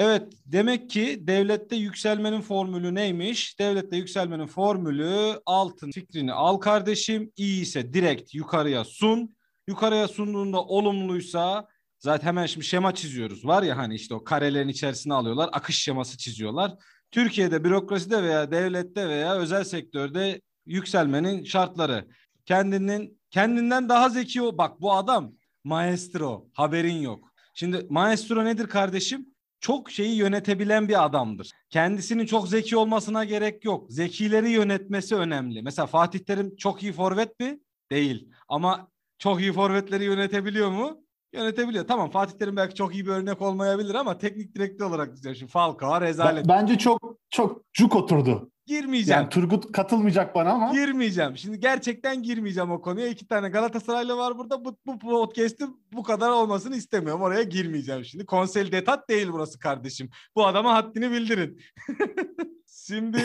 Evet 0.00 0.32
demek 0.46 0.90
ki 0.90 1.18
devlette 1.20 1.76
yükselmenin 1.76 2.40
formülü 2.40 2.94
neymiş? 2.94 3.58
Devlette 3.58 3.96
yükselmenin 3.96 4.46
formülü 4.46 5.40
altın 5.46 5.90
fikrini 5.90 6.32
al 6.32 6.56
kardeşim. 6.56 7.32
İyi 7.36 7.62
ise 7.62 7.92
direkt 7.92 8.34
yukarıya 8.34 8.84
sun. 8.84 9.36
Yukarıya 9.68 10.08
sunduğunda 10.08 10.62
olumluysa 10.62 11.68
Zaten 11.98 12.26
hemen 12.26 12.46
şimdi 12.46 12.66
şema 12.66 12.94
çiziyoruz. 12.94 13.44
Var 13.44 13.62
ya 13.62 13.76
hani 13.76 13.94
işte 13.94 14.14
o 14.14 14.24
karelerin 14.24 14.68
içerisine 14.68 15.14
alıyorlar. 15.14 15.50
Akış 15.52 15.82
şeması 15.82 16.18
çiziyorlar. 16.18 16.74
Türkiye'de 17.10 17.64
bürokraside 17.64 18.22
veya 18.22 18.50
devlette 18.50 19.08
veya 19.08 19.34
özel 19.34 19.64
sektörde 19.64 20.40
yükselmenin 20.66 21.44
şartları. 21.44 22.08
Kendinin 22.46 23.20
kendinden 23.30 23.88
daha 23.88 24.08
zeki 24.08 24.42
o. 24.42 24.58
Bak 24.58 24.80
bu 24.80 24.92
adam 24.92 25.32
maestro. 25.64 26.46
Haberin 26.52 27.00
yok. 27.02 27.32
Şimdi 27.54 27.86
maestro 27.90 28.44
nedir 28.44 28.66
kardeşim? 28.66 29.29
Çok 29.60 29.90
şeyi 29.90 30.16
yönetebilen 30.16 30.88
bir 30.88 31.04
adamdır. 31.04 31.50
Kendisinin 31.70 32.26
çok 32.26 32.48
zeki 32.48 32.76
olmasına 32.76 33.24
gerek 33.24 33.64
yok. 33.64 33.86
Zekileri 33.92 34.50
yönetmesi 34.50 35.14
önemli. 35.16 35.62
Mesela 35.62 35.86
Fatih 35.86 36.18
Terim 36.18 36.56
çok 36.56 36.82
iyi 36.82 36.92
forvet 36.92 37.40
mi? 37.40 37.60
Değil. 37.90 38.28
Ama 38.48 38.88
çok 39.18 39.40
iyi 39.40 39.52
forvetleri 39.52 40.04
yönetebiliyor 40.04 40.70
mu? 40.70 41.00
yönetebiliyor. 41.32 41.86
Tamam 41.86 42.10
Fatih 42.10 42.38
Terim 42.38 42.56
belki 42.56 42.74
çok 42.74 42.94
iyi 42.94 43.06
bir 43.06 43.10
örnek 43.10 43.42
olmayabilir 43.42 43.94
ama 43.94 44.18
teknik 44.18 44.54
direktör 44.54 44.86
olarak. 44.86 45.16
Şimdi 45.22 45.46
Falcao 45.46 46.00
rezalet. 46.00 46.48
Bence 46.48 46.78
çok 46.78 47.16
çok 47.30 47.72
cuk 47.72 47.96
oturdu. 47.96 48.50
Girmeyeceğim. 48.70 49.20
Yani 49.20 49.30
Turgut 49.30 49.72
katılmayacak 49.72 50.34
bana 50.34 50.50
ama. 50.50 50.72
Girmeyeceğim. 50.72 51.36
Şimdi 51.36 51.60
gerçekten 51.60 52.22
girmeyeceğim 52.22 52.70
o 52.70 52.80
konuya. 52.80 53.08
İki 53.08 53.26
tane 53.26 53.48
Galatasaraylı 53.48 54.16
var 54.16 54.38
burada. 54.38 54.64
Bu, 54.64 54.76
bu 54.86 54.98
podcast'in 54.98 55.82
bu 55.92 56.02
kadar 56.02 56.30
olmasını 56.30 56.76
istemiyorum. 56.76 57.22
Oraya 57.22 57.42
girmeyeceğim 57.42 58.04
şimdi. 58.04 58.26
Konsel 58.26 58.72
detat 58.72 59.08
değil 59.08 59.28
burası 59.32 59.58
kardeşim. 59.58 60.10
Bu 60.36 60.46
adama 60.46 60.74
haddini 60.74 61.10
bildirin. 61.10 61.60
şimdi 62.86 63.24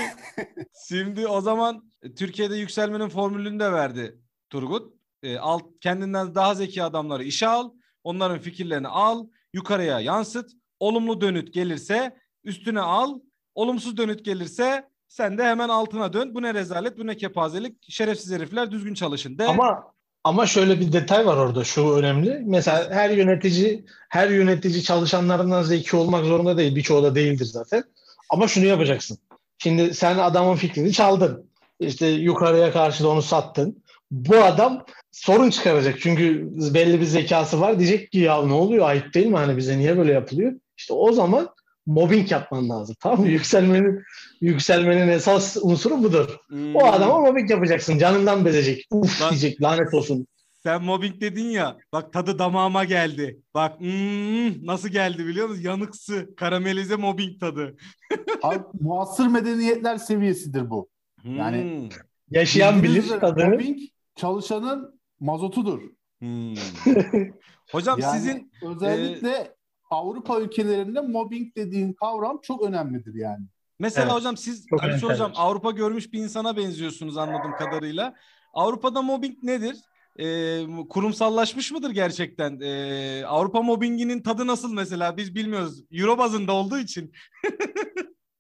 şimdi 0.87 1.27
o 1.27 1.41
zaman 1.41 1.91
Türkiye'de 2.17 2.55
yükselmenin 2.55 3.09
formülünü 3.09 3.59
de 3.59 3.71
verdi 3.71 4.19
Turgut. 4.49 4.93
E, 5.23 5.37
alt, 5.37 5.63
kendinden 5.81 6.35
daha 6.35 6.55
zeki 6.55 6.83
adamları 6.83 7.23
işe 7.23 7.47
al 7.47 7.71
Onların 8.05 8.39
fikirlerini 8.39 8.87
al, 8.87 9.27
yukarıya 9.53 9.99
yansıt. 9.99 10.51
Olumlu 10.79 11.21
dönüt 11.21 11.53
gelirse 11.53 12.17
üstüne 12.43 12.81
al. 12.81 13.19
Olumsuz 13.55 13.97
dönüt 13.97 14.25
gelirse 14.25 14.89
sen 15.15 15.37
de 15.37 15.43
hemen 15.43 15.69
altına 15.69 16.13
dön. 16.13 16.35
Bu 16.35 16.41
ne 16.41 16.53
rezalet, 16.53 16.97
bu 16.99 17.07
ne 17.07 17.17
kepazelik. 17.17 17.91
Şerefsiz 17.91 18.31
herifler 18.31 18.71
düzgün 18.71 18.93
çalışın 18.93 19.37
de. 19.37 19.45
Ama 19.45 19.83
Ama 20.23 20.45
şöyle 20.45 20.79
bir 20.79 20.91
detay 20.91 21.25
var 21.25 21.37
orada 21.37 21.63
şu 21.63 21.93
önemli. 21.93 22.41
Mesela 22.45 22.89
her 22.91 23.09
yönetici 23.09 23.85
her 24.09 24.29
yönetici 24.29 24.83
çalışanlarından 24.83 25.63
zeki 25.63 25.95
olmak 25.95 26.25
zorunda 26.25 26.57
değil. 26.57 26.75
Birçoğu 26.75 27.03
da 27.03 27.15
değildir 27.15 27.45
zaten. 27.45 27.83
Ama 28.29 28.47
şunu 28.47 28.65
yapacaksın. 28.65 29.17
Şimdi 29.57 29.93
sen 29.93 30.17
adamın 30.17 30.55
fikrini 30.55 30.93
çaldın. 30.93 31.49
İşte 31.79 32.07
yukarıya 32.07 32.71
karşı 32.71 33.03
da 33.03 33.09
onu 33.09 33.21
sattın. 33.21 33.83
Bu 34.11 34.37
adam 34.37 34.85
sorun 35.11 35.49
çıkaracak. 35.49 36.01
Çünkü 36.01 36.49
belli 36.73 37.01
bir 37.01 37.05
zekası 37.05 37.61
var. 37.61 37.79
Diyecek 37.79 38.11
ki 38.11 38.19
ya 38.19 38.41
ne 38.45 38.53
oluyor 38.53 38.89
ayıp 38.89 39.13
değil 39.13 39.27
mi? 39.27 39.37
Hani 39.37 39.57
bize 39.57 39.77
niye 39.77 39.97
böyle 39.97 40.13
yapılıyor? 40.13 40.53
İşte 40.77 40.93
o 40.93 41.11
zaman 41.11 41.49
mobbing 41.85 42.31
yapman 42.31 42.69
lazım. 42.69 42.95
Tamam 42.99 43.19
mı? 43.19 43.27
Yükselmenin 43.27 44.03
yükselmenin 44.41 45.07
esas 45.07 45.57
unsuru 45.61 46.03
budur. 46.03 46.37
Hmm. 46.47 46.75
O 46.75 46.85
adama 46.85 47.19
mobbing 47.19 47.51
yapacaksın. 47.51 47.97
Canından 47.97 48.45
bezecek. 48.45 48.87
Uf 48.91 49.21
Lan- 49.21 49.29
diyecek 49.29 49.61
lanet 49.61 49.93
olsun. 49.93 50.27
Sen 50.63 50.83
mobbing 50.83 51.21
dedin 51.21 51.45
ya. 51.49 51.77
Bak 51.93 52.13
tadı 52.13 52.39
damağıma 52.39 52.83
geldi. 52.83 53.39
Bak 53.53 53.79
hmm, 53.79 54.65
nasıl 54.65 54.89
geldi 54.89 55.25
biliyor 55.25 55.47
musun? 55.47 55.61
Yanıksı. 55.63 56.29
Karamelize 56.37 56.95
mobbing 56.95 57.39
tadı. 57.39 57.75
Abi, 58.43 58.59
muasır 58.81 59.27
medeniyetler 59.27 59.97
seviyesidir 59.97 60.69
bu. 60.69 60.89
Yani- 61.25 61.61
Hmm, 61.81 61.89
Yaşayan 62.31 62.83
bilir 62.83 63.07
tadını. 63.07 63.49
Mobbing 63.49 63.79
çalışanın 64.15 64.99
mazotudur. 65.19 65.81
hmm. 66.19 66.55
Hocam 67.71 67.99
Yani 67.99 68.17
sizin 68.17 68.51
özellikle 68.61 69.54
Avrupa 69.89 70.39
ülkelerinde 70.39 71.01
mobbing 71.01 71.55
dediğin 71.55 71.93
kavram 71.93 72.39
çok 72.43 72.63
önemlidir 72.63 73.15
yani. 73.15 73.45
Mesela 73.79 74.05
Evet. 74.05 74.15
hocam 74.15 74.37
siz 74.37 74.65
Çok 74.69 74.83
Ali 74.83 74.91
önemli. 74.91 75.03
hocam 75.05 75.31
Avrupa 75.35 75.71
görmüş 75.71 76.13
bir 76.13 76.19
insana 76.23 76.57
benziyorsunuz 76.57 77.17
anladığım 77.17 77.51
kadarıyla. 77.57 78.13
Avrupa'da 78.53 79.01
mobbing 79.01 79.43
nedir? 79.43 79.75
Ee, 80.19 80.61
kurumsallaşmış 80.89 81.71
mıdır 81.71 81.91
gerçekten? 81.91 82.59
Ee, 82.61 83.23
Avrupa 83.25 83.61
mobbinginin 83.61 84.21
tadı 84.21 84.47
nasıl 84.47 84.73
mesela? 84.73 85.17
Biz 85.17 85.35
bilmiyoruz. 85.35 85.83
Euro 85.91 86.17
bazında 86.17 86.53
olduğu 86.53 86.79
için. 86.79 87.11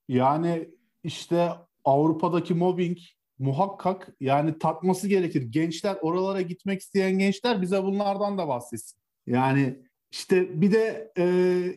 Yani 0.07 0.69
işte 1.03 1.49
Avrupa'daki 1.85 2.53
mobbing 2.53 2.97
muhakkak 3.39 4.15
yani 4.19 4.59
tatması 4.59 5.07
gerekir. 5.07 5.41
Gençler 5.41 5.97
oralara 6.01 6.41
gitmek 6.41 6.81
isteyen 6.81 7.19
gençler 7.19 7.61
bize 7.61 7.83
bunlardan 7.83 8.37
da 8.37 8.47
bahsetsin. 8.47 8.99
Yani 9.27 9.79
işte 10.15 10.61
bir 10.61 10.71
de 10.71 11.11
e, 11.17 11.25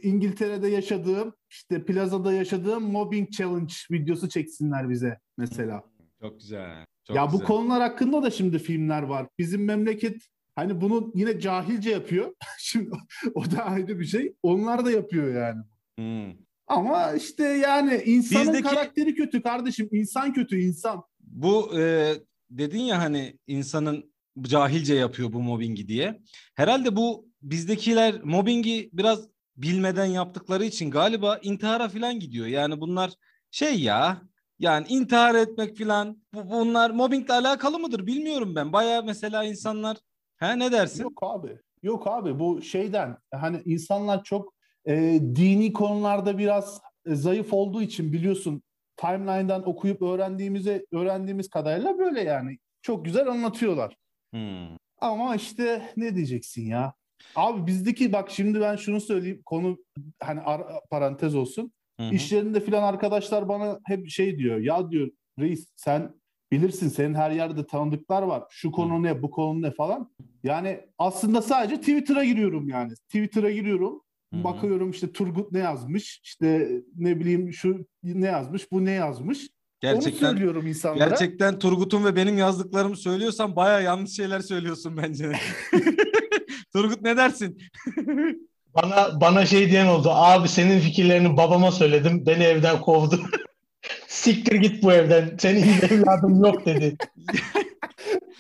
İngiltere'de 0.02 0.68
yaşadığım 0.68 1.34
işte 1.50 1.84
plazada 1.84 2.32
yaşadığım 2.32 2.82
mobbing 2.82 3.30
challenge 3.30 3.74
videosu 3.90 4.28
çeksinler 4.28 4.90
bize 4.90 5.18
mesela. 5.36 5.82
Çok 6.20 6.40
güzel. 6.40 6.84
Çok 7.04 7.16
ya 7.16 7.26
bu 7.26 7.32
güzel. 7.32 7.46
konular 7.46 7.82
hakkında 7.82 8.22
da 8.22 8.30
şimdi 8.30 8.58
filmler 8.58 9.02
var. 9.02 9.26
Bizim 9.38 9.64
memleket 9.64 10.22
hani 10.56 10.80
bunu 10.80 11.12
yine 11.14 11.40
cahilce 11.40 11.90
yapıyor. 11.90 12.34
şimdi 12.58 12.90
o 13.34 13.50
da 13.50 13.64
ayrı 13.64 14.00
bir 14.00 14.04
şey. 14.04 14.34
Onlar 14.42 14.84
da 14.84 14.90
yapıyor 14.90 15.34
yani. 15.34 15.62
Hmm. 15.98 16.34
Ama 16.66 17.12
işte 17.12 17.44
yani 17.44 18.02
insanın 18.06 18.52
Bizdeki- 18.52 18.62
karakteri 18.62 19.14
kötü 19.14 19.42
kardeşim. 19.42 19.88
İnsan 19.92 20.32
kötü 20.32 20.60
insan. 20.60 21.02
Bu 21.20 21.80
e, 21.80 22.14
dedin 22.50 22.80
ya 22.82 22.98
hani 22.98 23.38
insanın 23.46 24.12
cahilce 24.42 24.94
yapıyor 24.94 25.32
bu 25.32 25.42
mobbingi 25.42 25.88
diye. 25.88 26.20
Herhalde 26.54 26.96
bu 26.96 27.27
bizdekiler 27.42 28.22
mobbingi 28.22 28.90
biraz 28.92 29.28
bilmeden 29.56 30.04
yaptıkları 30.04 30.64
için 30.64 30.90
galiba 30.90 31.38
intihara 31.42 31.88
falan 31.88 32.20
gidiyor. 32.20 32.46
Yani 32.46 32.80
bunlar 32.80 33.12
şey 33.50 33.80
ya 33.80 34.22
yani 34.58 34.86
intihar 34.88 35.34
etmek 35.34 35.78
falan 35.78 36.22
bu, 36.34 36.50
bunlar 36.50 36.90
mobbingle 36.90 37.34
alakalı 37.34 37.78
mıdır 37.78 38.06
bilmiyorum 38.06 38.54
ben. 38.54 38.72
Baya 38.72 39.02
mesela 39.02 39.44
insanlar 39.44 39.96
ha 40.36 40.52
ne 40.52 40.72
dersin? 40.72 41.02
Yok 41.02 41.18
abi. 41.22 41.58
Yok 41.82 42.06
abi 42.06 42.38
bu 42.38 42.62
şeyden 42.62 43.16
hani 43.34 43.62
insanlar 43.64 44.24
çok 44.24 44.54
e, 44.86 45.20
dini 45.36 45.72
konularda 45.72 46.38
biraz 46.38 46.80
e, 47.06 47.14
zayıf 47.14 47.52
olduğu 47.52 47.82
için 47.82 48.12
biliyorsun 48.12 48.62
timeline'dan 48.96 49.68
okuyup 49.68 50.02
öğrendiğimize 50.02 50.86
öğrendiğimiz 50.92 51.50
kadarıyla 51.50 51.98
böyle 51.98 52.20
yani. 52.20 52.58
Çok 52.82 53.04
güzel 53.04 53.28
anlatıyorlar. 53.28 53.96
Hmm. 54.32 54.76
Ama 55.00 55.36
işte 55.36 55.92
ne 55.96 56.14
diyeceksin 56.14 56.66
ya? 56.66 56.94
Abi 57.36 57.66
bizdeki 57.66 58.12
bak 58.12 58.30
şimdi 58.30 58.60
ben 58.60 58.76
şunu 58.76 59.00
söyleyeyim 59.00 59.42
konu 59.44 59.78
hani 60.22 60.40
ara- 60.40 60.80
parantez 60.90 61.34
olsun. 61.34 61.72
Hı 62.00 62.06
hı. 62.08 62.14
İş 62.14 62.32
yerinde 62.32 62.60
filan 62.60 62.82
arkadaşlar 62.82 63.48
bana 63.48 63.78
hep 63.86 64.08
şey 64.08 64.38
diyor. 64.38 64.58
Ya 64.58 64.90
diyor 64.90 65.08
reis 65.38 65.68
sen 65.76 66.14
bilirsin 66.52 66.88
senin 66.88 67.14
her 67.14 67.30
yerde 67.30 67.66
tanıdıklar 67.66 68.22
var. 68.22 68.44
Şu 68.50 68.70
konu 68.72 69.02
ne 69.02 69.22
bu 69.22 69.30
konu 69.30 69.62
ne 69.62 69.70
falan. 69.70 70.10
Yani 70.44 70.80
aslında 70.98 71.42
sadece 71.42 71.76
Twitter'a 71.80 72.24
giriyorum 72.24 72.68
yani. 72.68 72.94
Twitter'a 72.94 73.50
giriyorum. 73.50 74.02
Hı 74.34 74.38
hı. 74.40 74.44
Bakıyorum 74.44 74.90
işte 74.90 75.12
Turgut 75.12 75.52
ne 75.52 75.58
yazmış. 75.58 76.20
işte 76.24 76.68
ne 76.96 77.20
bileyim 77.20 77.52
şu 77.52 77.86
ne 78.04 78.26
yazmış 78.26 78.72
bu 78.72 78.84
ne 78.84 78.90
yazmış. 78.90 79.38
Onu 79.84 79.92
Gerçekten 79.92 80.30
söylüyorum 80.30 80.66
insanlara. 80.66 81.08
gerçekten 81.08 81.58
Turgut'un 81.58 82.04
ve 82.04 82.16
benim 82.16 82.38
yazdıklarımı 82.38 82.96
söylüyorsan 82.96 83.56
baya 83.56 83.80
yanlış 83.80 84.10
şeyler 84.16 84.40
söylüyorsun 84.40 84.96
bence. 84.96 85.32
Turgut 86.72 87.02
ne 87.02 87.16
dersin? 87.16 87.58
Bana 88.74 89.20
bana 89.20 89.46
şey 89.46 89.70
diyen 89.70 89.86
oldu. 89.86 90.10
Abi 90.12 90.48
senin 90.48 90.80
fikirlerini 90.80 91.36
babama 91.36 91.72
söyledim. 91.72 92.26
Beni 92.26 92.44
evden 92.44 92.80
kovdu. 92.80 93.20
Siktir 94.08 94.54
git 94.54 94.82
bu 94.82 94.92
evden. 94.92 95.36
Senin 95.38 95.62
evladım 95.90 96.44
yok 96.44 96.66
dedi. 96.66 96.96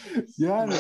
Yani 0.38 0.74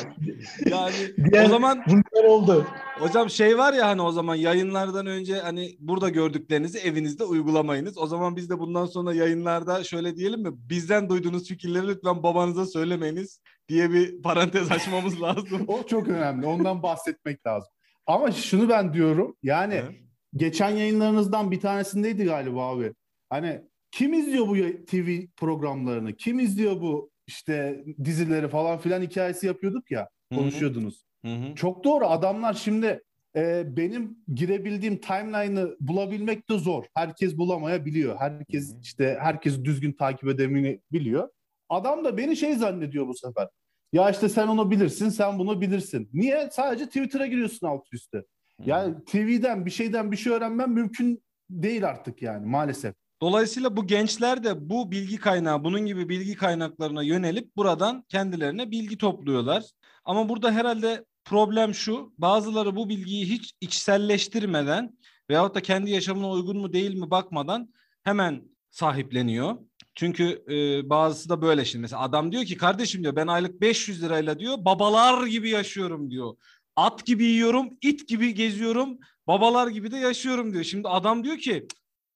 Yani 0.70 0.94
Diğer- 1.32 1.44
o 1.46 1.48
zaman 1.48 1.82
Bunlar 1.86 2.24
oldu. 2.24 2.66
hocam 2.98 3.30
şey 3.30 3.58
var 3.58 3.72
ya 3.72 3.86
hani 3.88 4.02
o 4.02 4.12
zaman 4.12 4.34
yayınlardan 4.34 5.06
önce 5.06 5.34
hani 5.38 5.76
burada 5.80 6.08
gördüklerinizi 6.08 6.78
evinizde 6.78 7.24
uygulamayınız. 7.24 7.98
O 7.98 8.06
zaman 8.06 8.36
biz 8.36 8.50
de 8.50 8.58
bundan 8.58 8.86
sonra 8.86 9.14
yayınlarda 9.14 9.84
şöyle 9.84 10.16
diyelim 10.16 10.42
mi? 10.42 10.50
Bizden 10.52 11.08
duyduğunuz 11.08 11.48
fikirleri 11.48 11.88
lütfen 11.88 12.22
babanıza 12.22 12.66
söylemeyiniz 12.66 13.40
diye 13.68 13.90
bir 13.92 14.22
parantez 14.22 14.70
açmamız 14.72 15.22
lazım. 15.22 15.64
o 15.68 15.82
çok 15.86 16.08
önemli. 16.08 16.46
Ondan 16.46 16.82
bahsetmek 16.82 17.46
lazım. 17.46 17.68
Ama 18.06 18.32
şunu 18.32 18.68
ben 18.68 18.94
diyorum. 18.94 19.36
Yani 19.42 19.74
Evet. 19.74 19.90
geçen 20.36 20.70
yayınlarınızdan 20.70 21.50
bir 21.50 21.60
tanesindeydi 21.60 22.24
galiba 22.24 22.68
abi. 22.68 22.92
Hani 23.30 23.60
kim 23.90 24.12
izliyor 24.14 24.48
bu 24.48 24.54
TV 24.86 25.26
programlarını? 25.36 26.12
Kim 26.16 26.38
izliyor 26.40 26.80
bu 26.80 27.10
işte 27.28 27.84
dizileri 28.04 28.48
falan 28.48 28.78
filan 28.78 29.02
hikayesi 29.02 29.46
yapıyorduk 29.46 29.90
ya. 29.90 30.08
Konuşuyordunuz. 30.34 31.04
Hı 31.24 31.34
hı. 31.34 31.54
Çok 31.54 31.84
doğru. 31.84 32.06
Adamlar 32.06 32.54
şimdi 32.54 33.02
e, 33.36 33.76
benim 33.76 34.18
girebildiğim 34.34 35.00
timeline'ı 35.00 35.76
bulabilmek 35.80 36.50
de 36.50 36.58
zor. 36.58 36.84
Herkes 36.94 37.36
bulamayabiliyor. 37.36 38.16
Herkes 38.18 38.72
Hı 38.72 38.76
hı. 38.76 38.80
işte 38.82 39.18
herkes 39.20 39.64
düzgün 39.64 39.92
takip 39.92 40.28
edemini 40.28 40.80
biliyor. 40.92 41.28
Adam 41.68 42.04
da 42.04 42.16
beni 42.16 42.36
şey 42.36 42.54
zannediyor 42.54 43.06
bu 43.06 43.14
sefer. 43.14 43.48
Ya 43.92 44.10
işte 44.10 44.28
sen 44.28 44.48
onu 44.48 44.70
bilirsin, 44.70 45.08
sen 45.08 45.38
bunu 45.38 45.60
bilirsin. 45.60 46.10
Niye? 46.12 46.48
Sadece 46.52 46.86
Twitter'a 46.86 47.26
giriyorsun 47.26 47.66
alt 47.66 47.82
üstte. 47.92 48.24
Yani 48.64 48.94
TV'den 49.04 49.66
bir 49.66 49.70
şeyden 49.70 50.12
bir 50.12 50.16
şey 50.16 50.32
öğrenmem 50.32 50.72
mümkün 50.72 51.22
değil 51.50 51.88
artık 51.88 52.22
yani 52.22 52.46
maalesef. 52.46 52.94
Dolayısıyla 53.22 53.76
bu 53.76 53.86
gençler 53.86 54.44
de 54.44 54.70
bu 54.70 54.90
bilgi 54.90 55.16
kaynağı, 55.16 55.64
bunun 55.64 55.86
gibi 55.86 56.08
bilgi 56.08 56.34
kaynaklarına 56.34 57.02
yönelip 57.02 57.56
buradan 57.56 58.04
kendilerine 58.08 58.70
bilgi 58.70 58.98
topluyorlar. 58.98 59.64
Ama 60.04 60.28
burada 60.28 60.52
herhalde 60.52 61.04
problem 61.24 61.74
şu, 61.74 62.12
bazıları 62.18 62.76
bu 62.76 62.88
bilgiyi 62.88 63.26
hiç 63.26 63.52
içselleştirmeden 63.60 64.98
veyahut 65.30 65.54
da 65.54 65.60
kendi 65.60 65.90
yaşamına 65.90 66.30
uygun 66.30 66.56
mu 66.56 66.72
değil 66.72 66.94
mi 66.94 67.10
bakmadan 67.10 67.74
hemen 68.04 68.42
sahipleniyor. 68.70 69.58
Çünkü 69.94 70.44
e, 70.48 70.90
bazısı 70.90 71.28
da 71.28 71.42
böyle 71.42 71.64
şimdi 71.64 71.82
mesela 71.82 72.02
adam 72.02 72.32
diyor 72.32 72.44
ki 72.44 72.56
kardeşim 72.56 73.02
diyor 73.02 73.16
ben 73.16 73.26
aylık 73.26 73.60
500 73.60 74.02
lirayla 74.02 74.38
diyor 74.38 74.64
babalar 74.64 75.26
gibi 75.26 75.50
yaşıyorum 75.50 76.10
diyor. 76.10 76.36
At 76.76 77.06
gibi 77.06 77.24
yiyorum, 77.24 77.70
it 77.82 78.08
gibi 78.08 78.34
geziyorum, 78.34 78.98
babalar 79.26 79.68
gibi 79.68 79.90
de 79.90 79.96
yaşıyorum 79.96 80.52
diyor. 80.52 80.64
Şimdi 80.64 80.88
adam 80.88 81.24
diyor 81.24 81.38
ki 81.38 81.66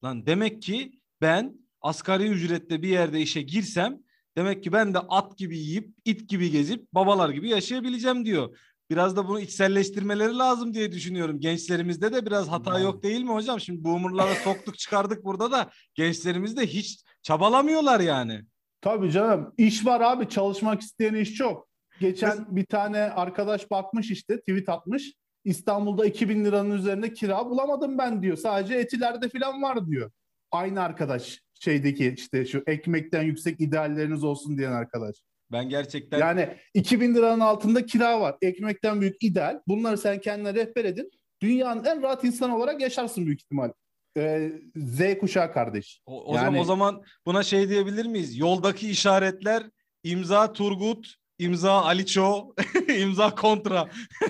Lan 0.05 0.27
demek 0.27 0.63
ki 0.63 0.93
ben 1.21 1.55
asgari 1.81 2.29
ücretle 2.29 2.83
bir 2.83 2.89
yerde 2.89 3.21
işe 3.21 3.43
girsem 3.43 3.99
demek 4.37 4.65
ki 4.65 4.73
ben 4.73 4.95
de 4.95 4.99
at 4.99 5.39
gibi 5.39 5.59
yiyip 5.59 5.95
it 6.05 6.29
gibi 6.29 6.51
gezip 6.51 6.93
babalar 6.93 7.31
gibi 7.31 7.49
yaşayabileceğim 7.49 8.25
diyor. 8.25 8.59
Biraz 8.91 9.17
da 9.17 9.29
bunu 9.29 9.41
içselleştirmeleri 9.41 10.39
lazım 10.39 10.75
diye 10.75 10.93
düşünüyorum. 10.93 11.41
Gençlerimizde 11.41 12.13
de 12.13 12.27
biraz 12.27 12.49
hata 12.49 12.73
Yani. 12.73 12.85
yok 12.85 13.03
değil 13.03 13.23
mi 13.23 13.33
hocam? 13.33 13.61
Şimdi 13.61 13.85
boomerlara 13.85 14.35
soktuk 14.35 14.79
çıkardık 14.79 15.25
burada 15.25 15.51
da 15.53 15.71
gençlerimiz 15.95 16.57
de 16.57 16.67
hiç 16.67 17.05
çabalamıyorlar 17.23 18.01
yani. 18.01 18.43
Tabii 18.81 19.11
canım. 19.11 19.55
İş 19.59 19.87
var 19.87 20.01
abi. 20.01 20.29
Çalışmak 20.29 20.81
isteyen 20.81 21.15
iş 21.15 21.35
çok. 21.35 21.69
Geçen 22.01 22.57
bir 22.57 22.67
tane 22.67 22.99
arkadaş 22.99 23.71
bakmış 23.71 24.11
işte 24.11 24.41
tweet 24.41 24.69
atmış. 24.69 25.13
İstanbul'da 25.45 26.07
2000 26.07 26.45
liranın 26.45 26.71
üzerinde 26.71 27.13
kira 27.13 27.51
bulamadım 27.51 27.99
ben 27.99 28.23
diyor. 28.23 28.37
Sadece 28.37 28.75
etilerde 28.75 29.29
falan 29.29 29.63
var 29.63 29.87
diyor. 29.87 30.11
Aynı 30.51 30.83
arkadaş 30.83 31.41
şeydeki 31.61 32.15
işte 32.19 32.45
şu 32.47 32.63
ekmekten 32.67 33.23
yüksek 33.23 33.61
idealleriniz 33.61 34.25
olsun 34.25 34.59
diyen 34.59 34.73
arkadaş. 34.73 35.17
Ben 35.53 35.69
gerçekten 35.69 36.19
Yani 36.19 36.49
2000 36.75 37.15
liranın 37.15 37.41
altında 37.41 37.87
kira 37.87 38.21
var. 38.21 38.37
Ekmekten 38.43 39.01
büyük 39.01 39.23
ideal. 39.23 39.61
Bunları 39.69 39.99
sen 39.99 40.21
kendine 40.21 40.55
rehber 40.55 40.85
edin. 40.85 41.11
Dünyanın 41.43 41.85
en 41.85 42.03
rahat 42.03 42.25
insanı 42.25 42.57
olarak 42.57 42.81
yaşarsın 42.81 43.27
büyük 43.27 43.41
ihtimal. 43.41 43.73
Ee, 44.17 44.53
Z 44.77 45.01
kuşağı 45.21 45.53
kardeş. 45.53 46.01
o, 46.07 46.25
o 46.33 46.35
Yani- 46.35 46.45
zaman 46.45 46.61
o 46.61 46.65
zaman 46.65 47.03
buna 47.27 47.43
şey 47.43 47.69
diyebilir 47.69 48.07
miyiz? 48.07 48.39
Yoldaki 48.39 48.91
işaretler 48.91 49.63
imza 50.03 50.53
Turgut, 50.53 51.15
imza 51.43 51.83
Aliço, 51.83 52.55
imza 52.99 53.35
kontra. 53.35 53.89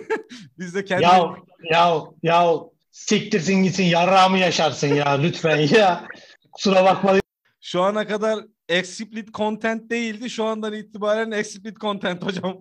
Biz 0.58 0.74
de 0.74 0.84
kendi 0.84 1.02
Ya 1.02 1.36
ya 1.70 2.00
ya 2.22 2.54
siktirsin 2.90 3.62
gitsin 3.62 3.84
yarrağımı 3.84 4.38
yaşarsın 4.38 4.94
ya 4.94 5.10
lütfen 5.10 5.68
ya. 5.76 6.08
Kusura 6.52 6.84
bakma. 6.84 7.18
şu 7.60 7.82
ana 7.82 8.06
kadar 8.06 8.44
explicit 8.68 9.34
content 9.34 9.90
değildi. 9.90 10.30
Şu 10.30 10.44
andan 10.44 10.72
itibaren 10.72 11.30
explicit 11.30 11.80
content 11.80 12.24
hocam. 12.24 12.58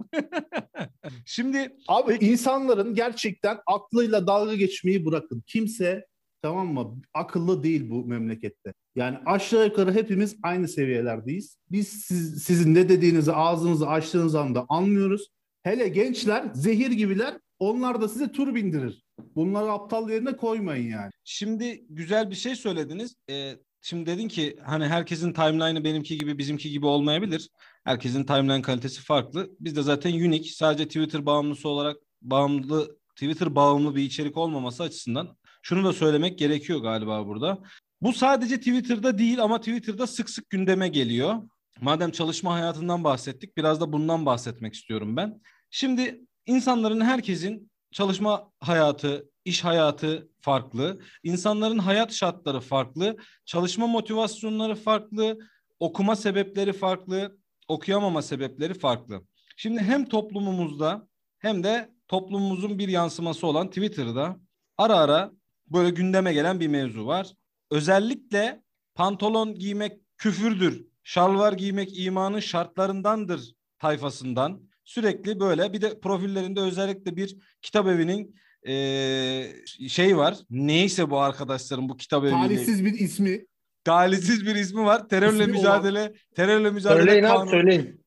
Şimdi 1.25 1.75
Abi 1.87 2.17
insanların 2.21 2.95
gerçekten 2.95 3.59
aklıyla 3.65 4.27
dalga 4.27 4.55
geçmeyi 4.55 5.05
bırakın. 5.05 5.43
Kimse 5.47 6.05
tamam 6.41 6.67
mı 6.73 7.01
akıllı 7.13 7.63
değil 7.63 7.89
bu 7.89 8.05
memlekette. 8.05 8.73
Yani 8.95 9.17
aşağı 9.25 9.65
yukarı 9.65 9.93
hepimiz 9.93 10.35
aynı 10.43 10.67
seviyelerdeyiz. 10.67 11.57
Biz 11.71 11.87
siz, 11.87 12.43
sizin 12.43 12.75
ne 12.75 12.89
dediğinizi 12.89 13.33
ağzınızı 13.33 13.87
açtığınız 13.87 14.35
anda 14.35 14.65
anlıyoruz. 14.69 15.27
Hele 15.63 15.87
gençler 15.87 16.45
zehir 16.53 16.91
gibiler. 16.91 17.37
Onlar 17.59 18.01
da 18.01 18.07
size 18.07 18.31
tur 18.31 18.55
bindirir. 18.55 19.03
Bunları 19.35 19.71
aptal 19.71 20.09
yerine 20.09 20.37
koymayın 20.37 20.89
yani. 20.89 21.11
Şimdi 21.23 21.85
güzel 21.89 22.29
bir 22.29 22.35
şey 22.35 22.55
söylediniz. 22.55 23.15
Ee, 23.29 23.55
şimdi 23.81 24.05
dedin 24.05 24.27
ki 24.27 24.57
hani 24.63 24.85
herkesin 24.85 25.33
timeline'ı 25.33 25.83
benimki 25.83 26.17
gibi 26.17 26.37
bizimki 26.37 26.69
gibi 26.69 26.85
olmayabilir. 26.85 27.49
Herkesin 27.83 28.23
timeline 28.23 28.61
kalitesi 28.61 29.01
farklı. 29.01 29.49
Biz 29.59 29.75
de 29.75 29.81
zaten 29.81 30.13
unique. 30.13 30.51
Sadece 30.51 30.87
Twitter 30.87 31.25
bağımlısı 31.25 31.69
olarak 31.69 31.97
bağımlı 32.21 32.97
Twitter 33.15 33.55
bağımlı 33.55 33.95
bir 33.95 34.03
içerik 34.03 34.37
olmaması 34.37 34.83
açısından 34.83 35.37
şunu 35.61 35.85
da 35.85 35.93
söylemek 35.93 36.39
gerekiyor 36.39 36.79
galiba 36.79 37.27
burada. 37.27 37.63
Bu 38.01 38.13
sadece 38.13 38.57
Twitter'da 38.57 39.17
değil 39.17 39.43
ama 39.43 39.59
Twitter'da 39.59 40.07
sık 40.07 40.29
sık 40.29 40.49
gündeme 40.49 40.87
geliyor. 40.87 41.35
Madem 41.81 42.11
çalışma 42.11 42.53
hayatından 42.53 43.03
bahsettik 43.03 43.57
biraz 43.57 43.81
da 43.81 43.93
bundan 43.93 44.25
bahsetmek 44.25 44.73
istiyorum 44.73 45.17
ben. 45.17 45.41
Şimdi 45.69 46.21
insanların 46.45 47.01
herkesin 47.01 47.71
çalışma 47.91 48.51
hayatı, 48.59 49.29
iş 49.45 49.63
hayatı 49.63 50.29
farklı. 50.41 50.99
İnsanların 51.23 51.77
hayat 51.77 52.13
şartları 52.13 52.59
farklı. 52.59 53.17
Çalışma 53.45 53.87
motivasyonları 53.87 54.75
farklı. 54.75 55.39
Okuma 55.79 56.15
sebepleri 56.15 56.73
farklı. 56.73 57.37
Okuyamama 57.67 58.21
sebepleri 58.21 58.73
farklı. 58.73 59.21
Şimdi 59.57 59.81
hem 59.81 60.05
toplumumuzda 60.05 61.07
hem 61.39 61.63
de 61.63 61.89
toplumumuzun 62.07 62.79
bir 62.79 62.87
yansıması 62.87 63.47
olan 63.47 63.67
Twitter'da 63.67 64.39
ara 64.77 64.95
ara 64.95 65.31
böyle 65.67 65.89
gündeme 65.89 66.33
gelen 66.33 66.59
bir 66.59 66.67
mevzu 66.67 67.05
var. 67.05 67.33
Özellikle 67.71 68.61
pantolon 68.95 69.55
giymek 69.55 69.97
küfürdür, 70.17 70.85
şalvar 71.03 71.53
giymek 71.53 71.99
imanın 71.99 72.39
şartlarındandır 72.39 73.55
tayfasından 73.79 74.61
sürekli 74.83 75.39
böyle 75.39 75.73
bir 75.73 75.81
de 75.81 75.99
profillerinde 75.99 76.59
özellikle 76.59 77.15
bir 77.15 77.37
kitap 77.61 77.87
evinin 77.87 78.35
eee, 78.65 79.55
şey 79.89 80.17
var. 80.17 80.37
Neyse 80.49 81.09
bu 81.09 81.19
arkadaşların 81.19 81.89
bu 81.89 81.97
kitap 81.97 82.23
evi 82.23 82.31
Talihsiz 82.31 82.85
bir 82.85 82.93
ismi. 82.99 83.45
talihsiz 83.83 84.45
bir 84.45 84.55
ismi 84.55 84.81
var. 84.85 85.09
Terörle 85.09 85.43
İsmi 85.43 85.53
mücadele, 85.53 86.13
terörle 86.35 86.71
mücadele 86.71 86.99
Söyleyin 86.99 87.23
abi 87.23 87.31
kanunu. 87.33 87.49
söyleyin. 87.49 88.01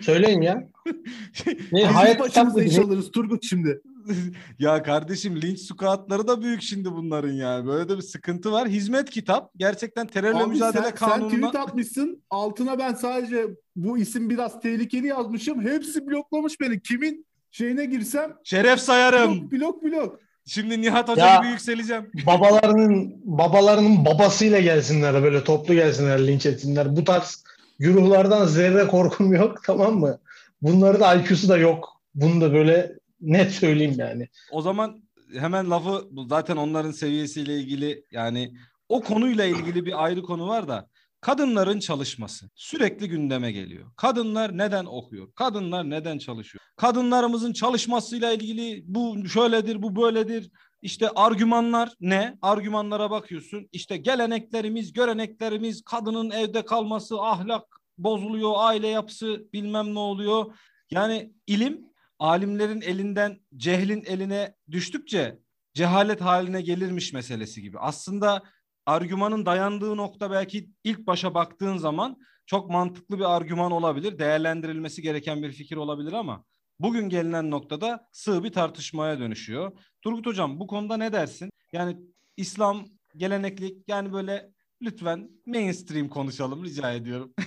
Söyleyin 0.00 0.40
ya. 0.40 0.70
Ne, 1.72 1.84
hayat 1.84 2.26
kitap 2.28 2.46
alırız 2.56 3.10
Turgut 3.10 3.44
şimdi. 3.44 3.80
ya 4.58 4.82
kardeşim 4.82 5.42
linç 5.42 5.58
squatları 5.60 6.28
da 6.28 6.42
büyük 6.42 6.62
şimdi 6.62 6.92
bunların 6.92 7.32
ya. 7.32 7.66
Böyle 7.66 7.88
de 7.88 7.96
bir 7.96 8.02
sıkıntı 8.02 8.52
var. 8.52 8.68
Hizmet 8.68 9.10
kitap. 9.10 9.50
Gerçekten 9.56 10.06
terörle 10.06 10.38
Abi 10.38 10.50
mücadele 10.50 10.82
sen, 10.82 10.88
sen 10.90 10.94
kanununa. 10.94 11.28
tweet 11.50 11.54
atmışsın. 11.68 12.22
Altına 12.30 12.78
ben 12.78 12.94
sadece 12.94 13.46
bu 13.76 13.98
isim 13.98 14.30
biraz 14.30 14.60
tehlikeli 14.60 15.06
yazmışım. 15.06 15.60
Hepsi 15.62 16.06
bloklamış 16.06 16.60
beni. 16.60 16.80
Kimin 16.80 17.26
şeyine 17.50 17.84
girsem 17.84 18.32
Şeref 18.44 18.80
sayarım. 18.80 19.50
blok 19.50 19.52
blok 19.52 19.82
blok. 19.84 20.20
Şimdi 20.46 20.80
Nihat 20.80 21.08
Hoca 21.08 21.26
Ya- 21.26 21.36
gibi 21.36 21.46
yükseleceğim. 21.50 22.10
Babalarının 22.26 23.14
babalarının 23.24 24.04
babasıyla 24.04 24.60
gelsinler 24.60 25.22
böyle 25.22 25.44
toplu 25.44 25.74
gelsinler 25.74 26.26
linç 26.26 26.46
etsinler. 26.46 26.96
Bu 26.96 27.04
tarz 27.04 27.44
güruhlardan 27.78 28.46
zerre 28.46 28.86
korkum 28.86 29.32
yok 29.32 29.58
tamam 29.64 29.98
mı? 29.98 30.18
Bunların 30.62 31.00
da 31.00 31.14
IQ'su 31.14 31.48
da 31.48 31.56
yok. 31.58 32.00
Bunu 32.14 32.40
da 32.40 32.52
böyle 32.52 32.92
net 33.20 33.52
söyleyeyim 33.52 33.94
yani. 33.98 34.28
O 34.50 34.62
zaman 34.62 35.02
hemen 35.32 35.70
lafı 35.70 36.08
zaten 36.28 36.56
onların 36.56 36.90
seviyesiyle 36.90 37.58
ilgili 37.58 38.04
yani 38.10 38.54
o 38.88 39.00
konuyla 39.00 39.44
ilgili 39.44 39.86
bir 39.86 40.04
ayrı 40.04 40.22
konu 40.22 40.48
var 40.48 40.68
da 40.68 40.88
kadınların 41.20 41.80
çalışması 41.80 42.50
sürekli 42.54 43.08
gündeme 43.08 43.52
geliyor. 43.52 43.90
Kadınlar 43.96 44.58
neden 44.58 44.84
okuyor? 44.84 45.32
Kadınlar 45.32 45.90
neden 45.90 46.18
çalışıyor? 46.18 46.62
Kadınlarımızın 46.76 47.52
çalışmasıyla 47.52 48.32
ilgili 48.32 48.84
bu 48.86 49.28
şöyledir, 49.28 49.82
bu 49.82 49.96
böyledir. 49.96 50.50
İşte 50.82 51.08
argümanlar 51.08 51.92
ne? 52.00 52.38
Argümanlara 52.42 53.10
bakıyorsun. 53.10 53.68
İşte 53.72 53.96
geleneklerimiz, 53.96 54.92
göreneklerimiz, 54.92 55.82
kadının 55.82 56.30
evde 56.30 56.64
kalması, 56.64 57.20
ahlak 57.20 57.64
bozuluyor, 57.98 58.52
aile 58.56 58.88
yapısı 58.88 59.44
bilmem 59.52 59.94
ne 59.94 59.98
oluyor. 59.98 60.54
Yani 60.90 61.32
ilim 61.46 61.89
alimlerin 62.20 62.80
elinden 62.80 63.40
cehlin 63.56 64.04
eline 64.06 64.54
düştükçe 64.70 65.38
cehalet 65.74 66.20
haline 66.20 66.62
gelirmiş 66.62 67.12
meselesi 67.12 67.62
gibi. 67.62 67.78
Aslında 67.78 68.42
argümanın 68.86 69.46
dayandığı 69.46 69.96
nokta 69.96 70.30
belki 70.30 70.70
ilk 70.84 71.06
başa 71.06 71.34
baktığın 71.34 71.76
zaman 71.76 72.16
çok 72.46 72.70
mantıklı 72.70 73.18
bir 73.18 73.36
argüman 73.36 73.72
olabilir. 73.72 74.18
Değerlendirilmesi 74.18 75.02
gereken 75.02 75.42
bir 75.42 75.52
fikir 75.52 75.76
olabilir 75.76 76.12
ama 76.12 76.44
bugün 76.80 77.08
gelinen 77.08 77.50
noktada 77.50 78.08
sığ 78.12 78.44
bir 78.44 78.52
tartışmaya 78.52 79.18
dönüşüyor. 79.18 79.72
Turgut 80.02 80.26
Hocam 80.26 80.60
bu 80.60 80.66
konuda 80.66 80.96
ne 80.96 81.12
dersin? 81.12 81.50
Yani 81.72 81.96
İslam 82.36 82.84
geleneklik 83.16 83.88
yani 83.88 84.12
böyle 84.12 84.50
lütfen 84.82 85.30
mainstream 85.46 86.08
konuşalım 86.08 86.64
rica 86.64 86.92
ediyorum. 86.92 87.34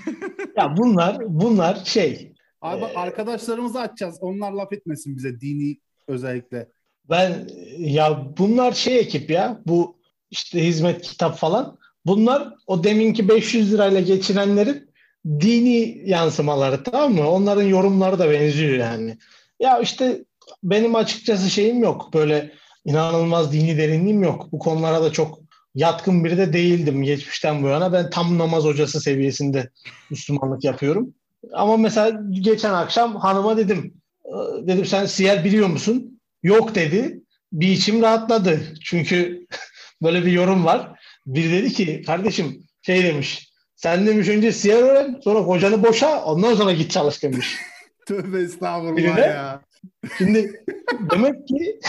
Ya 0.58 0.78
bunlar 0.78 1.18
bunlar 1.20 1.76
şey 1.86 2.33
Abi 2.64 2.84
Ee, 2.84 2.96
arkadaşlarımızı 2.96 3.80
açacağız. 3.80 4.18
Onlar 4.22 4.52
laf 4.52 4.74
etmesin 4.74 5.18
bize 5.18 5.42
dini 5.42 5.78
özellikle. 6.08 6.68
Ben 7.10 7.48
ya 7.78 8.26
bunlar 8.38 8.72
şey 8.72 9.00
ekip 9.00 9.30
ya 9.30 9.62
bu 9.66 9.98
işte 10.32 10.66
hizmet 10.68 11.02
kitap 11.02 11.38
falan. 11.38 11.78
Bunlar 12.06 12.54
o 12.68 12.84
deminki 12.84 13.30
500 13.30 13.74
lirayla 13.74 14.02
geçinenlerin 14.02 14.90
dini 15.26 16.02
yansımaları 16.10 16.84
tamam 16.84 17.14
mı? 17.14 17.30
Onların 17.30 17.64
yorumları 17.64 18.20
da 18.20 18.32
benziyor 18.32 18.74
yani. 18.78 19.18
Ya 19.60 19.80
işte 19.80 20.24
benim 20.64 20.96
açıkçası 20.96 21.50
şeyim 21.50 21.84
yok. 21.84 22.14
Böyle 22.14 22.54
inanılmaz 22.86 23.54
dini 23.54 23.78
derinliğim 23.78 24.24
yok. 24.24 24.52
Bu 24.52 24.60
konulara 24.60 25.04
da 25.04 25.12
çok 25.12 25.40
yatkın 25.76 26.24
biri 26.24 26.38
de 26.38 26.54
değildim 26.54 27.04
geçmişten 27.04 27.64
bu 27.64 27.68
yana. 27.68 27.94
Ben 27.94 28.10
tam 28.10 28.38
namaz 28.38 28.64
hocası 28.64 29.02
seviyesinde 29.02 29.70
Müslümanlık 30.10 30.64
yapıyorum. 30.64 31.14
Ama 31.54 31.78
mesela 31.78 32.22
geçen 32.32 32.74
akşam 32.74 33.16
hanıma 33.16 33.58
dedim. 33.58 33.94
"Ee, 34.26 34.68
Dedim 34.68 34.86
sen 34.86 35.06
siyer 35.06 35.44
biliyor 35.44 35.68
musun? 35.68 36.20
Yok 36.44 36.76
dedi. 36.76 37.20
Bir 37.52 37.68
içim 37.68 38.02
rahatladı. 38.02 38.62
Çünkü 38.84 39.48
böyle 40.04 40.26
bir 40.26 40.32
yorum 40.32 40.66
var. 40.66 41.00
Bir 41.26 41.52
dedi 41.52 41.74
ki 41.74 42.02
kardeşim 42.06 42.64
şey 42.82 43.04
demiş. 43.04 43.50
Sen 43.76 44.08
demiş 44.08 44.28
önce 44.28 44.52
siyer 44.52 44.82
öğren 44.84 45.20
sonra 45.24 45.44
kocanı 45.44 45.84
boşa 45.84 46.24
ondan 46.24 46.56
sonra 46.56 46.72
git 46.72 46.92
çalış 46.92 47.24
demiş. 47.24 47.56
Tövbe 48.08 48.42
estağfurullah 48.42 48.98
Biri 48.98 49.16
de- 49.16 49.22
ya. 49.22 49.62
Şimdi 50.18 50.64
demek 51.12 51.48
ki 51.48 51.80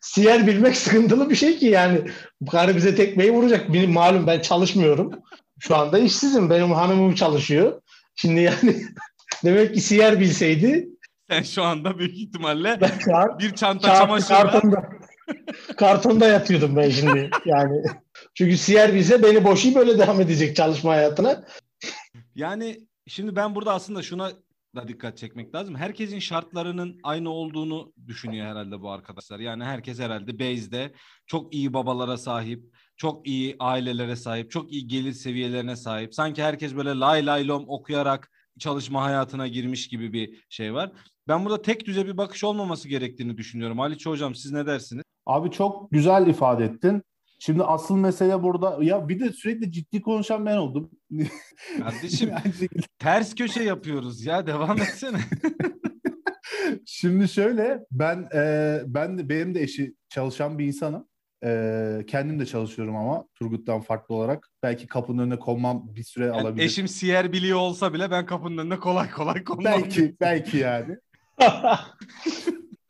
siyer 0.00 0.46
bilmek 0.46 0.76
sıkıntılı 0.76 1.30
bir 1.30 1.34
şey 1.34 1.58
ki 1.58 1.66
yani. 1.66 2.00
Bu 2.40 2.50
karı 2.50 2.76
bize 2.76 2.94
tekmeyi 2.94 3.32
vuracak. 3.32 3.72
Benim 3.72 3.92
malum 3.92 4.26
ben 4.26 4.40
çalışmıyorum. 4.40 5.10
Şu 5.58 5.76
anda 5.76 5.98
işsizim. 5.98 6.50
Benim 6.50 6.70
hanımım 6.72 7.14
çalışıyor. 7.14 7.80
Şimdi 8.20 8.40
yani 8.40 8.82
demek 9.44 9.74
ki 9.74 9.80
siyer 9.80 10.20
bilseydi 10.20 10.88
Sen 11.30 11.42
şu 11.42 11.62
anda 11.62 11.98
büyük 11.98 12.18
ihtimalle 12.18 12.78
an 13.14 13.38
bir 13.38 13.54
çanta 13.54 13.94
çamaşırla 13.94 14.50
kartonda, 14.50 14.88
kartonda 15.76 16.28
yatıyordum 16.28 16.76
ben 16.76 16.90
şimdi 16.90 17.30
yani. 17.44 17.82
Çünkü 18.34 18.56
siyer 18.56 18.94
bize 18.94 19.22
beni 19.22 19.44
boşayıp 19.44 19.76
böyle 19.76 19.98
devam 19.98 20.20
edecek 20.20 20.56
çalışma 20.56 20.90
hayatına. 20.90 21.44
Yani 22.34 22.88
şimdi 23.06 23.36
ben 23.36 23.54
burada 23.54 23.74
aslında 23.74 24.02
şuna 24.02 24.32
da 24.76 24.88
dikkat 24.88 25.18
çekmek 25.18 25.54
lazım. 25.54 25.76
Herkesin 25.76 26.18
şartlarının 26.18 27.00
aynı 27.02 27.30
olduğunu 27.30 27.92
düşünüyor 28.06 28.46
herhalde 28.46 28.80
bu 28.80 28.90
arkadaşlar. 28.90 29.38
Yani 29.38 29.64
herkes 29.64 29.98
herhalde 29.98 30.38
base'de 30.38 30.92
çok 31.26 31.54
iyi 31.54 31.72
babalara 31.72 32.16
sahip, 32.16 32.74
çok 32.98 33.26
iyi 33.26 33.56
ailelere 33.58 34.16
sahip, 34.16 34.50
çok 34.50 34.72
iyi 34.72 34.86
gelir 34.86 35.12
seviyelerine 35.12 35.76
sahip. 35.76 36.14
Sanki 36.14 36.42
herkes 36.42 36.76
böyle 36.76 36.90
lay 36.90 37.26
lay 37.26 37.48
lom 37.48 37.64
okuyarak 37.68 38.30
çalışma 38.58 39.04
hayatına 39.04 39.48
girmiş 39.48 39.88
gibi 39.88 40.12
bir 40.12 40.46
şey 40.48 40.74
var. 40.74 40.92
Ben 41.28 41.44
burada 41.44 41.62
tek 41.62 41.86
düze 41.86 42.06
bir 42.06 42.16
bakış 42.16 42.44
olmaması 42.44 42.88
gerektiğini 42.88 43.36
düşünüyorum. 43.36 43.80
Ali 43.80 43.96
Hocam 44.04 44.34
siz 44.34 44.52
ne 44.52 44.66
dersiniz? 44.66 45.02
Abi 45.26 45.50
çok 45.50 45.90
güzel 45.90 46.26
ifade 46.26 46.64
ettin. 46.64 47.02
Şimdi 47.40 47.62
asıl 47.64 47.96
mesele 47.96 48.42
burada 48.42 48.78
ya 48.80 49.08
bir 49.08 49.20
de 49.20 49.32
sürekli 49.32 49.72
ciddi 49.72 50.02
konuşan 50.02 50.46
ben 50.46 50.56
oldum. 50.56 50.90
Kardeşim 51.78 52.30
ters 52.98 53.34
köşe 53.34 53.62
yapıyoruz 53.62 54.24
ya 54.24 54.46
devam 54.46 54.80
etsene. 54.80 55.18
Şimdi 56.86 57.28
şöyle 57.28 57.80
ben 57.90 58.28
e, 58.34 58.80
ben 58.86 59.18
de 59.18 59.28
benim 59.28 59.54
de 59.54 59.62
eşi 59.62 59.94
çalışan 60.08 60.58
bir 60.58 60.66
insanım. 60.66 61.08
E, 61.44 62.04
kendim 62.06 62.40
de 62.40 62.46
çalışıyorum 62.46 62.96
ama 62.96 63.28
Turgut'tan 63.34 63.80
farklı 63.80 64.14
olarak. 64.14 64.50
Belki 64.62 64.86
kapının 64.86 65.22
önüne 65.22 65.38
konmam 65.38 65.94
bir 65.96 66.02
süre 66.02 66.24
Yani 66.24 66.40
alabilir. 66.40 66.64
eşim 66.64 66.88
siyer 66.88 67.32
biliyor 67.32 67.58
olsa 67.58 67.92
bile 67.94 68.10
ben 68.10 68.26
kapının 68.26 68.58
önüne 68.58 68.78
kolay 68.78 69.10
kolay 69.10 69.44
konmam. 69.44 69.64
Belki 69.64 70.16
belki 70.20 70.56
yani. 70.56 70.96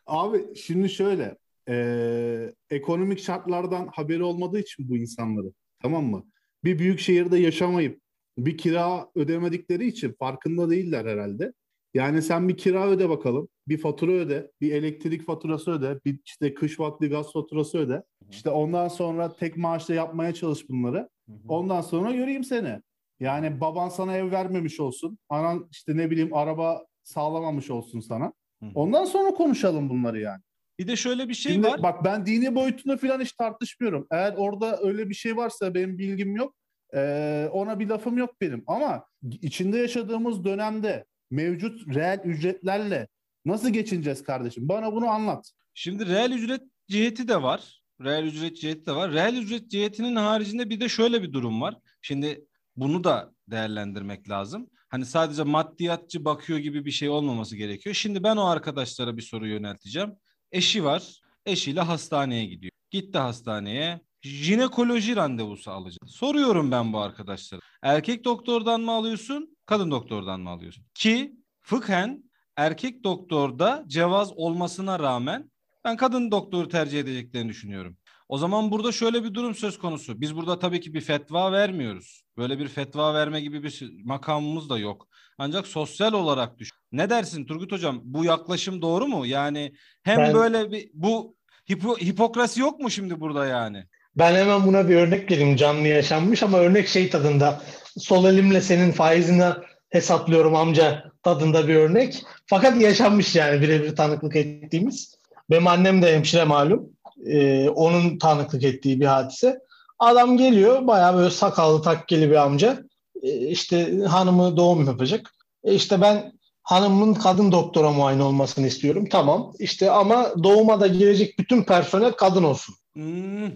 Abi 0.06 0.56
şimdi 0.56 0.90
şöyle 0.90 1.36
e, 1.68 2.52
ekonomik 2.70 3.20
şartlardan 3.20 3.88
haberi 3.92 4.22
olmadığı 4.22 4.58
için 4.60 4.88
bu 4.88 4.96
insanların 4.96 5.54
tamam 5.82 6.04
mı? 6.04 6.24
Bir 6.64 6.78
büyük 6.78 7.00
şehirde 7.00 7.38
yaşamayıp 7.38 8.00
bir 8.38 8.58
kira 8.58 9.08
ödemedikleri 9.14 9.86
için 9.86 10.16
farkında 10.18 10.70
değiller 10.70 11.04
herhalde. 11.04 11.52
Yani 11.98 12.22
sen 12.22 12.48
bir 12.48 12.56
kira 12.56 12.86
öde 12.88 13.08
bakalım, 13.08 13.48
bir 13.68 13.78
fatura 13.78 14.12
öde, 14.12 14.50
bir 14.60 14.72
elektrik 14.72 15.26
faturası 15.26 15.70
öde, 15.70 16.00
bir 16.04 16.20
işte 16.24 16.54
kış 16.54 16.80
vakti 16.80 17.08
gaz 17.08 17.32
faturası 17.32 17.78
öde. 17.78 18.02
İşte 18.30 18.50
ondan 18.50 18.88
sonra 18.88 19.36
tek 19.36 19.56
maaşla 19.56 19.94
yapmaya 19.94 20.34
çalış 20.34 20.68
bunları. 20.68 21.08
Ondan 21.48 21.80
sonra 21.80 22.12
göreyim 22.12 22.44
seni. 22.44 22.80
Yani 23.20 23.60
baban 23.60 23.88
sana 23.88 24.16
ev 24.16 24.30
vermemiş 24.30 24.80
olsun. 24.80 25.18
Anan 25.28 25.68
işte 25.70 25.96
ne 25.96 26.10
bileyim 26.10 26.34
araba 26.34 26.86
sağlamamış 27.02 27.70
olsun 27.70 28.00
sana. 28.00 28.32
Ondan 28.74 29.04
sonra 29.04 29.30
konuşalım 29.30 29.88
bunları 29.88 30.20
yani. 30.20 30.40
Bir 30.78 30.86
de 30.86 30.96
şöyle 30.96 31.28
bir 31.28 31.34
şey 31.34 31.52
Şimdi 31.52 31.66
var. 31.66 31.82
bak 31.82 32.04
ben 32.04 32.26
dini 32.26 32.54
boyutunu 32.54 32.98
falan 32.98 33.20
hiç 33.20 33.32
tartışmıyorum. 33.32 34.06
Eğer 34.10 34.34
orada 34.36 34.78
öyle 34.82 35.08
bir 35.08 35.14
şey 35.14 35.36
varsa 35.36 35.74
benim 35.74 35.98
bilgim 35.98 36.36
yok. 36.36 36.54
Ee, 36.94 37.48
ona 37.52 37.80
bir 37.80 37.88
lafım 37.88 38.18
yok 38.18 38.30
benim. 38.40 38.64
Ama 38.66 39.04
içinde 39.42 39.78
yaşadığımız 39.78 40.44
dönemde 40.44 41.04
mevcut 41.30 41.94
reel 41.94 42.20
ücretlerle 42.24 43.08
nasıl 43.44 43.68
geçineceğiz 43.68 44.22
kardeşim? 44.22 44.68
Bana 44.68 44.92
bunu 44.92 45.08
anlat. 45.08 45.52
Şimdi 45.74 46.06
reel 46.06 46.32
ücret 46.32 46.62
ciheti 46.88 47.28
de 47.28 47.42
var. 47.42 47.82
Reel 48.00 48.24
ücret 48.24 48.56
ciheti 48.56 48.86
de 48.86 48.92
var. 48.92 49.12
Reel 49.12 49.34
ücret 49.34 49.70
cihetinin 49.70 50.16
haricinde 50.16 50.70
bir 50.70 50.80
de 50.80 50.88
şöyle 50.88 51.22
bir 51.22 51.32
durum 51.32 51.60
var. 51.60 51.76
Şimdi 52.02 52.44
bunu 52.76 53.04
da 53.04 53.32
değerlendirmek 53.50 54.30
lazım. 54.30 54.70
Hani 54.88 55.06
sadece 55.06 55.42
maddiyatçı 55.42 56.24
bakıyor 56.24 56.58
gibi 56.58 56.84
bir 56.84 56.90
şey 56.90 57.08
olmaması 57.08 57.56
gerekiyor. 57.56 57.94
Şimdi 57.94 58.22
ben 58.22 58.36
o 58.36 58.44
arkadaşlara 58.44 59.16
bir 59.16 59.22
soru 59.22 59.46
yönelteceğim. 59.46 60.12
Eşi 60.52 60.84
var. 60.84 61.20
Eşiyle 61.46 61.80
hastaneye 61.80 62.44
gidiyor. 62.44 62.72
Gitti 62.90 63.18
hastaneye. 63.18 64.00
Jinekoloji 64.22 65.16
randevusu 65.16 65.70
alacak. 65.70 65.98
Soruyorum 66.06 66.70
ben 66.70 66.92
bu 66.92 66.98
arkadaşlara. 66.98 67.60
Erkek 67.82 68.24
doktordan 68.24 68.80
mı 68.80 68.92
alıyorsun? 68.92 69.57
Kadın 69.68 69.90
doktordan 69.90 70.40
mı 70.40 70.50
alıyorsun? 70.50 70.84
Ki 70.94 71.32
fıkhen 71.60 72.24
erkek 72.56 73.04
doktorda 73.04 73.84
cevaz 73.86 74.32
olmasına 74.36 74.98
rağmen 74.98 75.50
ben 75.84 75.96
kadın 75.96 76.30
doktoru 76.30 76.68
tercih 76.68 77.00
edeceklerini 77.00 77.48
düşünüyorum. 77.48 77.96
O 78.28 78.38
zaman 78.38 78.70
burada 78.70 78.92
şöyle 78.92 79.24
bir 79.24 79.34
durum 79.34 79.54
söz 79.54 79.78
konusu. 79.78 80.20
Biz 80.20 80.36
burada 80.36 80.58
tabii 80.58 80.80
ki 80.80 80.94
bir 80.94 81.00
fetva 81.00 81.52
vermiyoruz. 81.52 82.22
Böyle 82.36 82.58
bir 82.58 82.68
fetva 82.68 83.14
verme 83.14 83.40
gibi 83.40 83.62
bir 83.62 83.92
makamımız 84.04 84.70
da 84.70 84.78
yok. 84.78 85.08
Ancak 85.38 85.66
sosyal 85.66 86.12
olarak 86.12 86.58
düşün. 86.58 86.76
Ne 86.92 87.10
dersin 87.10 87.46
Turgut 87.46 87.72
Hocam? 87.72 88.00
Bu 88.04 88.24
yaklaşım 88.24 88.82
doğru 88.82 89.06
mu? 89.06 89.26
Yani 89.26 89.72
hem 90.02 90.18
Ben- 90.18 90.34
böyle 90.34 90.72
bir 90.72 90.90
bu 90.94 91.36
hipo, 91.70 91.96
hipokrasi 91.96 92.60
yok 92.60 92.80
mu 92.80 92.90
şimdi 92.90 93.20
burada 93.20 93.46
yani? 93.46 93.84
Ben 94.16 94.34
hemen 94.34 94.66
buna 94.66 94.88
bir 94.88 94.96
örnek 94.96 95.30
vereyim 95.30 95.56
canlı 95.56 95.88
yaşanmış 95.88 96.42
ama 96.42 96.58
örnek 96.58 96.88
şey 96.88 97.10
tadında. 97.10 97.62
Sol 97.98 98.24
elimle 98.24 98.60
senin 98.60 98.92
faizini 98.92 99.44
hesaplıyorum 99.88 100.54
amca 100.54 101.12
tadında 101.22 101.68
bir 101.68 101.74
örnek. 101.74 102.22
Fakat 102.46 102.80
yaşanmış 102.80 103.36
yani 103.36 103.60
birebir 103.60 103.96
tanıklık 103.96 104.36
ettiğimiz. 104.36 105.18
Benim 105.50 105.66
annem 105.66 106.02
de 106.02 106.14
hemşire 106.14 106.44
malum. 106.44 106.90
Ee, 107.26 107.68
onun 107.68 108.18
tanıklık 108.18 108.64
ettiği 108.64 109.00
bir 109.00 109.06
hadise. 109.06 109.58
Adam 109.98 110.36
geliyor 110.36 110.86
bayağı 110.86 111.16
böyle 111.16 111.30
sakallı 111.30 111.82
takkeli 111.82 112.30
bir 112.30 112.36
amca. 112.36 112.84
Ee, 113.22 113.48
işte 113.48 114.02
hanımı 114.04 114.56
doğum 114.56 114.86
yapacak. 114.86 115.34
E 115.64 115.74
işte 115.74 116.00
ben 116.00 116.32
hanımın 116.62 117.14
kadın 117.14 117.52
doktora 117.52 117.90
muayene 117.90 118.22
olmasını 118.22 118.66
istiyorum. 118.66 119.06
Tamam 119.10 119.52
işte 119.58 119.90
ama 119.90 120.32
doğuma 120.42 120.80
da 120.80 120.86
girecek 120.86 121.38
bütün 121.38 121.62
personel 121.62 122.12
kadın 122.12 122.44
olsun. 122.44 122.74
Hmm. 122.92 123.50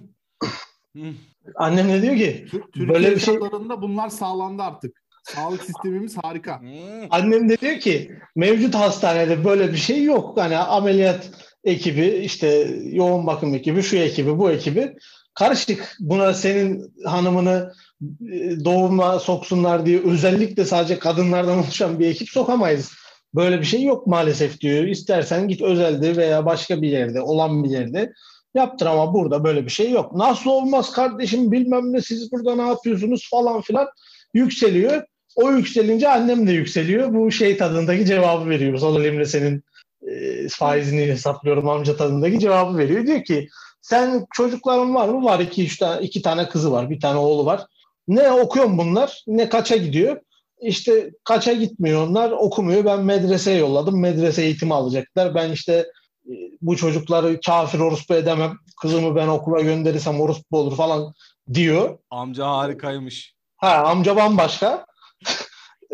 Annem 1.55 1.89
ne 1.89 2.03
diyor 2.03 2.17
ki? 2.17 2.47
Tür- 2.51 2.63
Türkiye 2.63 2.89
Böyle 2.89 3.15
bir 3.15 3.21
şey- 3.21 3.41
bunlar 3.83 4.09
sağlandı 4.09 4.63
artık. 4.63 5.03
Sağlık 5.23 5.65
sistemimiz 5.65 6.17
harika. 6.23 6.61
Hmm. 6.61 6.69
Annem 7.11 7.49
de 7.49 7.59
diyor 7.61 7.79
ki 7.79 8.11
mevcut 8.37 8.75
hastanede 8.75 9.45
böyle 9.45 9.73
bir 9.73 9.77
şey 9.77 10.05
yok. 10.05 10.39
Hani 10.41 10.57
ameliyat 10.57 11.31
ekibi, 11.65 12.07
işte 12.07 12.49
yoğun 12.93 13.27
bakım 13.27 13.55
ekibi, 13.55 13.83
şu 13.83 13.97
ekibi, 13.97 14.39
bu 14.39 14.51
ekibi 14.51 14.97
karışık. 15.35 15.97
Buna 16.01 16.35
senin 16.35 16.95
hanımını 17.05 17.73
e, 18.33 18.65
doğuma 18.65 19.19
soksunlar 19.19 19.87
diye 19.87 20.01
özellikle 20.01 20.65
sadece 20.65 20.99
kadınlardan 20.99 21.59
oluşan 21.59 21.99
bir 21.99 22.07
ekip 22.07 22.29
sokamayız. 22.29 22.93
Böyle 23.35 23.61
bir 23.61 23.65
şey 23.67 23.83
yok 23.83 24.07
maalesef 24.07 24.61
diyor. 24.61 24.85
İstersen 24.85 25.49
git 25.49 25.63
özelde 25.63 26.17
veya 26.17 26.47
başka 26.47 26.83
bir 26.83 26.89
yerde, 26.89 27.21
olan 27.21 27.65
bir 27.65 27.71
yerde 27.71 28.13
yaptır 28.55 28.87
ama 28.87 29.15
burada 29.15 29.45
böyle 29.45 29.65
bir 29.65 29.71
şey 29.71 29.91
yok. 29.91 30.17
Nasıl 30.17 30.51
olmaz 30.51 30.93
kardeşim 30.93 31.53
bilmem 31.53 31.93
ne 31.93 32.01
siz 32.01 32.33
burada 32.33 32.57
ne 32.57 32.69
yapıyorsunuz 32.69 33.29
falan 33.31 33.61
filan 33.61 33.89
yükseliyor. 34.35 35.03
O 35.37 35.51
yükselince 35.51 36.09
annem 36.09 36.47
de 36.47 36.53
yükseliyor. 36.53 37.15
Bu 37.15 37.31
şey 37.31 37.57
tadındaki 37.57 38.07
cevabı 38.07 38.49
veriyor. 38.49 38.79
Sol 38.79 39.01
elimle 39.01 39.27
senin 39.27 39.65
e, 40.09 40.49
faizini 40.49 41.07
hesaplıyorum 41.07 41.69
amca 41.69 41.97
tadındaki 41.97 42.39
cevabı 42.39 42.79
veriyor. 42.79 43.07
Diyor 43.07 43.25
ki 43.25 43.49
sen 43.83 44.27
çocukların 44.35 44.95
var 44.95 45.09
mı? 45.09 45.25
Var 45.25 45.41
iki, 45.41 45.65
üç 45.65 45.79
tane, 45.79 46.03
iki 46.03 46.23
tane 46.23 46.49
kızı 46.49 46.73
var. 46.73 46.91
Bir 46.91 47.01
tane 47.01 47.19
oğlu 47.19 47.47
var. 47.47 47.67
Ne 48.09 48.33
okuyor 48.33 48.79
bunlar? 48.79 49.25
Ne 49.27 49.49
kaça 49.49 49.77
gidiyor? 49.77 50.21
İşte 50.61 51.11
kaça 51.25 51.53
gitmiyor 51.53 52.09
onlar 52.09 52.31
okumuyor. 52.31 52.85
Ben 52.85 53.05
medreseye 53.05 53.59
yolladım. 53.59 54.01
Medrese 54.01 54.43
eğitimi 54.43 54.75
alacaklar. 54.75 55.35
Ben 55.35 55.53
işte 55.53 55.87
bu 56.63 56.77
çocukları 56.77 57.41
kafir 57.41 57.79
orospu 57.79 58.15
edemem. 58.15 58.59
Kızımı 58.81 59.17
ben 59.17 59.29
okula 59.29 59.61
gönderirsem 59.61 60.21
orospu 60.21 60.59
olur 60.59 60.77
falan 60.77 61.15
diyor. 61.55 61.99
Amca 62.11 62.47
harikaymış. 62.47 63.35
Ha 63.57 63.69
amca 63.69 64.17
bambaşka. 64.17 64.87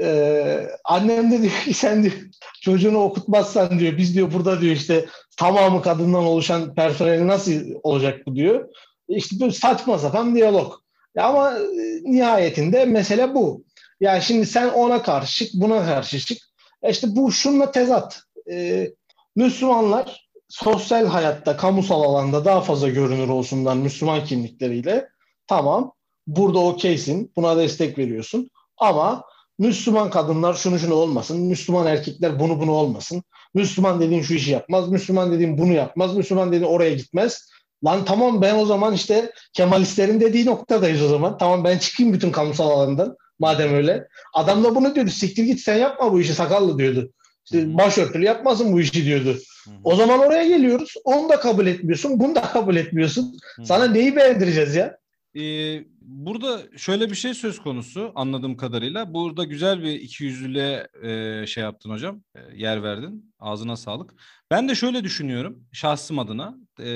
Ee, 0.02 0.68
annem 0.84 1.30
de 1.30 1.42
diyor 1.42 1.52
ki 1.64 1.74
sen 1.74 2.02
diyor, 2.02 2.14
çocuğunu 2.62 2.98
okutmazsan 2.98 3.78
diyor 3.78 3.96
biz 3.96 4.14
diyor 4.14 4.32
burada 4.32 4.60
diyor 4.60 4.76
işte 4.76 5.06
tamamı 5.36 5.82
kadından 5.82 6.24
oluşan 6.24 6.74
personeli 6.74 7.26
nasıl 7.26 7.52
olacak 7.82 8.26
bu 8.26 8.36
diyor. 8.36 8.68
İşte 9.08 9.40
böyle 9.40 9.52
saçma 9.52 9.98
sapan 9.98 10.34
diyalog. 10.34 10.74
Ya 11.16 11.24
ama 11.24 11.52
e, 11.52 11.62
nihayetinde 12.04 12.84
mesele 12.84 13.34
bu. 13.34 13.64
Yani 14.00 14.22
şimdi 14.22 14.46
sen 14.46 14.68
ona 14.68 15.02
karşı 15.02 15.44
çık, 15.44 15.54
buna 15.54 15.86
karşı 15.86 16.18
çık. 16.18 16.38
E 16.82 16.90
İşte 16.90 17.06
bu 17.16 17.32
şunla 17.32 17.70
tezat. 17.70 18.22
Ee, 18.50 18.90
Müslümanlar 19.36 20.27
sosyal 20.48 21.06
hayatta, 21.06 21.56
kamusal 21.56 22.02
alanda 22.02 22.44
daha 22.44 22.60
fazla 22.60 22.88
görünür 22.88 23.28
olsunlar 23.28 23.76
Müslüman 23.76 24.24
kimlikleriyle. 24.24 25.08
Tamam. 25.46 25.92
Burada 26.26 26.58
okeysin. 26.58 27.32
Buna 27.36 27.56
destek 27.56 27.98
veriyorsun. 27.98 28.50
Ama 28.78 29.24
Müslüman 29.58 30.10
kadınlar 30.10 30.54
şunu 30.54 30.78
şunu 30.78 30.94
olmasın. 30.94 31.40
Müslüman 31.40 31.86
erkekler 31.86 32.40
bunu 32.40 32.60
bunu 32.60 32.72
olmasın. 32.72 33.22
Müslüman 33.54 34.00
dediğin 34.00 34.22
şu 34.22 34.34
işi 34.34 34.50
yapmaz. 34.50 34.88
Müslüman 34.88 35.32
dediğin 35.32 35.58
bunu 35.58 35.72
yapmaz. 35.72 36.16
Müslüman 36.16 36.52
dediğin 36.52 36.70
oraya 36.70 36.94
gitmez. 36.94 37.48
Lan 37.84 38.04
tamam 38.04 38.42
ben 38.42 38.54
o 38.54 38.66
zaman 38.66 38.94
işte 38.94 39.32
Kemalistlerin 39.52 40.20
dediği 40.20 40.46
noktadayız 40.46 41.02
o 41.02 41.08
zaman. 41.08 41.38
Tamam 41.38 41.64
ben 41.64 41.78
çıkayım 41.78 42.12
bütün 42.12 42.30
kamusal 42.30 42.70
alandan. 42.70 43.16
Madem 43.38 43.74
öyle. 43.74 44.08
Adam 44.34 44.64
da 44.64 44.74
bunu 44.74 44.94
diyordu. 44.94 45.10
Siktir 45.10 45.44
git 45.44 45.60
sen 45.60 45.76
yapma 45.76 46.12
bu 46.12 46.20
işi 46.20 46.34
sakallı 46.34 46.78
diyordu. 46.78 47.12
İşte 47.52 47.78
başörtülü 47.78 48.24
yapmasın 48.24 48.72
bu 48.72 48.80
işi 48.80 49.04
diyordu. 49.04 49.38
O 49.84 49.96
zaman 49.96 50.18
oraya 50.20 50.48
geliyoruz. 50.48 50.94
Onu 51.04 51.28
da 51.28 51.40
kabul 51.40 51.66
etmiyorsun. 51.66 52.20
Bunu 52.20 52.34
da 52.34 52.42
kabul 52.42 52.76
etmiyorsun. 52.76 53.38
Sana 53.64 53.86
neyi 53.86 54.16
beğendireceğiz 54.16 54.74
ya? 54.74 54.98
Ee, 55.36 55.84
burada 56.00 56.62
şöyle 56.76 57.10
bir 57.10 57.14
şey 57.14 57.34
söz 57.34 57.58
konusu 57.62 58.12
anladığım 58.14 58.56
kadarıyla. 58.56 59.14
Burada 59.14 59.44
güzel 59.44 59.82
bir 59.82 59.92
ikiyüzlülüğe 59.92 60.88
e, 61.02 61.46
şey 61.46 61.62
yaptın 61.62 61.90
hocam. 61.90 62.22
e, 62.34 62.40
yer 62.54 62.82
verdin. 62.82 63.34
Ağzına 63.38 63.76
sağlık. 63.76 64.14
Ben 64.50 64.68
de 64.68 64.74
şöyle 64.74 65.04
düşünüyorum 65.04 65.64
şahsım 65.72 66.18
adına. 66.18 66.56
E, 66.80 66.86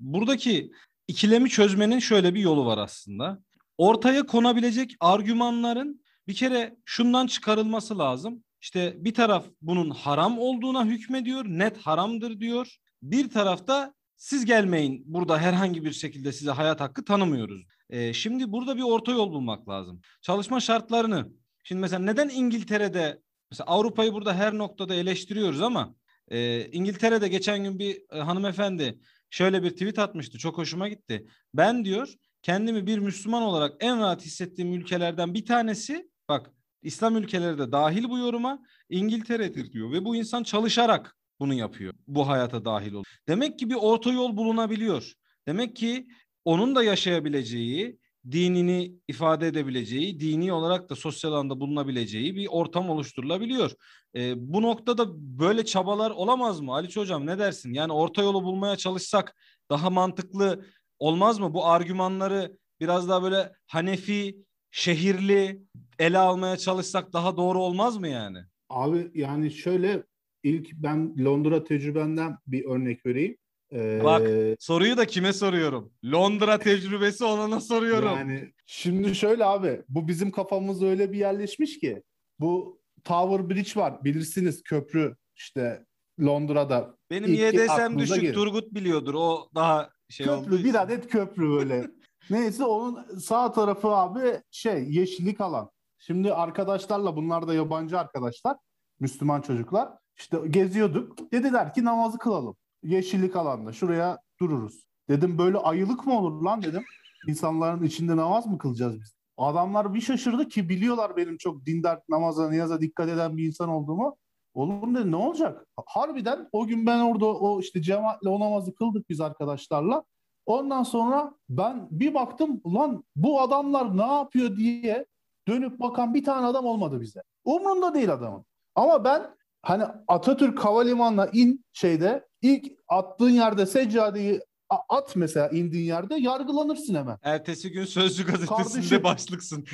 buradaki 0.00 0.70
ikilemi 1.08 1.48
çözmenin 1.50 1.98
şöyle 1.98 2.34
bir 2.34 2.40
yolu 2.40 2.66
var 2.66 2.78
aslında. 2.78 3.42
Ortaya 3.78 4.26
konabilecek 4.26 4.94
argümanların 5.00 6.02
bir 6.28 6.34
kere 6.34 6.76
şundan 6.84 7.26
çıkarılması 7.26 7.98
lazım. 7.98 8.44
İşte 8.62 8.94
bir 8.98 9.14
taraf 9.14 9.46
bunun 9.62 9.90
haram 9.90 10.38
olduğuna 10.38 10.84
hükmediyor, 10.84 11.44
net 11.44 11.78
haramdır 11.78 12.40
diyor. 12.40 12.76
Bir 13.02 13.30
tarafta 13.30 13.94
siz 14.16 14.44
gelmeyin 14.44 15.02
burada 15.06 15.38
herhangi 15.38 15.84
bir 15.84 15.92
şekilde 15.92 16.32
size 16.32 16.50
hayat 16.50 16.80
hakkı 16.80 17.04
tanımıyoruz. 17.04 17.66
Ee, 17.90 18.12
şimdi 18.12 18.52
burada 18.52 18.76
bir 18.76 18.82
orta 18.82 19.12
yol 19.12 19.32
bulmak 19.32 19.68
lazım. 19.68 20.00
Çalışma 20.20 20.60
şartlarını. 20.60 21.28
Şimdi 21.64 21.80
mesela 21.80 22.02
neden 22.02 22.28
İngiltere'de 22.28 23.20
mesela 23.50 23.66
Avrupa'yı 23.66 24.12
burada 24.12 24.34
her 24.34 24.58
noktada 24.58 24.94
eleştiriyoruz 24.94 25.62
ama 25.62 25.94
e, 26.28 26.66
İngiltere'de 26.72 27.28
geçen 27.28 27.64
gün 27.64 27.78
bir 27.78 28.02
e, 28.12 28.18
hanımefendi 28.18 28.98
şöyle 29.30 29.62
bir 29.62 29.70
tweet 29.70 29.98
atmıştı. 29.98 30.38
Çok 30.38 30.58
hoşuma 30.58 30.88
gitti. 30.88 31.26
Ben 31.54 31.84
diyor 31.84 32.14
kendimi 32.42 32.86
bir 32.86 32.98
Müslüman 32.98 33.42
olarak 33.42 33.76
en 33.80 34.00
rahat 34.00 34.24
hissettiğim 34.24 34.72
ülkelerden 34.72 35.34
bir 35.34 35.46
tanesi 35.46 36.10
bak 36.28 36.50
İslam 36.82 37.16
ülkeleri 37.16 37.58
de 37.58 37.72
dahil 37.72 38.08
bu 38.08 38.18
yoruma 38.18 38.58
İngiltere'dir 38.88 39.72
diyor 39.72 39.92
ve 39.92 40.04
bu 40.04 40.16
insan 40.16 40.42
çalışarak 40.42 41.16
bunu 41.40 41.54
yapıyor. 41.54 41.94
Bu 42.06 42.28
hayata 42.28 42.64
dahil 42.64 42.92
ol. 42.92 43.04
Demek 43.28 43.58
ki 43.58 43.70
bir 43.70 43.74
orta 43.74 44.12
yol 44.12 44.36
bulunabiliyor. 44.36 45.12
Demek 45.46 45.76
ki 45.76 46.06
onun 46.44 46.74
da 46.74 46.82
yaşayabileceği, 46.82 47.98
dinini 48.30 48.94
ifade 49.08 49.46
edebileceği, 49.46 50.20
dini 50.20 50.52
olarak 50.52 50.90
da 50.90 50.96
sosyal 50.96 51.32
alanda 51.32 51.60
bulunabileceği 51.60 52.34
bir 52.34 52.46
ortam 52.46 52.90
oluşturulabiliyor. 52.90 53.70
E, 54.16 54.34
bu 54.36 54.62
noktada 54.62 55.06
böyle 55.38 55.64
çabalar 55.64 56.10
olamaz 56.10 56.60
mı? 56.60 56.72
Ali 56.74 56.94
Hocam 56.96 57.26
ne 57.26 57.38
dersin? 57.38 57.74
Yani 57.74 57.92
orta 57.92 58.22
yolu 58.22 58.44
bulmaya 58.44 58.76
çalışsak 58.76 59.34
daha 59.70 59.90
mantıklı 59.90 60.64
olmaz 60.98 61.38
mı? 61.38 61.54
Bu 61.54 61.66
argümanları 61.66 62.56
biraz 62.80 63.08
daha 63.08 63.22
böyle 63.22 63.52
Hanefi, 63.66 64.36
şehirli 64.72 65.62
ele 65.98 66.18
almaya 66.18 66.56
çalışsak 66.56 67.12
daha 67.12 67.36
doğru 67.36 67.58
olmaz 67.58 67.96
mı 67.96 68.08
yani? 68.08 68.38
Abi 68.70 69.10
yani 69.14 69.50
şöyle 69.50 70.02
ilk 70.42 70.72
ben 70.72 71.14
Londra 71.24 71.64
tecrübenden 71.64 72.38
bir 72.46 72.64
örnek 72.64 73.06
vereyim. 73.06 73.36
Ee, 73.72 74.00
Bak 74.04 74.28
soruyu 74.60 74.96
da 74.96 75.06
kime 75.06 75.32
soruyorum? 75.32 75.92
Londra 76.04 76.58
tecrübesi 76.58 77.24
olana 77.24 77.60
soruyorum. 77.60 78.08
Yani 78.08 78.52
şimdi 78.66 79.14
şöyle 79.14 79.44
abi 79.44 79.82
bu 79.88 80.08
bizim 80.08 80.30
kafamız 80.30 80.82
öyle 80.82 81.12
bir 81.12 81.18
yerleşmiş 81.18 81.78
ki 81.78 82.02
bu 82.40 82.80
Tower 83.04 83.50
Bridge 83.50 83.80
var 83.80 84.04
bilirsiniz 84.04 84.62
köprü 84.62 85.16
işte 85.36 85.84
Londra'da. 86.20 86.96
Benim 87.10 87.34
YDS'm 87.34 87.98
düşük 87.98 88.20
gelir. 88.20 88.34
Turgut 88.34 88.74
biliyordur 88.74 89.14
o 89.14 89.48
daha 89.54 89.90
şey 90.08 90.26
Köprü 90.26 90.64
bir 90.64 90.82
adet 90.82 91.08
köprü 91.08 91.50
böyle. 91.50 91.90
Neyse 92.32 92.64
onun 92.64 93.18
sağ 93.18 93.52
tarafı 93.52 93.88
abi 93.88 94.40
şey 94.50 94.90
yeşillik 94.90 95.40
alan. 95.40 95.70
Şimdi 95.98 96.34
arkadaşlarla 96.34 97.16
bunlar 97.16 97.48
da 97.48 97.54
yabancı 97.54 97.98
arkadaşlar 97.98 98.56
Müslüman 99.00 99.40
çocuklar. 99.40 99.88
İşte 100.18 100.38
geziyorduk. 100.50 101.32
Dediler 101.32 101.74
ki 101.74 101.84
namazı 101.84 102.18
kılalım. 102.18 102.56
Yeşillik 102.82 103.36
alanda 103.36 103.72
şuraya 103.72 104.18
dururuz. 104.40 104.86
Dedim 105.08 105.38
böyle 105.38 105.58
ayılık 105.58 106.06
mı 106.06 106.18
olur 106.18 106.42
lan 106.42 106.62
dedim. 106.62 106.84
İnsanların 107.28 107.82
içinde 107.82 108.16
namaz 108.16 108.46
mı 108.46 108.58
kılacağız 108.58 109.00
biz? 109.00 109.14
Adamlar 109.36 109.94
bir 109.94 110.00
şaşırdı 110.00 110.48
ki 110.48 110.68
biliyorlar 110.68 111.16
benim 111.16 111.36
çok 111.36 111.66
dindar 111.66 112.00
namaza 112.08 112.50
niyaza 112.50 112.80
dikkat 112.80 113.08
eden 113.08 113.36
bir 113.36 113.46
insan 113.46 113.68
olduğumu. 113.68 114.16
Oğlum 114.54 114.94
dedi 114.94 115.10
ne 115.10 115.16
olacak? 115.16 115.66
Harbiden 115.86 116.48
o 116.52 116.66
gün 116.66 116.86
ben 116.86 117.00
orada 117.00 117.26
o 117.26 117.60
işte 117.60 117.82
cemaatle 117.82 118.28
o 118.28 118.40
namazı 118.40 118.74
kıldık 118.74 119.08
biz 119.08 119.20
arkadaşlarla. 119.20 120.04
Ondan 120.46 120.82
sonra 120.82 121.34
ben 121.48 121.88
bir 121.90 122.14
baktım 122.14 122.60
lan 122.66 123.04
bu 123.16 123.40
adamlar 123.40 123.96
ne 123.96 124.12
yapıyor 124.12 124.56
diye 124.56 125.06
dönüp 125.48 125.80
bakan 125.80 126.14
bir 126.14 126.24
tane 126.24 126.46
adam 126.46 126.64
olmadı 126.64 127.00
bize. 127.00 127.22
Umrunda 127.44 127.94
değil 127.94 128.12
adamın. 128.12 128.44
Ama 128.74 129.04
ben 129.04 129.22
hani 129.62 129.84
Atatürk 130.08 130.58
Havalimanı'na 130.64 131.26
in 131.26 131.64
şeyde 131.72 132.26
ilk 132.42 132.72
attığın 132.88 133.30
yerde 133.30 133.66
seccadeyi 133.66 134.40
at 134.88 135.16
mesela 135.16 135.48
indiğin 135.48 135.84
yerde 135.84 136.14
yargılanırsın 136.14 136.94
hemen. 136.94 137.18
Ertesi 137.22 137.72
gün 137.72 137.84
Sözcü 137.84 138.26
gazetesinde 138.26 138.72
Kardeşim, 138.72 139.04
başlıksın. 139.04 139.64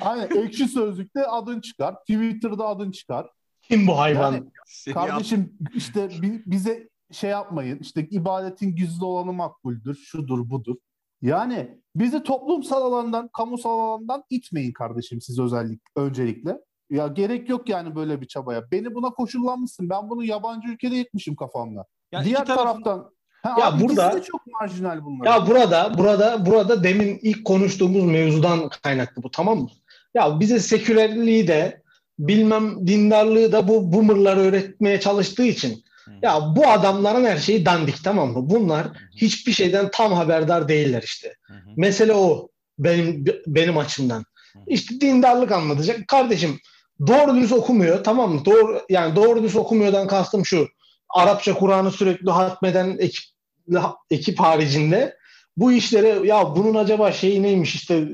Aynen 0.00 0.36
ekşi 0.36 0.68
sözlükte 0.68 1.26
adın 1.26 1.60
çıkar. 1.60 1.94
Twitter'da 1.94 2.66
adın 2.66 2.90
çıkar. 2.90 3.30
Kim 3.62 3.86
bu 3.86 3.98
hayvan? 3.98 4.32
Yani, 4.32 4.44
şey 4.66 4.94
kardeşim 4.94 5.58
işte 5.74 6.08
bize 6.46 6.88
şey 7.14 7.30
yapmayın. 7.30 7.78
İşte 7.78 8.08
ibadetin 8.10 8.76
gizli 8.76 9.04
olanı 9.04 9.32
makbuldür. 9.32 9.94
Şudur 9.94 10.50
budur. 10.50 10.76
Yani 11.22 11.78
bizi 11.96 12.22
toplumsal 12.22 12.82
alandan, 12.82 13.28
kamusal 13.28 13.78
alandan 13.78 14.24
itmeyin 14.30 14.72
kardeşim 14.72 15.20
siz 15.20 15.38
özellik 15.38 15.80
öncelikle. 15.96 16.58
Ya 16.90 17.06
gerek 17.06 17.48
yok 17.48 17.68
yani 17.68 17.96
böyle 17.96 18.20
bir 18.20 18.26
çabaya. 18.26 18.70
Beni 18.70 18.94
buna 18.94 19.10
koşullanmışsın. 19.10 19.90
Ben 19.90 20.10
bunu 20.10 20.24
yabancı 20.24 20.68
ülkede 20.68 20.96
yetmişim 20.96 21.36
kafamda. 21.36 21.84
Ya 22.12 22.24
Diğer 22.24 22.46
taraf... 22.46 22.58
taraftan 22.58 23.10
ha, 23.42 23.56
ya 23.60 23.80
burada 23.80 24.22
çok 24.22 24.40
marjinal 24.46 25.04
bunlar. 25.04 25.26
Ya 25.26 25.46
burada 25.46 25.98
burada 25.98 26.46
burada 26.46 26.84
demin 26.84 27.18
ilk 27.22 27.44
konuştuğumuz 27.44 28.04
mevzudan 28.04 28.68
kaynaklı 28.82 29.22
bu 29.22 29.30
tamam 29.30 29.58
mı? 29.58 29.68
Ya 30.14 30.40
bize 30.40 30.58
sekülerliği 30.58 31.48
de 31.48 31.82
bilmem 32.18 32.86
dindarlığı 32.86 33.52
da 33.52 33.68
bu 33.68 33.92
boomerlar 33.92 34.36
öğretmeye 34.36 35.00
çalıştığı 35.00 35.44
için 35.44 35.84
ya 36.22 36.56
bu 36.56 36.68
adamların 36.68 37.24
her 37.24 37.38
şeyi 37.38 37.66
dandik 37.66 38.04
tamam 38.04 38.32
mı? 38.32 38.50
Bunlar 38.50 38.86
hiçbir 39.16 39.52
şeyden 39.52 39.90
tam 39.90 40.12
haberdar 40.12 40.68
değiller 40.68 41.02
işte. 41.02 41.34
Mesele 41.76 42.12
o 42.12 42.48
benim 42.78 43.24
benim 43.46 43.78
açımdan. 43.78 44.24
İşte 44.66 45.00
dindarlık 45.00 45.52
anlatacak. 45.52 46.08
Kardeşim 46.08 46.60
doğru 47.06 47.34
düz 47.36 47.52
okumuyor 47.52 48.04
tamam 48.04 48.34
mı? 48.34 48.44
Doğru 48.44 48.80
yani 48.90 49.16
doğru 49.16 49.42
düz 49.42 49.56
okumuyordan 49.56 50.06
kastım 50.06 50.46
şu. 50.46 50.68
Arapça 51.08 51.54
Kur'an'ı 51.54 51.90
sürekli 51.90 52.30
hatmeden 52.30 52.96
ekip, 52.98 53.24
ekip 54.10 54.40
haricinde 54.40 55.16
bu 55.56 55.72
işlere 55.72 56.26
ya 56.26 56.56
bunun 56.56 56.74
acaba 56.74 57.12
şeyi 57.12 57.42
neymiş 57.42 57.74
işte 57.74 58.08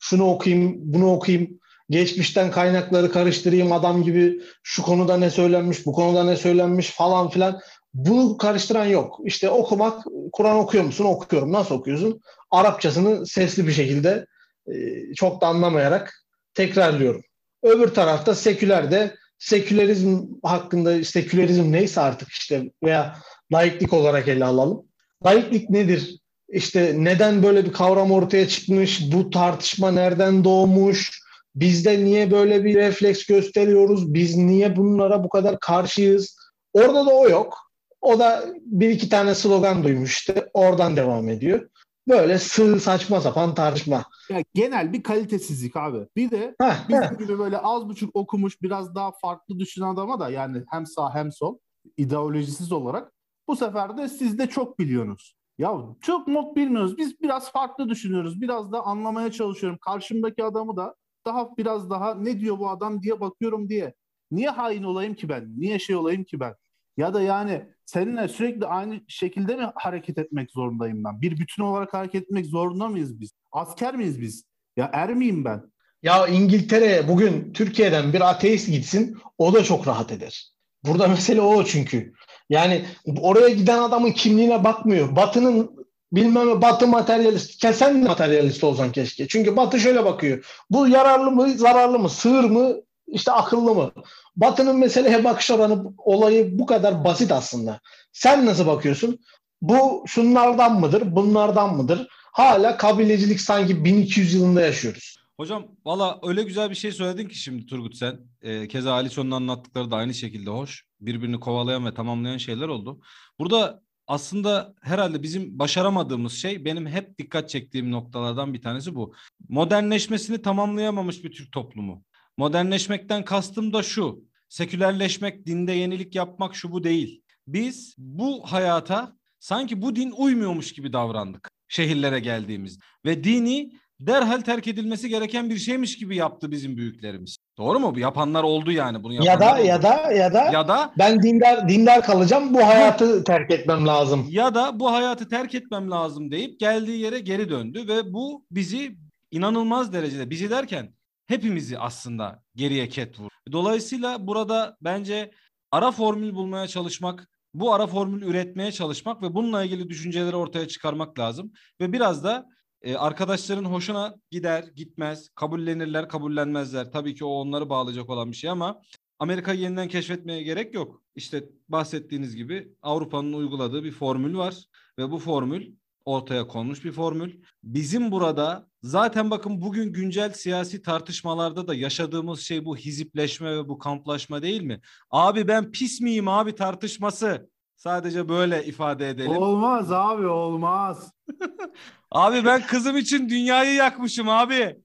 şunu 0.00 0.30
okuyayım 0.30 0.74
bunu 0.78 1.12
okuyayım 1.12 1.60
geçmişten 1.90 2.50
kaynakları 2.50 3.12
karıştırayım 3.12 3.72
adam 3.72 4.02
gibi 4.02 4.40
şu 4.62 4.82
konuda 4.82 5.16
ne 5.16 5.30
söylenmiş 5.30 5.86
bu 5.86 5.92
konuda 5.92 6.24
ne 6.24 6.36
söylenmiş 6.36 6.90
falan 6.90 7.30
filan 7.30 7.60
bunu 7.94 8.36
karıştıran 8.36 8.84
yok. 8.84 9.20
İşte 9.24 9.50
okumak 9.50 10.04
Kur'an 10.32 10.56
okuyor 10.56 10.84
musun? 10.84 11.04
Okuyorum. 11.04 11.52
Nasıl 11.52 11.74
okuyorsun? 11.74 12.20
Arapçasını 12.50 13.26
sesli 13.26 13.66
bir 13.66 13.72
şekilde 13.72 14.26
e, 14.68 14.74
çok 15.14 15.40
da 15.40 15.46
anlamayarak 15.46 16.24
tekrarlıyorum. 16.54 17.22
Öbür 17.62 17.88
tarafta 17.88 18.34
seküler 18.34 18.90
de 18.90 19.14
sekülerizm 19.38 20.22
hakkında 20.42 21.04
sekülerizm 21.04 21.72
neyse 21.72 22.00
artık 22.00 22.28
işte 22.28 22.70
veya 22.84 23.16
laiklik 23.52 23.92
olarak 23.92 24.28
ele 24.28 24.44
alalım. 24.44 24.82
Laiklik 25.26 25.70
nedir? 25.70 26.18
İşte 26.48 26.94
neden 26.96 27.42
böyle 27.42 27.64
bir 27.64 27.72
kavram 27.72 28.12
ortaya 28.12 28.48
çıkmış? 28.48 29.12
Bu 29.12 29.30
tartışma 29.30 29.90
nereden 29.90 30.44
doğmuş? 30.44 31.23
Bizde 31.56 32.04
niye 32.04 32.30
böyle 32.30 32.64
bir 32.64 32.74
refleks 32.74 33.26
gösteriyoruz? 33.26 34.14
Biz 34.14 34.36
niye 34.36 34.76
bunlara 34.76 35.24
bu 35.24 35.28
kadar 35.28 35.60
karşıyız? 35.60 36.36
Orada 36.72 37.06
da 37.06 37.10
o 37.10 37.28
yok. 37.28 37.58
O 38.00 38.18
da 38.18 38.44
bir 38.60 38.90
iki 38.90 39.08
tane 39.08 39.34
slogan 39.34 39.84
duymuş 39.84 40.18
işte. 40.18 40.50
Oradan 40.54 40.96
devam 40.96 41.28
ediyor. 41.28 41.68
Böyle 42.08 42.38
sığ 42.38 42.80
saçma 42.80 43.20
sapan 43.20 43.54
tartışma. 43.54 44.04
Ya 44.30 44.42
genel 44.54 44.92
bir 44.92 45.02
kalitesizlik 45.02 45.76
abi. 45.76 46.06
Bir 46.16 46.30
de 46.30 46.54
heh, 46.60 46.88
bizim 46.88 47.02
heh. 47.02 47.18
gibi 47.18 47.38
böyle 47.38 47.58
az 47.58 47.88
buçuk 47.88 48.16
okumuş 48.16 48.62
biraz 48.62 48.94
daha 48.94 49.12
farklı 49.12 49.58
düşünen 49.58 49.86
adama 49.86 50.20
da 50.20 50.30
yani 50.30 50.62
hem 50.70 50.86
sağ 50.86 51.14
hem 51.14 51.32
sol 51.32 51.58
ideolojisiz 51.96 52.72
olarak 52.72 53.12
bu 53.48 53.56
sefer 53.56 53.98
de 53.98 54.08
siz 54.08 54.38
de 54.38 54.46
çok 54.46 54.78
biliyorsunuz. 54.78 55.36
Ya 55.58 55.74
çok 56.00 56.28
not 56.28 56.56
bilmiyoruz. 56.56 56.98
Biz 56.98 57.20
biraz 57.20 57.52
farklı 57.52 57.88
düşünüyoruz. 57.88 58.40
Biraz 58.40 58.72
da 58.72 58.86
anlamaya 58.86 59.32
çalışıyorum. 59.32 59.78
Karşımdaki 59.78 60.44
adamı 60.44 60.76
da 60.76 60.94
daha 61.26 61.56
biraz 61.56 61.90
daha 61.90 62.14
ne 62.14 62.40
diyor 62.40 62.58
bu 62.58 62.70
adam 62.70 63.02
diye 63.02 63.20
bakıyorum 63.20 63.68
diye. 63.68 63.94
Niye 64.30 64.50
hain 64.50 64.82
olayım 64.82 65.14
ki 65.14 65.28
ben? 65.28 65.52
Niye 65.56 65.78
şey 65.78 65.96
olayım 65.96 66.24
ki 66.24 66.40
ben? 66.40 66.54
Ya 66.96 67.14
da 67.14 67.22
yani 67.22 67.62
seninle 67.86 68.28
sürekli 68.28 68.66
aynı 68.66 69.00
şekilde 69.08 69.56
mi 69.56 69.70
hareket 69.74 70.18
etmek 70.18 70.50
zorundayım 70.50 71.04
ben? 71.04 71.22
Bir 71.22 71.38
bütün 71.38 71.62
olarak 71.62 71.94
hareket 71.94 72.22
etmek 72.22 72.46
zorunda 72.46 72.88
mıyız 72.88 73.20
biz? 73.20 73.30
Asker 73.52 73.96
miyiz 73.96 74.20
biz? 74.20 74.44
Ya 74.76 74.90
er 74.92 75.14
miyim 75.14 75.44
ben? 75.44 75.62
Ya 76.02 76.26
İngiltere 76.26 77.08
bugün 77.08 77.52
Türkiye'den 77.52 78.12
bir 78.12 78.30
ateist 78.30 78.70
gitsin 78.70 79.18
o 79.38 79.54
da 79.54 79.64
çok 79.64 79.88
rahat 79.88 80.12
eder. 80.12 80.50
Burada 80.84 81.08
mesele 81.08 81.40
o 81.40 81.64
çünkü. 81.64 82.12
Yani 82.48 82.84
oraya 83.20 83.48
giden 83.48 83.78
adamın 83.78 84.12
kimliğine 84.12 84.64
bakmıyor. 84.64 85.16
Batı'nın 85.16 85.83
bilmem 86.12 86.62
Batı 86.62 86.86
materyalist. 86.86 87.60
Kesen 87.60 88.04
materyalist 88.04 88.64
olsan 88.64 88.92
keşke. 88.92 89.28
Çünkü 89.28 89.56
Batı 89.56 89.80
şöyle 89.80 90.04
bakıyor. 90.04 90.64
Bu 90.70 90.88
yararlı 90.88 91.30
mı, 91.30 91.50
zararlı 91.58 91.98
mı, 91.98 92.08
sığır 92.08 92.44
mı, 92.44 92.74
işte 93.06 93.32
akıllı 93.32 93.74
mı? 93.74 93.92
Batı'nın 94.36 94.78
meseleye 94.78 95.24
bakış 95.24 95.50
oranı 95.50 95.84
olayı 95.98 96.58
bu 96.58 96.66
kadar 96.66 97.04
basit 97.04 97.32
aslında. 97.32 97.80
Sen 98.12 98.46
nasıl 98.46 98.66
bakıyorsun? 98.66 99.18
Bu 99.62 100.04
şunlardan 100.06 100.80
mıdır, 100.80 101.16
bunlardan 101.16 101.76
mıdır? 101.76 102.08
Hala 102.10 102.76
kabilecilik 102.76 103.40
sanki 103.40 103.84
1200 103.84 104.34
yılında 104.34 104.60
yaşıyoruz. 104.60 105.16
Hocam 105.36 105.66
valla 105.84 106.18
öyle 106.22 106.42
güzel 106.42 106.70
bir 106.70 106.74
şey 106.74 106.92
söyledin 106.92 107.28
ki 107.28 107.38
şimdi 107.38 107.66
Turgut 107.66 107.96
sen. 107.96 108.20
Ee, 108.42 108.68
keza 108.68 108.92
Aliço'nun 108.92 109.30
anlattıkları 109.30 109.90
da 109.90 109.96
aynı 109.96 110.14
şekilde 110.14 110.50
hoş. 110.50 110.84
Birbirini 111.00 111.40
kovalayan 111.40 111.86
ve 111.86 111.94
tamamlayan 111.94 112.36
şeyler 112.36 112.68
oldu. 112.68 113.00
Burada 113.38 113.82
aslında 114.06 114.74
herhalde 114.82 115.22
bizim 115.22 115.58
başaramadığımız 115.58 116.32
şey 116.32 116.64
benim 116.64 116.86
hep 116.86 117.18
dikkat 117.18 117.48
çektiğim 117.48 117.92
noktalardan 117.92 118.54
bir 118.54 118.62
tanesi 118.62 118.94
bu. 118.94 119.14
Modernleşmesini 119.48 120.42
tamamlayamamış 120.42 121.24
bir 121.24 121.32
Türk 121.32 121.52
toplumu. 121.52 122.04
Modernleşmekten 122.36 123.24
kastım 123.24 123.72
da 123.72 123.82
şu. 123.82 124.24
Sekülerleşmek, 124.48 125.46
dinde 125.46 125.72
yenilik 125.72 126.14
yapmak 126.14 126.56
şu 126.56 126.72
bu 126.72 126.84
değil. 126.84 127.22
Biz 127.46 127.94
bu 127.98 128.52
hayata 128.52 129.16
sanki 129.40 129.82
bu 129.82 129.96
din 129.96 130.10
uymuyormuş 130.10 130.72
gibi 130.72 130.92
davrandık 130.92 131.50
şehirlere 131.68 132.20
geldiğimiz 132.20 132.78
ve 133.04 133.24
dini 133.24 133.72
derhal 134.06 134.40
terk 134.40 134.68
edilmesi 134.68 135.08
gereken 135.08 135.50
bir 135.50 135.56
şeymiş 135.56 135.98
gibi 135.98 136.16
yaptı 136.16 136.50
bizim 136.50 136.76
büyüklerimiz. 136.76 137.36
Doğru 137.58 137.80
mu? 137.80 137.94
Bu 137.94 137.98
yapanlar 137.98 138.42
oldu 138.42 138.72
yani 138.72 139.02
bunu 139.02 139.24
Ya 139.24 139.40
da 139.40 139.58
ya 139.58 139.82
da 139.82 140.12
ya 140.12 140.32
da 140.32 140.50
ya 140.52 140.68
da 140.68 140.92
ben 140.98 141.22
dindar 141.22 141.68
dindar 141.68 142.02
kalacağım. 142.02 142.54
Bu 142.54 142.66
hayatı 142.66 143.24
terk 143.24 143.50
etmem 143.50 143.86
lazım. 143.86 144.26
ya 144.30 144.54
da 144.54 144.80
bu 144.80 144.92
hayatı 144.92 145.28
terk 145.28 145.54
etmem 145.54 145.90
lazım 145.90 146.30
deyip 146.30 146.60
geldiği 146.60 146.98
yere 146.98 147.20
geri 147.20 147.50
döndü 147.50 147.88
ve 147.88 148.12
bu 148.12 148.46
bizi 148.50 148.96
inanılmaz 149.30 149.92
derecede 149.92 150.30
bizi 150.30 150.50
derken 150.50 150.94
hepimizi 151.26 151.78
aslında 151.78 152.42
geriye 152.56 152.88
ket 152.88 153.20
vurdu. 153.20 153.30
Dolayısıyla 153.52 154.26
burada 154.26 154.76
bence 154.80 155.30
ara 155.72 155.90
formül 155.90 156.34
bulmaya 156.34 156.66
çalışmak, 156.66 157.28
bu 157.54 157.74
ara 157.74 157.86
formül 157.86 158.22
üretmeye 158.22 158.72
çalışmak 158.72 159.22
ve 159.22 159.34
bununla 159.34 159.64
ilgili 159.64 159.88
düşünceleri 159.88 160.36
ortaya 160.36 160.68
çıkarmak 160.68 161.18
lazım 161.18 161.52
ve 161.80 161.92
biraz 161.92 162.24
da 162.24 162.46
e, 162.84 162.96
arkadaşların 162.96 163.64
hoşuna 163.64 164.14
gider, 164.30 164.64
gitmez, 164.76 165.28
kabullenirler, 165.34 166.08
kabullenmezler. 166.08 166.92
Tabii 166.92 167.14
ki 167.14 167.24
o 167.24 167.28
onları 167.28 167.68
bağlayacak 167.68 168.10
olan 168.10 168.30
bir 168.30 168.36
şey 168.36 168.50
ama 168.50 168.82
Amerika'yı 169.18 169.60
yeniden 169.60 169.88
keşfetmeye 169.88 170.42
gerek 170.42 170.74
yok. 170.74 171.02
İşte 171.16 171.44
bahsettiğiniz 171.68 172.36
gibi 172.36 172.72
Avrupa'nın 172.82 173.32
uyguladığı 173.32 173.84
bir 173.84 173.92
formül 173.92 174.36
var 174.36 174.64
ve 174.98 175.10
bu 175.10 175.18
formül 175.18 175.72
ortaya 176.04 176.46
konmuş 176.46 176.84
bir 176.84 176.92
formül. 176.92 177.42
Bizim 177.62 178.10
burada 178.10 178.68
zaten 178.82 179.30
bakın 179.30 179.60
bugün 179.60 179.92
güncel 179.92 180.32
siyasi 180.32 180.82
tartışmalarda 180.82 181.68
da 181.68 181.74
yaşadığımız 181.74 182.40
şey 182.40 182.64
bu 182.64 182.76
hizipleşme 182.76 183.56
ve 183.56 183.68
bu 183.68 183.78
kamplaşma 183.78 184.42
değil 184.42 184.62
mi? 184.62 184.80
Abi 185.10 185.48
ben 185.48 185.72
pis 185.72 186.00
miyim 186.00 186.28
abi 186.28 186.54
tartışması. 186.54 187.48
Sadece 187.76 188.28
böyle 188.28 188.64
ifade 188.64 189.08
edelim. 189.08 189.30
Olmaz 189.30 189.92
abi 189.92 190.26
olmaz. 190.26 191.12
Abi 192.10 192.44
ben 192.44 192.66
kızım 192.66 192.96
için 192.96 193.28
dünyayı 193.28 193.74
yakmışım 193.74 194.28
abi. 194.28 194.76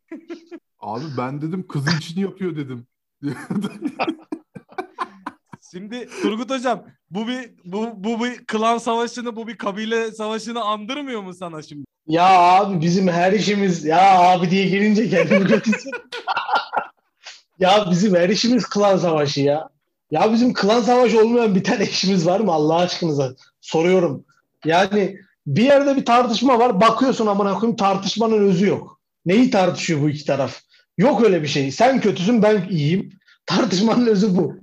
Abi 0.80 1.06
ben 1.18 1.42
dedim 1.42 1.68
kızı 1.68 1.98
için 1.98 2.22
yapıyor 2.22 2.56
dedim. 2.56 2.88
Şimdi 5.72 6.10
Turgut 6.22 6.50
hocam 6.50 6.84
bu 7.12 7.28
bir 7.28 7.52
bu 7.66 7.92
bu 7.96 8.24
bir 8.24 8.46
klan 8.46 8.78
savaşını 8.78 9.36
bu 9.36 9.48
bir 9.48 9.58
kabile 9.58 10.12
savaşını 10.12 10.64
andırmıyor 10.64 11.22
mu 11.22 11.34
sana 11.34 11.62
şimdi? 11.62 11.86
Ya 12.08 12.28
abi 12.40 12.82
bizim 12.82 13.08
her 13.08 13.34
işimiz 13.34 13.86
ya 13.86 14.20
abi 14.20 14.52
diye 14.52 14.68
gelince 14.70 15.10
kendimi 15.10 15.48
kötü 15.48 15.72
ya 17.60 17.88
bizim 17.92 18.16
her 18.16 18.30
işimiz 18.30 18.66
klan 18.70 18.98
savaşı 18.98 19.42
ya. 19.42 19.70
Ya 20.12 20.34
bizim 20.34 20.54
klan 20.54 20.82
savaşı 20.82 21.20
olmayan 21.22 21.56
bir 21.56 21.64
tane 21.64 21.84
işimiz 21.86 22.26
var 22.28 22.40
mı 22.40 22.52
Allah 22.52 22.76
aşkınıza? 22.76 23.36
Soruyorum. 23.62 24.26
Yani 24.66 25.18
bir 25.48 25.64
yerde 25.64 25.96
bir 25.96 26.06
tartışma 26.06 26.60
var. 26.60 26.82
Bakıyorsun 26.82 27.28
amına 27.28 27.54
koyayım 27.54 27.76
tartışmanın 27.78 28.48
özü 28.50 28.68
yok. 28.68 29.00
Neyi 29.26 29.52
tartışıyor 29.52 30.02
bu 30.02 30.10
iki 30.10 30.26
taraf? 30.26 30.60
Yok 30.98 31.24
öyle 31.24 31.42
bir 31.42 31.48
şey. 31.48 31.72
Sen 31.72 32.02
kötüsün 32.02 32.44
ben 32.44 32.68
iyiyim. 32.70 33.10
Tartışmanın 33.46 34.08
özü 34.08 34.38
bu. 34.38 34.56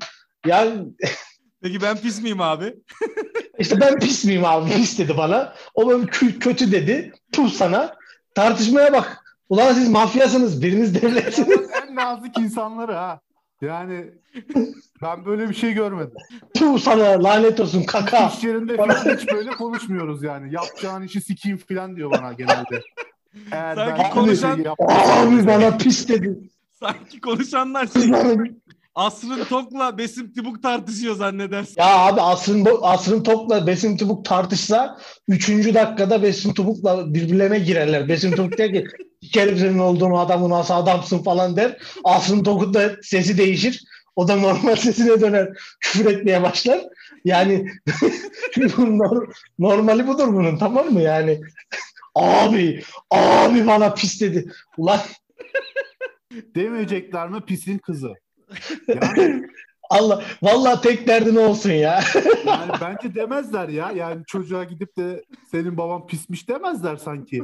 Yani 0.47 0.85
Peki 1.63 1.83
ben 1.83 1.97
pis 1.97 2.23
miyim 2.23 2.41
abi? 2.41 2.75
işte 3.59 3.81
ben 3.81 3.99
pis 3.99 4.25
miyim 4.25 4.45
abi 4.45 4.71
pis 4.71 4.99
dedi 4.99 5.17
bana. 5.17 5.55
O 5.75 5.89
böyle 5.89 6.05
kö- 6.05 6.39
kötü 6.39 6.73
dedi. 6.73 7.13
Tuh 7.33 7.51
sana. 7.51 7.95
Tartışmaya 8.35 8.93
bak. 8.93 9.25
Ulan 9.49 9.73
siz 9.73 9.89
mafyasınız. 9.89 10.63
Biriniz 10.63 11.03
devletsiniz. 11.03 11.49
Dünyanın 11.49 11.89
en 11.89 11.97
nazik 11.97 12.39
insanları 12.39 12.93
ha. 12.95 13.21
Yani 13.61 14.05
ben 15.03 15.25
böyle 15.27 15.49
bir 15.49 15.55
şey 15.55 15.73
görmedim. 15.73 16.15
Tuh 16.57 16.79
sana 16.79 17.23
lanet 17.25 17.61
olsun 17.61 17.83
kaka. 17.83 18.29
İş 18.29 18.45
yerinde 18.45 18.77
falan 18.77 19.17
hiç 19.17 19.33
böyle 19.33 19.51
konuşmuyoruz 19.51 20.23
yani. 20.23 20.55
Yapacağın 20.55 21.03
işi 21.03 21.21
sikeyim 21.21 21.59
falan 21.59 21.97
diyor 21.97 22.11
bana 22.11 22.33
genelde. 22.33 22.83
Eğer 23.53 23.75
Sanki 23.77 24.03
ben 24.03 24.11
konuşan- 24.11 24.57
şey 24.57 24.67
Abi 24.69 25.47
bana 25.47 25.77
pis 25.77 26.09
dedi. 26.09 26.39
Sanki 26.73 27.21
konuşanlar 27.21 27.87
şey 27.87 28.03
Asrın 28.97 29.45
Tok'la 29.45 29.99
Besim 29.99 30.33
Tibuk 30.33 30.63
tartışıyor 30.63 31.15
zannedersin. 31.15 31.75
Ya 31.79 31.99
abi 31.99 32.21
Asrın, 32.21 32.67
Asrın 32.83 33.23
Top'la 33.23 33.67
Besim 33.67 33.97
Tubuk 33.97 34.25
tartışsa 34.25 34.99
3. 35.29 35.49
dakikada 35.49 36.23
Besim 36.23 36.55
Tubuk'la 36.55 37.15
birbirlerine 37.15 37.59
girerler. 37.59 38.09
Besim 38.09 38.37
Tubuk 38.37 38.59
der 38.59 38.73
ki 38.73 38.85
sikerim 39.23 39.59
senin 39.59 39.79
olduğun 39.79 40.11
adamı 40.11 40.51
nasıl 40.51 40.75
adamsın 40.75 41.23
falan 41.23 41.57
der. 41.57 41.79
Asrın 42.05 42.45
Topuk'un 42.45 42.75
da 42.75 42.97
sesi 43.03 43.39
değişir. 43.39 43.85
O 44.17 44.29
da 44.29 44.37
normal 44.37 44.77
sesine 44.77 45.21
döner. 45.21 45.49
Küfür 45.81 46.07
etmeye 46.07 46.43
başlar. 46.43 46.81
Yani 47.25 47.67
normali 49.59 50.07
budur 50.07 50.29
bunun 50.29 50.59
tamam 50.59 50.93
mı 50.93 51.01
yani? 51.01 51.41
Abi, 52.15 52.83
abi 53.11 53.67
bana 53.67 53.95
pis 53.95 54.21
dedi. 54.21 54.53
Ulan 54.79 55.01
Demeyecekler 56.55 57.29
mi 57.29 57.41
pisin 57.41 57.79
kızı? 57.79 58.15
Yani, 58.89 59.47
Allah, 59.91 60.25
vallahi 60.43 60.81
tek 60.81 61.09
derdin 61.09 61.37
olsun 61.37 61.71
ya. 61.71 62.01
yani 62.47 62.73
bence 62.81 63.15
demezler 63.15 63.69
ya. 63.69 63.91
Yani 63.91 64.23
çocuğa 64.27 64.65
gidip 64.65 64.97
de 64.97 65.25
senin 65.51 65.77
baban 65.77 66.07
pismiş 66.07 66.49
demezler 66.49 66.97
sanki. 66.97 67.43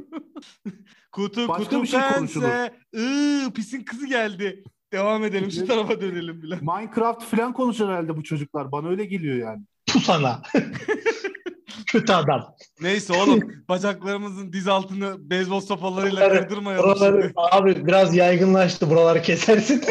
Kutu 1.12 1.48
Başka 1.48 1.64
kutu 1.64 1.82
bir 1.82 1.88
şey 1.88 2.00
konuşulur. 2.00 2.48
Iıı, 2.94 3.50
pisin 3.52 3.84
kızı 3.84 4.06
geldi. 4.06 4.64
Devam 4.92 5.24
edelim 5.24 5.50
şu 5.50 5.66
tarafa 5.66 6.00
dönelim 6.00 6.42
bile. 6.42 6.58
Minecraft 6.60 7.24
falan 7.24 7.52
konuşur 7.52 7.88
herhalde 7.88 8.16
bu 8.16 8.22
çocuklar. 8.22 8.72
Bana 8.72 8.88
öyle 8.88 9.04
geliyor 9.04 9.36
yani. 9.36 9.62
Bu 9.94 10.00
sana. 10.00 10.42
Kötü 11.86 12.12
adam. 12.12 12.54
Neyse 12.80 13.12
oğlum 13.12 13.40
bacaklarımızın 13.68 14.52
diz 14.52 14.68
altını 14.68 15.30
beyzbol 15.30 15.60
sopalarıyla 15.60 16.20
Buraları- 16.20 16.48
kırdırmayalım 16.48 16.84
Buraları 16.90 17.32
abi 17.36 17.86
biraz 17.86 18.16
yaygınlaştı. 18.16 18.90
Buraları 18.90 19.22
kesersin. 19.22 19.84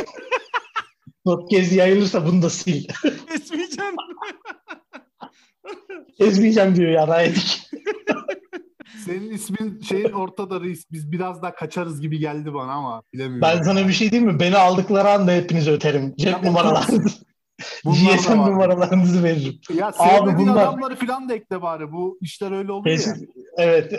Podcast 1.26 1.72
yayılırsa 1.72 2.26
bunu 2.28 2.42
da 2.42 2.50
sil. 2.60 2.84
Kesmeyeceğim. 3.30 3.96
Ezmeyeceğim 6.20 6.76
diyor 6.76 6.92
ya 6.92 7.08
Rayedik. 7.08 7.62
Senin 9.06 9.30
ismin 9.32 9.82
şeyin 9.82 10.12
ortada 10.12 10.62
reis. 10.62 10.86
Biz 10.92 11.12
biraz 11.12 11.42
daha 11.42 11.56
kaçarız 11.56 12.02
gibi 12.02 12.20
geldi 12.20 12.54
bana 12.54 12.72
ama 12.72 13.04
bilemiyorum. 13.14 13.42
Ben 13.42 13.64
sana 13.64 13.88
bir 13.88 13.94
şey 13.94 14.12
diyeyim 14.12 14.32
mi? 14.34 14.40
Beni 14.40 14.58
aldıkları 14.58 15.10
anda 15.10 15.32
hepinizi 15.32 15.72
öterim. 15.72 16.14
Cep 16.18 16.34
Ya, 16.34 16.42
numaralarınızı, 16.42 17.20
GSM 17.86 18.38
numaralarınızı 18.38 19.24
veririm. 19.24 19.60
Ya 19.76 19.92
sevmediğin 19.92 20.50
bunlar- 20.50 20.64
adamları 20.64 20.96
falan 20.96 21.30
da 21.30 21.34
ekle 21.34 21.62
bari. 21.62 21.92
Bu 21.92 22.18
işler 22.22 22.52
öyle 22.52 22.72
oluyor 22.72 22.98
ya. 22.98 23.04
Kesin- 23.04 23.30
Evet. 23.58 23.94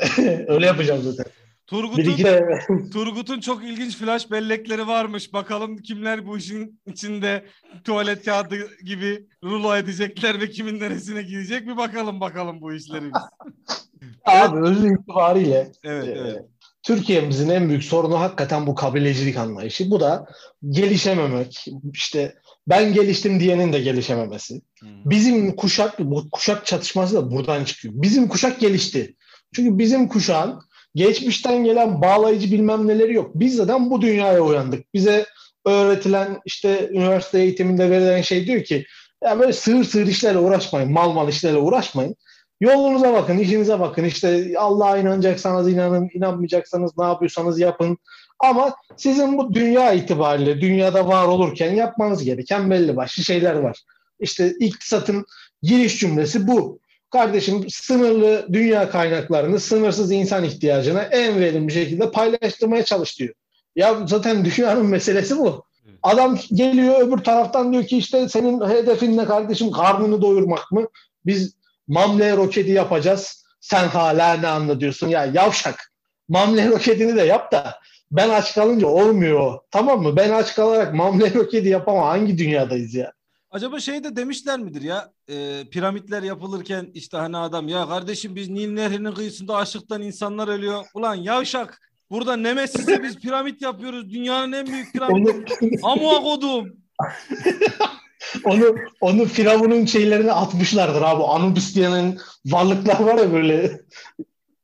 Öyle 0.48 0.66
yapacağım 0.66 1.02
zaten. 1.02 1.32
Turgut'un 1.72 2.90
Turgut'un 2.92 3.40
çok 3.40 3.64
ilginç 3.64 3.96
flash 3.96 4.30
bellekleri 4.30 4.86
varmış. 4.86 5.32
Bakalım 5.32 5.76
kimler 5.78 6.26
bu 6.26 6.38
işin 6.38 6.80
içinde 6.86 7.44
tuvalet 7.84 8.24
kağıdı 8.24 8.56
gibi 8.84 9.26
rulo 9.44 9.76
edecekler 9.76 10.40
ve 10.40 10.50
kimin 10.50 10.80
neresine 10.80 11.22
gidecek 11.22 11.66
bir 11.66 11.76
bakalım 11.76 12.20
bakalım 12.20 12.60
bu 12.60 12.74
işleri 12.74 13.04
abi 14.24 14.58
özü 14.58 14.94
itibariyle 14.94 15.72
Evet, 15.84 16.08
Ee, 16.08 16.10
evet. 16.10 16.44
Türkiye'mizin 16.82 17.48
en 17.48 17.68
büyük 17.68 17.84
sorunu 17.84 18.20
hakikaten 18.20 18.66
bu 18.66 18.74
kabilecilik 18.74 19.36
anlayışı. 19.36 19.90
Bu 19.90 20.00
da 20.00 20.26
gelişememek. 20.68 21.66
İşte 21.94 22.34
ben 22.68 22.92
geliştim 22.92 23.40
diyenin 23.40 23.72
de 23.72 23.80
gelişememesi. 23.80 24.54
Hı. 24.54 24.86
Bizim 25.04 25.56
kuşak, 25.56 25.98
bu 25.98 26.30
kuşak 26.30 26.66
çatışması 26.66 27.14
da 27.14 27.30
buradan 27.30 27.64
çıkıyor. 27.64 27.94
Bizim 27.96 28.28
kuşak 28.28 28.60
gelişti. 28.60 29.16
Çünkü 29.54 29.78
bizim 29.78 30.08
kuşağın 30.08 30.60
geçmişten 30.94 31.64
gelen 31.64 32.02
bağlayıcı 32.02 32.52
bilmem 32.52 32.88
neleri 32.88 33.14
yok. 33.14 33.30
Biz 33.34 33.56
zaten 33.56 33.90
bu 33.90 34.02
dünyaya 34.02 34.40
uyandık. 34.40 34.94
Bize 34.94 35.26
öğretilen 35.64 36.40
işte 36.44 36.88
üniversite 36.92 37.38
eğitiminde 37.38 37.90
verilen 37.90 38.22
şey 38.22 38.46
diyor 38.46 38.64
ki 38.64 38.86
ya 39.24 39.40
böyle 39.40 39.52
sığır 39.52 39.84
sığır 39.84 40.06
işlerle 40.06 40.38
uğraşmayın, 40.38 40.92
mal 40.92 41.12
mal 41.12 41.28
işlerle 41.28 41.58
uğraşmayın. 41.58 42.16
Yolunuza 42.60 43.12
bakın, 43.12 43.38
işinize 43.38 43.80
bakın. 43.80 44.04
İşte 44.04 44.54
Allah'a 44.58 44.98
inanacaksanız 44.98 45.68
inanın, 45.68 46.10
inanmayacaksanız 46.14 46.98
ne 46.98 47.04
yapıyorsanız 47.04 47.60
yapın. 47.60 47.98
Ama 48.38 48.74
sizin 48.96 49.38
bu 49.38 49.54
dünya 49.54 49.92
itibariyle, 49.92 50.60
dünyada 50.60 51.08
var 51.08 51.26
olurken 51.26 51.74
yapmanız 51.74 52.24
gereken 52.24 52.70
belli 52.70 52.96
başlı 52.96 53.22
şeyler 53.22 53.54
var. 53.54 53.82
İşte 54.20 54.52
iktisatın 54.60 55.26
giriş 55.62 55.98
cümlesi 55.98 56.46
bu. 56.46 56.80
Kardeşim 57.12 57.70
sınırlı 57.70 58.46
dünya 58.52 58.90
kaynaklarını 58.90 59.60
sınırsız 59.60 60.12
insan 60.12 60.44
ihtiyacına 60.44 61.02
en 61.02 61.40
verimli 61.40 61.72
şekilde 61.72 62.10
paylaştırmaya 62.10 62.84
çalış 62.84 63.18
diyor. 63.18 63.34
Ya 63.76 64.06
zaten 64.06 64.44
dünyanın 64.44 64.86
meselesi 64.86 65.38
bu. 65.38 65.64
Adam 66.02 66.38
geliyor 66.52 67.00
öbür 67.00 67.18
taraftan 67.18 67.72
diyor 67.72 67.84
ki 67.84 67.98
işte 67.98 68.28
senin 68.28 68.68
hedefin 68.68 69.16
ne 69.16 69.24
kardeşim 69.24 69.70
karnını 69.70 70.22
doyurmak 70.22 70.72
mı? 70.72 70.88
Biz 71.26 71.54
mamle 71.88 72.36
roketi 72.36 72.70
yapacağız. 72.70 73.44
Sen 73.60 73.88
hala 73.88 74.34
ne 74.34 74.48
anlatıyorsun 74.48 75.08
ya 75.08 75.24
yavşak. 75.24 75.92
Mamle 76.28 76.68
roketini 76.68 77.16
de 77.16 77.22
yap 77.22 77.52
da 77.52 77.78
ben 78.10 78.28
aç 78.28 78.54
kalınca 78.54 78.86
olmuyor. 78.86 79.58
Tamam 79.70 80.02
mı? 80.02 80.16
Ben 80.16 80.30
aç 80.30 80.54
kalarak 80.54 80.94
mamle 80.94 81.34
roketi 81.34 81.68
yapamam. 81.68 82.04
Hangi 82.04 82.38
dünyadayız 82.38 82.94
ya? 82.94 83.12
Acaba 83.52 83.80
şey 83.80 84.04
de 84.04 84.16
demişler 84.16 84.58
midir 84.58 84.82
ya 84.82 85.12
e, 85.28 85.64
piramitler 85.70 86.22
yapılırken 86.22 86.90
işte 86.94 87.16
hani 87.16 87.36
adam 87.36 87.68
ya 87.68 87.88
kardeşim 87.88 88.36
biz 88.36 88.48
Nil 88.48 88.72
Nehri'nin 88.72 89.12
kıyısında 89.12 89.56
açlıktan 89.56 90.02
insanlar 90.02 90.48
ölüyor. 90.48 90.84
Ulan 90.94 91.14
yavşak 91.14 91.80
burada 92.10 92.36
Nemesis'e 92.36 93.02
biz 93.02 93.18
piramit 93.18 93.62
yapıyoruz. 93.62 94.10
Dünyanın 94.10 94.52
en 94.52 94.66
büyük 94.66 94.92
piramidi. 94.92 95.44
Amua 95.82 96.22
kodum. 96.22 96.76
onu 98.44 98.74
onu 99.00 99.24
Firavun'un 99.24 99.84
şeylerine 99.84 100.32
atmışlardır 100.32 101.02
abi. 101.02 101.22
Anubis 101.22 101.74
diyenin 101.74 102.18
varlıklar 102.46 103.00
var 103.00 103.18
ya 103.18 103.32
böyle 103.32 103.80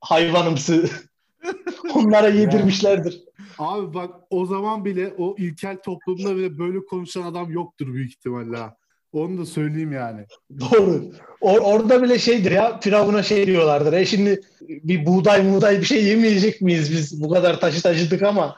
hayvanımsı. 0.00 0.90
Onlara 1.94 2.28
yedirmişlerdir. 2.28 3.22
Abi 3.58 3.94
bak 3.94 4.14
o 4.30 4.46
zaman 4.46 4.84
bile 4.84 5.14
o 5.18 5.34
ilkel 5.38 5.78
toplumda 5.82 6.36
bile 6.36 6.58
böyle 6.58 6.84
konuşan 6.84 7.22
adam 7.22 7.50
yoktur 7.50 7.86
büyük 7.86 8.10
ihtimalle. 8.10 8.77
Onu 9.12 9.38
da 9.38 9.46
söyleyeyim 9.46 9.92
yani. 9.92 10.24
Doğru. 10.60 11.12
Or- 11.40 11.60
orada 11.60 12.02
bile 12.02 12.18
şeydir 12.18 12.50
ya 12.50 12.80
Firavun'a 12.80 13.22
şey 13.22 13.46
diyorlardır. 13.46 13.92
E 13.92 14.06
şimdi 14.06 14.40
bir 14.68 15.06
buğday 15.06 15.42
muğday 15.42 15.80
bir 15.80 15.84
şey 15.84 16.04
yemeyecek 16.04 16.60
miyiz 16.60 16.92
biz 16.92 17.22
bu 17.22 17.30
kadar 17.30 17.60
taşı 17.60 17.82
taşıdık 17.82 18.22
ama. 18.22 18.56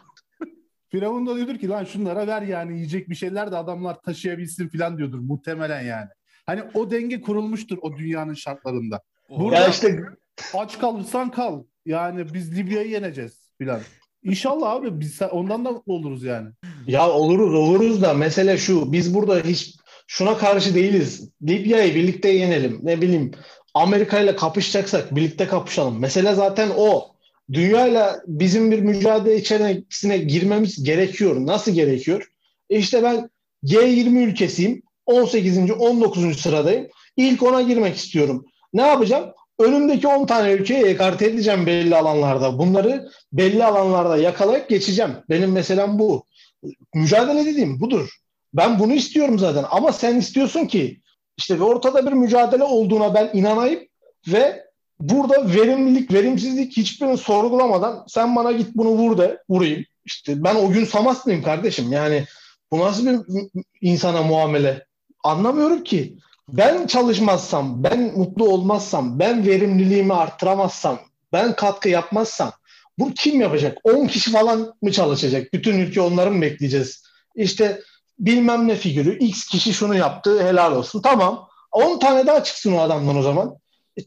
Firavun 0.89 1.27
da 1.27 1.37
diyordur 1.37 1.59
ki 1.59 1.69
lan 1.69 1.85
şunlara 1.85 2.27
ver 2.27 2.43
yani 2.43 2.75
yiyecek 2.75 3.11
bir 3.11 3.15
şeyler 3.15 3.53
de 3.53 3.57
adamlar 3.57 4.03
taşıyabilsin 4.03 4.69
falan 4.69 4.99
diyordur 4.99 5.19
muhtemelen 5.19 5.83
yani. 5.83 6.09
Hani 6.47 6.63
o 6.75 6.91
denge 6.91 7.21
kurulmuştur 7.21 7.79
o 7.83 7.97
dünyanın 7.97 8.35
şartlarında. 8.35 9.01
Burada 9.39 9.57
ya 9.57 9.69
işte 9.69 10.01
aç 10.55 10.79
kalırsan 10.79 11.31
kal. 11.31 11.63
Yani 11.87 12.35
biz 12.35 12.59
Libya'yı 12.59 12.91
yeneceğiz 12.91 13.51
filan. 13.59 13.81
İnşallah 14.23 14.71
abi 14.71 15.01
biz 15.01 15.23
ondan 15.31 15.65
da 15.65 15.71
mutlu 15.71 15.93
oluruz 15.93 16.25
yani. 16.25 16.49
Ya 16.87 17.11
oluruz 17.11 17.55
oluruz 17.55 18.03
da 18.03 18.15
mesele 18.15 18.59
şu 18.59 18.93
biz 18.93 19.15
burada 19.15 19.41
hiç 19.41 19.80
şuna 20.11 20.39
karşı 20.39 20.75
değiliz. 20.75 21.29
Libya'yı 21.43 21.95
birlikte 21.95 22.29
yenelim. 22.29 22.81
Ne 22.83 23.01
bileyim 23.01 23.31
Amerika 23.75 24.21
ile 24.21 24.37
kapışacaksak 24.37 25.17
birlikte 25.17 25.47
kapışalım. 25.47 26.01
Mesele 26.01 26.35
zaten 26.35 26.71
o. 26.77 27.13
Dünyayla 27.53 28.21
bizim 28.27 28.71
bir 28.71 28.81
mücadele 28.81 29.37
içerisine 29.37 30.19
girmemiz 30.19 30.85
gerekiyor. 30.85 31.47
Nasıl 31.47 31.73
gerekiyor? 31.73 32.33
E 32.71 32.79
işte 32.79 33.03
ben 33.03 33.31
G20 33.65 34.19
ülkesiyim. 34.25 34.83
18. 35.07 35.71
19. 35.71 36.41
sıradayım. 36.41 36.89
İlk 37.17 37.43
ona 37.43 37.63
girmek 37.63 37.97
istiyorum. 37.97 38.45
Ne 38.73 38.83
yapacağım? 38.83 39.33
Önümdeki 39.59 40.07
10 40.07 40.27
tane 40.27 40.53
ülkeyi 40.53 40.85
ekarte 40.85 41.27
edeceğim 41.27 41.67
belli 41.67 41.97
alanlarda. 41.97 42.59
Bunları 42.59 43.09
belli 43.33 43.65
alanlarda 43.65 44.17
yakalayıp 44.17 44.69
geçeceğim. 44.69 45.13
Benim 45.29 45.53
meselem 45.53 45.99
bu. 45.99 46.25
Mücadele 46.95 47.47
dediğim 47.47 47.81
budur. 47.81 48.21
Ben 48.55 48.79
bunu 48.79 48.93
istiyorum 48.93 49.39
zaten. 49.39 49.65
Ama 49.71 49.93
sen 49.93 50.17
istiyorsun 50.17 50.67
ki 50.67 51.01
işte 51.37 51.63
ortada 51.63 52.07
bir 52.07 52.13
mücadele 52.13 52.65
olduğuna 52.65 53.15
ben 53.15 53.31
inanayım 53.33 53.81
ve 54.29 54.65
burada 55.01 55.55
verimlilik, 55.55 56.13
verimsizlik 56.13 56.77
hiçbirini 56.77 57.17
sorgulamadan 57.17 58.05
sen 58.09 58.37
bana 58.37 58.53
git 58.53 58.69
bunu 58.75 58.89
vur 58.89 59.19
de 59.19 59.43
vurayım. 59.49 59.85
İşte 60.05 60.45
ben 60.45 60.55
o 60.55 60.71
gün 60.71 60.85
Samaslıyım 60.85 61.43
kardeşim. 61.43 61.93
Yani 61.93 62.25
bu 62.73 62.79
nasıl 62.79 63.07
bir 63.07 63.21
insana 63.81 64.23
muamele? 64.23 64.87
Anlamıyorum 65.25 65.85
ki. 65.85 66.17
Ben 66.49 66.87
çalışmazsam, 66.87 67.85
ben 67.85 68.01
mutlu 68.01 68.49
olmazsam, 68.49 69.19
ben 69.19 69.47
verimliliğimi 69.47 70.15
arttıramazsam, 70.15 70.99
ben 71.33 71.57
katkı 71.57 71.89
yapmazsam 71.89 72.53
bu 72.99 73.15
kim 73.15 73.41
yapacak? 73.41 73.79
10 73.85 74.07
kişi 74.07 74.31
falan 74.31 74.75
mı 74.83 74.93
çalışacak? 74.93 75.53
Bütün 75.53 75.79
ülke 75.79 76.01
onları 76.01 76.31
mı 76.31 76.43
bekleyeceğiz? 76.43 77.03
İşte 77.35 77.81
bilmem 78.21 78.69
ne 78.69 78.75
figürü 78.75 79.19
X 79.19 79.47
kişi 79.47 79.73
şunu 79.73 79.95
yaptı 79.97 80.43
helal 80.43 80.77
olsun. 80.77 81.03
Tamam. 81.03 81.49
10 81.73 81.99
tane 81.99 82.27
daha 82.27 82.45
çıksın 82.45 82.73
o 82.73 82.79
adamdan 82.79 83.17
o 83.17 83.23
zaman. 83.23 83.57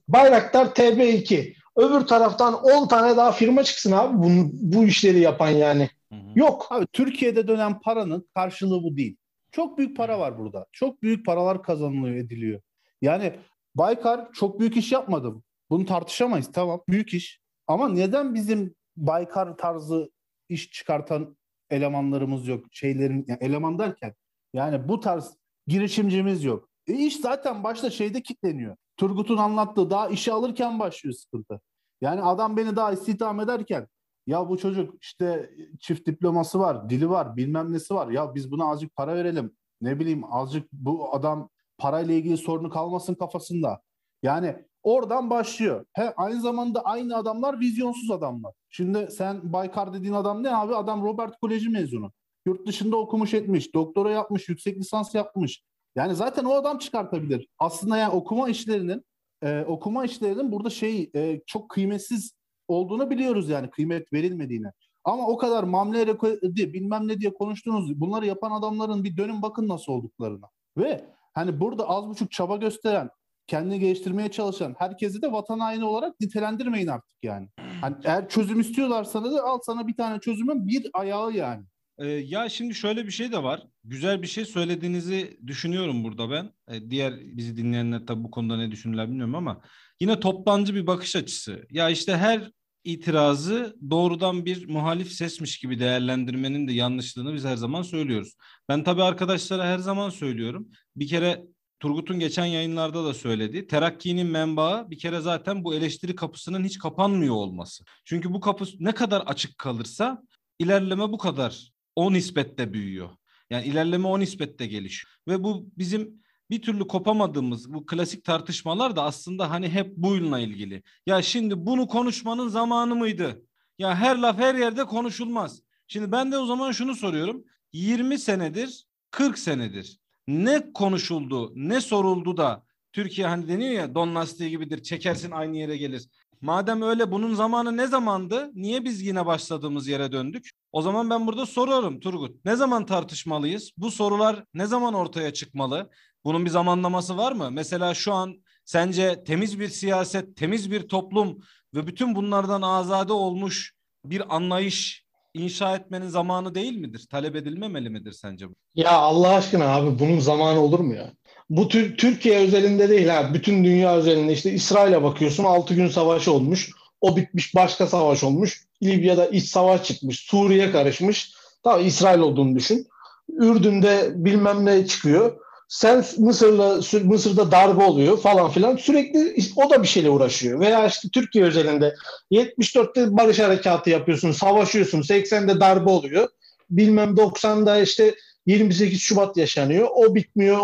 Bayraktar 0.08 0.66
TB2. 0.66 1.54
Öbür 1.76 2.08
taraftan 2.08 2.54
10 2.54 2.88
tane 2.88 3.18
daha 3.18 3.32
firma 3.32 3.64
çıksın 3.64 3.92
abi 3.92 4.18
bu, 4.18 4.30
bu 4.52 4.84
işleri 4.84 5.20
yapan 5.20 5.50
yani. 5.50 5.90
Hı 6.12 6.16
hı. 6.16 6.40
Yok. 6.40 6.68
Abi 6.70 6.88
Türkiye'de 6.94 7.48
dönen 7.48 7.80
paranın 7.80 8.30
karşılığı 8.34 8.84
bu 8.84 8.98
değil. 8.98 9.18
Çok 9.52 9.78
büyük 9.78 9.98
para 9.98 10.20
var 10.20 10.38
burada. 10.38 10.66
Çok 10.72 11.02
büyük 11.02 11.26
paralar 11.26 11.64
kazanılıyor, 11.64 12.16
ediliyor. 12.16 12.62
Yani 13.02 13.34
Baykar 13.76 14.32
çok 14.34 14.60
büyük 14.60 14.78
iş 14.78 14.92
yapmadı. 14.92 15.34
Bunu 15.70 15.86
tartışamayız. 15.86 16.52
Tamam 16.52 16.82
büyük 16.90 17.14
iş. 17.14 17.42
Ama 17.68 17.90
neden 17.90 18.34
bizim 18.34 18.76
Baykar 18.98 19.58
tarzı 19.58 20.12
iş 20.50 20.72
çıkartan 20.72 21.38
elemanlarımız 21.74 22.48
yok. 22.48 22.66
Şeylerin 22.72 23.26
yani 23.28 23.38
eleman 23.42 23.80
derken 23.80 24.14
yani 24.54 24.88
bu 24.88 25.00
tarz 25.00 25.38
girişimcimiz 25.68 26.44
yok. 26.44 26.70
E 26.88 26.94
iş 26.94 27.18
zaten 27.20 27.64
başta 27.64 27.90
şeyde 27.90 28.22
kitleniyor. 28.22 28.76
Turgut'un 28.98 29.38
anlattığı 29.38 29.90
daha 29.90 30.08
işe 30.08 30.34
alırken 30.34 30.80
başlıyor 30.80 31.14
sıkıntı. 31.14 31.62
Yani 32.02 32.22
adam 32.22 32.58
beni 32.58 32.76
daha 32.76 32.92
istihdam 32.92 33.40
ederken 33.40 33.88
ya 34.28 34.50
bu 34.50 34.58
çocuk 34.58 35.04
işte 35.04 35.50
çift 35.80 36.08
diploması 36.08 36.60
var, 36.60 36.90
dili 36.90 37.10
var, 37.10 37.38
bilmem 37.38 37.74
nesi 37.74 37.96
var. 37.96 38.08
Ya 38.08 38.36
biz 38.36 38.52
buna 38.52 38.66
azıcık 38.66 38.96
para 38.96 39.16
verelim. 39.16 39.56
Ne 39.82 40.00
bileyim 40.00 40.34
azıcık 40.34 40.72
bu 40.72 41.16
adam 41.16 41.50
parayla 41.78 42.14
ilgili 42.14 42.38
sorunu 42.38 42.70
kalmasın 42.70 43.16
kafasında. 43.16 43.82
Yani 44.24 44.66
oradan 44.84 45.30
başlıyor. 45.30 45.86
He, 45.94 46.14
aynı 46.18 46.42
zamanda 46.42 46.82
aynı 46.82 47.18
adamlar 47.18 47.60
vizyonsuz 47.60 48.12
adamlar. 48.12 48.54
Şimdi 48.70 49.12
sen 49.12 49.54
Baykar 49.54 49.94
dediğin 49.94 50.14
adam 50.14 50.44
ne 50.44 50.56
abi? 50.56 50.76
Adam 50.76 51.04
Robert 51.04 51.40
Koleji 51.40 51.70
mezunu. 51.70 52.12
Yurt 52.46 52.68
dışında 52.68 52.98
okumuş 52.98 53.34
etmiş, 53.34 53.74
doktora 53.74 54.12
yapmış, 54.12 54.50
yüksek 54.50 54.78
lisans 54.78 55.16
yapmış. 55.16 55.64
Yani 55.96 56.16
zaten 56.16 56.46
o 56.46 56.54
adam 56.54 56.78
çıkartabilir. 56.78 57.48
Aslında 57.60 57.98
yani 57.98 58.14
okuma 58.14 58.50
işlerinin 58.50 59.06
e, 59.44 59.62
okuma 59.68 60.06
işlerinin 60.06 60.52
burada 60.52 60.70
şey 60.70 61.12
e, 61.16 61.42
çok 61.46 61.70
kıymetsiz 61.70 62.34
olduğunu 62.68 63.10
biliyoruz 63.10 63.50
yani 63.50 63.70
kıymet 63.70 64.14
verilmediğini. 64.14 64.68
Ama 65.04 65.28
o 65.28 65.38
kadar 65.38 65.64
mamle 65.64 66.08
diye 66.56 66.74
bilmem 66.74 67.08
ne 67.08 67.20
diye 67.20 67.34
konuştunuz. 67.34 68.02
Bunları 68.02 68.26
yapan 68.26 68.52
adamların 68.52 69.04
bir 69.04 69.18
dönün 69.18 69.42
bakın 69.42 69.68
nasıl 69.68 69.92
olduklarına. 69.92 70.50
Ve 70.78 71.06
hani 71.34 71.60
burada 71.60 71.90
az 71.90 72.10
buçuk 72.10 72.32
çaba 72.32 72.58
gösteren, 72.58 73.10
kendini 73.48 73.80
geliştirmeye 73.80 74.32
çalışan 74.32 74.76
herkesi 74.80 75.22
de 75.22 75.32
vatan 75.32 75.60
haini 75.60 75.86
olarak 75.86 76.20
nitelendirmeyin 76.22 76.88
artık 76.88 77.18
yani. 77.24 77.50
Hani 77.82 77.96
eğer 78.04 78.30
çözüm 78.30 78.60
istiyorlarsa 78.60 79.24
da 79.24 79.44
al 79.44 79.60
sana 79.66 79.88
bir 79.88 79.96
tane 79.96 80.20
çözümün 80.20 80.68
bir 80.68 80.90
ayağı 80.94 81.34
yani. 81.34 81.64
Ee, 81.98 82.08
ya 82.08 82.50
şimdi 82.50 82.76
şöyle 82.76 83.06
bir 83.06 83.12
şey 83.12 83.32
de 83.32 83.44
var. 83.44 83.64
Güzel 83.84 84.22
bir 84.22 84.28
şey 84.28 84.46
söylediğinizi 84.46 85.38
düşünüyorum 85.48 86.04
burada 86.04 86.32
ben. 86.32 86.52
Ee, 86.68 86.90
diğer 86.90 87.14
bizi 87.20 87.58
dinleyenler 87.58 88.06
tabii 88.06 88.24
bu 88.24 88.32
konuda 88.32 88.58
ne 88.58 88.72
düşünürler 88.72 89.08
bilmiyorum 89.08 89.36
ama 89.36 89.62
yine 90.00 90.20
toptancı 90.20 90.76
bir 90.76 90.88
bakış 90.88 91.16
açısı. 91.16 91.66
Ya 91.72 91.90
işte 91.90 92.18
her 92.18 92.52
itirazı 92.84 93.76
doğrudan 93.90 94.46
bir 94.46 94.70
muhalif 94.70 95.12
sesmiş 95.12 95.58
gibi 95.60 95.80
değerlendirmenin 95.80 96.68
de 96.68 96.74
yanlışlığını 96.74 97.34
biz 97.34 97.46
her 97.46 97.56
zaman 97.56 97.82
söylüyoruz. 97.82 98.36
Ben 98.70 98.84
tabii 98.84 99.04
arkadaşlara 99.04 99.66
her 99.66 99.78
zaman 99.78 100.10
söylüyorum. 100.10 100.68
Bir 100.96 101.08
kere 101.08 101.46
Turgut'un 101.84 102.20
geçen 102.20 102.46
yayınlarda 102.46 103.06
da 103.06 103.14
söyledi. 103.14 103.68
Terakki'nin 103.68 104.28
menbaı 104.28 104.92
bir 104.92 104.98
kere 104.98 105.20
zaten 105.20 105.64
bu 105.64 105.76
eleştiri 105.76 106.16
kapısının 106.16 106.64
hiç 106.64 106.80
kapanmıyor 106.80 107.36
olması. 107.36 107.84
Çünkü 108.06 108.34
bu 108.34 108.40
kapı 108.40 108.66
ne 108.80 108.92
kadar 108.92 109.22
açık 109.22 109.58
kalırsa 109.58 110.24
ilerleme 110.60 111.12
bu 111.12 111.18
kadar 111.18 111.72
o 111.96 112.14
nispette 112.14 112.74
büyüyor. 112.74 113.10
Yani 113.50 113.66
ilerleme 113.66 114.08
o 114.08 114.20
nispette 114.20 114.68
gelişiyor. 114.68 115.14
Ve 115.28 115.44
bu 115.44 115.70
bizim 115.78 116.24
bir 116.50 116.62
türlü 116.62 116.88
kopamadığımız 116.88 117.74
bu 117.74 117.86
klasik 117.86 118.24
tartışmalar 118.24 118.96
da 118.96 119.04
aslında 119.04 119.50
hani 119.50 119.70
hep 119.70 119.98
bununla 119.98 120.40
ilgili. 120.40 120.84
Ya 121.08 121.22
şimdi 121.22 121.66
bunu 121.66 121.88
konuşmanın 121.88 122.48
zamanı 122.48 122.96
mıydı? 122.96 123.46
Ya 123.80 123.96
her 123.96 124.18
laf 124.18 124.38
her 124.38 124.56
yerde 124.56 124.84
konuşulmaz. 124.84 125.62
Şimdi 125.88 126.12
ben 126.12 126.32
de 126.32 126.38
o 126.38 126.46
zaman 126.46 126.72
şunu 126.72 126.96
soruyorum. 126.96 127.44
20 127.74 128.20
senedir, 128.20 128.86
40 129.12 129.40
senedir 129.40 130.03
ne 130.28 130.74
konuşuldu, 130.74 131.52
ne 131.56 131.82
soruldu 131.82 132.38
da 132.38 132.64
Türkiye 132.94 133.28
hani 133.28 133.48
deniyor 133.48 133.74
ya 133.74 133.96
don 133.96 134.16
lastiği 134.16 134.50
gibidir 134.50 134.84
çekersin 134.84 135.32
aynı 135.32 135.58
yere 135.58 135.78
gelir. 135.78 136.08
Madem 136.42 136.82
öyle 136.82 137.12
bunun 137.12 137.34
zamanı 137.34 137.78
ne 137.78 137.88
zamandı? 137.88 138.52
Niye 138.54 138.84
biz 138.84 139.02
yine 139.02 139.26
başladığımız 139.26 139.88
yere 139.88 140.12
döndük? 140.12 140.50
O 140.72 140.82
zaman 140.82 141.10
ben 141.10 141.28
burada 141.28 141.46
soruyorum 141.46 142.00
Turgut. 142.00 142.46
Ne 142.46 142.56
zaman 142.56 142.86
tartışmalıyız? 142.86 143.72
Bu 143.78 143.92
sorular 143.92 144.44
ne 144.54 144.66
zaman 144.66 144.94
ortaya 144.94 145.34
çıkmalı? 145.34 145.90
Bunun 146.26 146.46
bir 146.46 146.50
zamanlaması 146.50 147.18
var 147.18 147.32
mı? 147.32 147.52
Mesela 147.52 147.94
şu 147.94 148.14
an 148.14 148.44
sence 148.66 149.24
temiz 149.24 149.60
bir 149.60 149.68
siyaset, 149.68 150.36
temiz 150.36 150.72
bir 150.72 150.88
toplum 150.88 151.38
ve 151.74 151.88
bütün 151.88 152.16
bunlardan 152.16 152.62
azade 152.62 153.14
olmuş 153.14 153.74
bir 154.06 154.36
anlayış 154.36 155.03
inşa 155.34 155.76
etmenin 155.76 156.08
zamanı 156.08 156.56
değil 156.56 156.78
midir? 156.78 157.08
Talep 157.12 157.36
edilmemeli 157.36 157.90
midir 157.90 158.12
sence 158.12 158.50
bu? 158.50 158.54
Ya 158.76 158.92
Allah 158.92 159.36
aşkına 159.36 159.76
abi 159.76 160.00
bunun 160.00 160.20
zamanı 160.20 160.60
olur 160.60 160.80
mu 160.80 160.96
ya? 160.96 161.14
Bu 161.50 161.68
tür 161.68 161.98
Türkiye 161.98 162.40
özelinde 162.40 162.90
değil 162.90 163.08
ha. 163.08 163.34
Bütün 163.34 163.64
dünya 163.64 163.96
özelinde 163.96 164.34
işte 164.34 164.52
İsrail'e 164.52 165.04
bakıyorsun 165.04 165.44
6 165.44 165.74
gün 165.74 165.88
savaşı 165.88 166.32
olmuş. 166.34 166.72
O 167.02 167.18
bitmiş 167.18 167.56
başka 167.56 167.88
savaş 167.88 168.24
olmuş. 168.24 168.66
Libya'da 168.84 169.28
iç 169.28 169.46
savaş 169.46 169.84
çıkmış. 169.84 170.20
Suriye 170.20 170.72
karışmış. 170.72 171.34
Tamam 171.64 171.88
İsrail 171.88 172.20
olduğunu 172.20 172.56
düşün. 172.56 172.88
Ürdün'de 173.30 174.12
bilmem 174.16 174.66
ne 174.66 174.88
çıkıyor. 174.88 175.40
Sen 175.70 176.06
Mısır'la 176.18 176.80
Mısır'da 177.04 177.52
darbe 177.52 177.84
oluyor 177.84 178.18
falan 178.18 178.52
filan. 178.52 178.78
Sürekli 178.78 179.36
o 179.56 179.70
da 179.70 179.84
bir 179.84 179.88
şeyle 179.88 180.10
uğraşıyor. 180.10 180.60
Veya 180.60 180.88
işte 180.88 181.10
Türkiye 181.14 181.46
özelinde 181.46 181.96
74'te 182.32 183.18
barış 183.18 183.40
harekatı 183.40 183.90
yapıyorsun, 183.90 184.32
savaşıyorsun. 184.32 185.02
80'de 185.02 185.60
darbe 185.60 185.90
oluyor. 185.90 186.28
Bilmem 186.70 187.10
90'da 187.10 187.80
işte 187.80 188.16
28 188.46 189.00
Şubat 189.00 189.38
yaşanıyor. 189.38 189.88
O 189.96 190.16
bitmiyor. 190.16 190.60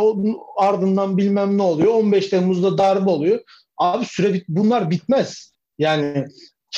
Ardından 0.57 1.17
bilmem 1.17 1.57
ne 1.57 1.61
oluyor. 1.61 1.93
15 1.93 2.27
Temmuz'da 2.27 2.77
darbe 2.77 3.09
oluyor. 3.09 3.39
Abi 3.77 4.05
süre 4.05 4.33
bit 4.33 4.45
bunlar 4.47 4.91
bitmez. 4.91 5.53
Yani 5.79 6.27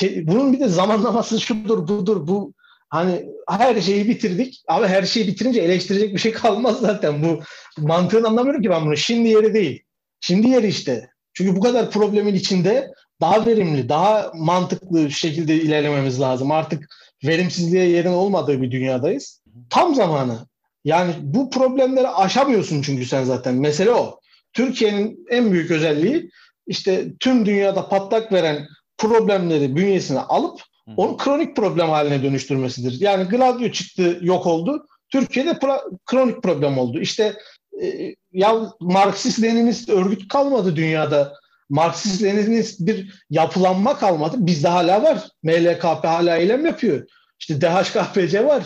bunun 0.02 0.52
bir 0.52 0.60
de 0.60 0.68
zamanlaması 0.68 1.40
şudur 1.46 1.88
budur 1.88 2.26
bu 2.26 2.52
hani 2.92 3.26
her 3.48 3.80
şeyi 3.80 4.08
bitirdik 4.08 4.62
ama 4.68 4.88
her 4.88 5.02
şeyi 5.02 5.26
bitirince 5.26 5.60
eleştirecek 5.60 6.14
bir 6.14 6.18
şey 6.18 6.32
kalmaz 6.32 6.80
zaten. 6.80 7.22
Bu 7.22 7.40
mantığını 7.78 8.28
anlamıyorum 8.28 8.62
ki 8.62 8.70
ben 8.70 8.86
bunu. 8.86 8.96
Şimdi 8.96 9.28
yeri 9.28 9.54
değil. 9.54 9.82
Şimdi 10.20 10.48
yeri 10.48 10.66
işte. 10.66 11.10
Çünkü 11.34 11.56
bu 11.56 11.60
kadar 11.60 11.90
problemin 11.90 12.34
içinde 12.34 12.90
daha 13.20 13.46
verimli 13.46 13.88
daha 13.88 14.32
mantıklı 14.34 15.10
şekilde 15.10 15.54
ilerlememiz 15.54 16.20
lazım. 16.20 16.50
Artık 16.50 16.88
verimsizliğe 17.24 17.88
yerin 17.88 18.12
olmadığı 18.12 18.62
bir 18.62 18.70
dünyadayız. 18.70 19.42
Tam 19.70 19.94
zamanı. 19.94 20.46
Yani 20.84 21.14
bu 21.20 21.50
problemleri 21.50 22.08
aşamıyorsun 22.08 22.82
çünkü 22.82 23.06
sen 23.06 23.24
zaten. 23.24 23.54
Mesele 23.54 23.90
o. 23.90 24.20
Türkiye'nin 24.52 25.26
en 25.30 25.52
büyük 25.52 25.70
özelliği 25.70 26.30
işte 26.66 27.04
tüm 27.20 27.46
dünyada 27.46 27.88
patlak 27.88 28.32
veren 28.32 28.66
problemleri 28.98 29.76
bünyesine 29.76 30.20
alıp 30.20 30.60
onu 30.96 31.16
kronik 31.16 31.56
problem 31.56 31.88
haline 31.88 32.22
dönüştürmesidir. 32.22 33.00
Yani 33.00 33.24
Gladio 33.24 33.68
çıktı 33.68 34.18
yok 34.20 34.46
oldu. 34.46 34.86
Türkiye'de 35.08 35.50
pro- 35.50 35.98
kronik 36.06 36.42
problem 36.42 36.78
oldu. 36.78 37.00
İşte 37.00 37.34
e, 37.82 38.14
ya 38.32 38.50
Marksist-Leninist 38.80 39.92
örgüt 39.92 40.28
kalmadı 40.28 40.76
dünyada. 40.76 41.34
Marksist-Leninist 41.70 42.86
bir 42.86 43.24
yapılanma 43.30 43.98
kalmadı. 43.98 44.36
Bizde 44.38 44.68
hala 44.68 45.02
var. 45.02 45.28
MLKP 45.42 46.04
hala 46.04 46.36
eylem 46.36 46.66
yapıyor. 46.66 47.06
İşte 47.40 47.60
DHKPC 47.60 48.44
var. 48.44 48.64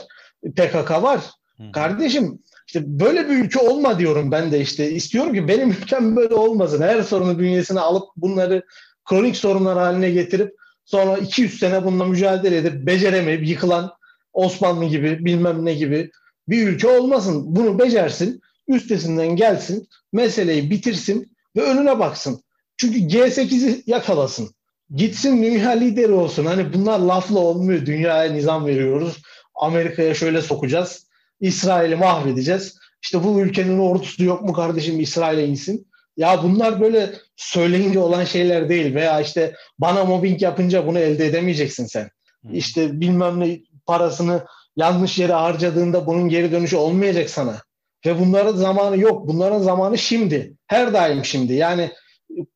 PKK 0.57 0.91
var. 0.91 1.21
Hı. 1.57 1.73
Kardeşim 1.73 2.39
işte 2.67 2.81
böyle 3.01 3.29
bir 3.29 3.45
ülke 3.45 3.59
olma 3.59 3.99
diyorum 3.99 4.31
ben 4.31 4.53
de 4.53 4.61
işte. 4.61 4.91
istiyorum 4.91 5.35
ki 5.35 5.49
benim 5.49 5.71
ülkem 5.71 6.17
böyle 6.17 6.35
olmasın. 6.35 6.83
Her 6.83 7.03
sorunu 7.03 7.39
bünyesine 7.39 7.81
alıp 7.81 8.05
bunları 8.17 8.63
kronik 9.05 9.37
sorunlar 9.37 9.79
haline 9.79 10.11
getirip 10.11 10.55
sonra 10.87 11.19
200 11.19 11.59
sene 11.59 11.85
bununla 11.85 12.05
mücadele 12.05 12.57
edip 12.57 12.87
beceremeyip 12.87 13.49
yıkılan 13.49 13.93
Osmanlı 14.33 14.85
gibi 14.85 15.25
bilmem 15.25 15.65
ne 15.65 15.75
gibi 15.75 16.11
bir 16.49 16.69
ülke 16.69 16.89
olmasın. 16.89 17.45
Bunu 17.47 17.79
becersin, 17.79 18.41
üstesinden 18.69 19.37
gelsin, 19.37 19.89
meseleyi 20.13 20.71
bitirsin 20.71 21.37
ve 21.57 21.63
önüne 21.63 21.99
baksın. 21.99 22.43
Çünkü 22.77 22.99
G8'i 22.99 23.83
yakalasın. 23.87 24.51
Gitsin 24.95 25.43
dünya 25.43 25.71
lideri 25.71 26.13
olsun. 26.13 26.47
Hani 26.47 26.73
bunlar 26.73 26.99
lafla 26.99 27.39
olmuyor. 27.39 27.87
Dünyaya 27.87 28.33
nizam 28.33 28.67
veriyoruz. 28.67 29.23
Amerika'ya 29.55 30.15
şöyle 30.15 30.43
sokacağız. 30.43 31.07
İsrail'i 31.41 31.97
mahvedeceğiz. 31.97 32.79
İşte 33.03 33.25
bu 33.25 33.41
ülkenin 33.41 33.79
ordusu 33.79 34.25
yok 34.25 34.43
mu 34.43 34.53
kardeşim 34.53 35.01
İsrail'e 35.01 35.47
insin. 35.47 35.87
Ya 36.17 36.43
bunlar 36.43 36.81
böyle 36.81 37.13
söyleyince 37.37 37.99
olan 37.99 38.25
şeyler 38.25 38.69
değil 38.69 38.95
veya 38.95 39.21
işte 39.21 39.55
bana 39.79 40.05
mobbing 40.05 40.43
yapınca 40.43 40.87
bunu 40.87 40.99
elde 40.99 41.27
edemeyeceksin 41.27 41.87
sen. 41.87 42.09
Hmm. 42.43 42.55
İşte 42.55 43.01
bilmem 43.01 43.41
ne 43.41 43.61
parasını 43.87 44.47
yanlış 44.77 45.19
yere 45.19 45.33
harcadığında 45.33 46.07
bunun 46.07 46.29
geri 46.29 46.53
dönüşü 46.53 46.77
olmayacak 46.77 47.31
sana. 47.31 47.63
Ve 48.07 48.21
bunların 48.21 48.57
zamanı 48.57 48.99
yok. 48.99 49.29
Bunların 49.29 49.59
zamanı 49.59 49.99
şimdi. 49.99 50.55
Her 50.67 50.93
daim 50.93 51.25
şimdi. 51.25 51.53
Yani 51.53 51.91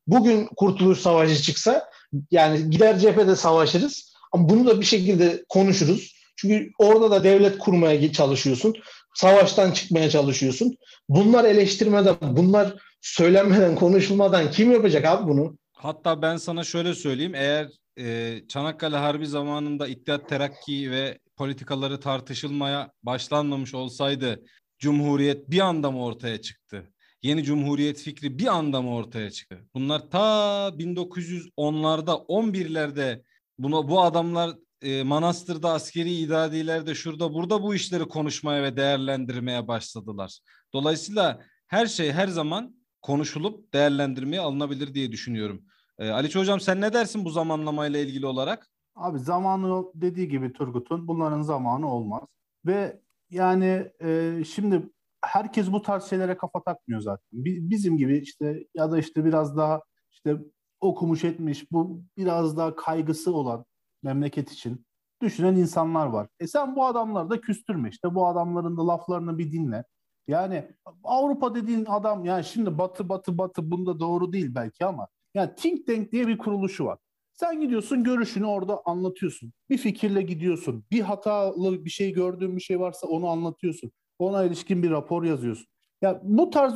bugün 0.07 0.49
Kurtuluş 0.57 0.99
Savaşı 0.99 1.43
çıksa 1.43 1.91
yani 2.31 2.71
gider 2.71 2.99
cephede 2.99 3.37
savaşırız 3.37 4.13
ama 4.33 4.49
bunu 4.49 4.67
da 4.67 4.81
bir 4.81 4.87
şekilde 4.87 5.45
konuşuruz. 5.49 6.15
Çünkü 6.37 6.71
orada 6.79 7.11
da 7.11 7.25
devlet 7.25 7.59
kurmaya 7.59 8.13
çalışıyorsun. 8.13 8.75
Savaştan 9.15 9.71
çıkmaya 9.71 10.11
çalışıyorsun. 10.11 10.77
Bunlar 11.09 11.45
eleştirmeden, 11.45 12.17
bunlar 12.23 12.75
söylenmeden, 13.01 13.77
konuşulmadan 13.77 14.51
kim 14.51 14.73
yapacak 14.73 15.05
abi 15.05 15.29
bunu? 15.29 15.59
Hatta 15.73 16.23
ben 16.23 16.37
sana 16.37 16.65
şöyle 16.65 16.95
söyleyeyim. 16.95 17.35
Eğer 17.35 17.69
e, 17.99 18.39
Çanakkale 18.49 18.97
Harbi 18.97 19.27
zamanında 19.27 19.89
İttihat 19.89 20.29
Terakki 20.29 20.91
ve 20.91 21.19
politikaları 21.37 22.01
tartışılmaya 22.01 22.91
başlanmamış 23.03 23.75
olsaydı 23.75 24.43
Cumhuriyet 24.79 25.51
bir 25.51 25.61
anda 25.61 25.91
mı 25.91 26.05
ortaya 26.05 26.41
çıktı? 26.41 26.93
Yeni 27.23 27.45
Cumhuriyet 27.45 27.99
fikri 27.99 28.39
bir 28.39 28.47
anda 28.47 28.83
mı 28.83 28.95
ortaya 28.95 29.31
çıktı? 29.31 29.59
Bunlar 29.75 30.11
ta 30.11 30.69
1910'larda, 30.79 32.27
11'lerde 32.27 33.23
buna 33.59 33.89
bu 33.89 34.03
adamlar 34.03 34.57
e, 34.83 35.03
manastırda, 35.03 35.73
askeri 35.73 36.13
idadilerde, 36.13 36.95
şurada 36.95 37.35
burada 37.35 37.63
bu 37.63 37.75
işleri 37.75 38.05
konuşmaya 38.05 38.63
ve 38.63 38.77
değerlendirmeye 38.77 39.69
başladılar. 39.69 40.41
Dolayısıyla 40.73 41.41
her 41.67 41.87
şey 41.87 42.13
her 42.13 42.29
zaman 42.29 42.80
konuşulup 43.03 43.75
değerlendirmeye 43.75 44.41
alınabilir 44.41 44.95
diye 44.95 45.13
düşünüyorum. 45.13 45.65
Ee, 45.99 46.09
Ali 46.11 46.35
Hocam 46.35 46.61
sen 46.61 46.81
ne 46.81 46.93
dersin 46.93 47.25
bu 47.25 47.31
zamanlamayla 47.31 48.01
ilgili 48.01 48.27
olarak? 48.27 48.71
Abi 48.95 49.19
zamanı 49.19 49.85
dediği 49.95 50.29
gibi 50.29 50.53
Turgut'un 50.53 51.09
bunların 51.09 51.43
zamanı 51.43 51.93
olmaz. 51.93 52.23
Ve 52.67 53.01
yani 53.31 53.91
e, 54.03 54.43
şimdi 54.45 54.91
herkes 55.25 55.73
bu 55.73 55.83
tarz 55.83 56.05
şeylere 56.05 56.37
kafa 56.37 56.63
takmıyor 56.63 57.01
zaten. 57.01 57.27
Bizim 57.33 57.97
gibi 57.97 58.19
işte 58.19 58.67
ya 58.75 58.91
da 58.91 58.99
işte 58.99 59.25
biraz 59.25 59.57
daha 59.57 59.81
işte 60.11 60.37
okumuş 60.81 61.25
etmiş 61.25 61.73
bu 61.73 62.03
biraz 62.17 62.57
daha 62.57 62.77
kaygısı 62.77 63.35
olan 63.35 63.65
memleket 64.03 64.53
için 64.53 64.87
düşünen 65.23 65.57
insanlar 65.57 66.07
var. 66.07 66.29
E 66.41 66.47
sen 66.47 66.77
bu 66.77 66.87
adamları 66.87 67.31
da 67.31 67.41
küstürme 67.41 67.89
işte 67.89 68.15
bu 68.15 68.27
adamların 68.27 68.77
da 68.77 68.87
laflarını 68.87 69.39
bir 69.39 69.53
dinle. 69.53 69.85
Yani 70.31 70.65
Avrupa 71.05 71.55
dediğin 71.55 71.85
adam 71.85 72.25
yani 72.25 72.45
şimdi 72.45 72.79
batı 72.79 73.09
batı 73.09 73.39
batı 73.39 73.71
bunda 73.71 74.01
doğru 74.01 74.33
değil 74.33 74.55
belki 74.55 74.85
ama 74.85 75.09
yani 75.35 75.51
think 75.57 75.87
tank 75.87 76.13
diye 76.13 76.29
bir 76.29 76.39
kuruluşu 76.39 76.85
var. 76.85 76.99
Sen 77.33 77.61
gidiyorsun 77.61 78.05
görüşünü 78.05 78.47
orada 78.47 78.83
anlatıyorsun. 78.85 79.53
Bir 79.71 79.79
fikirle 79.79 80.23
gidiyorsun. 80.23 80.85
Bir 80.91 81.01
hatalı 81.01 81.85
bir 81.85 81.91
şey 81.91 82.13
gördüğün 82.13 82.57
bir 82.57 82.61
şey 82.61 82.81
varsa 82.81 83.07
onu 83.07 83.29
anlatıyorsun. 83.29 83.93
Ona 84.19 84.45
ilişkin 84.45 84.83
bir 84.83 84.91
rapor 84.91 85.25
yazıyorsun. 85.25 85.67
Ya 86.03 86.21
bu 86.23 86.51
tarz 86.51 86.75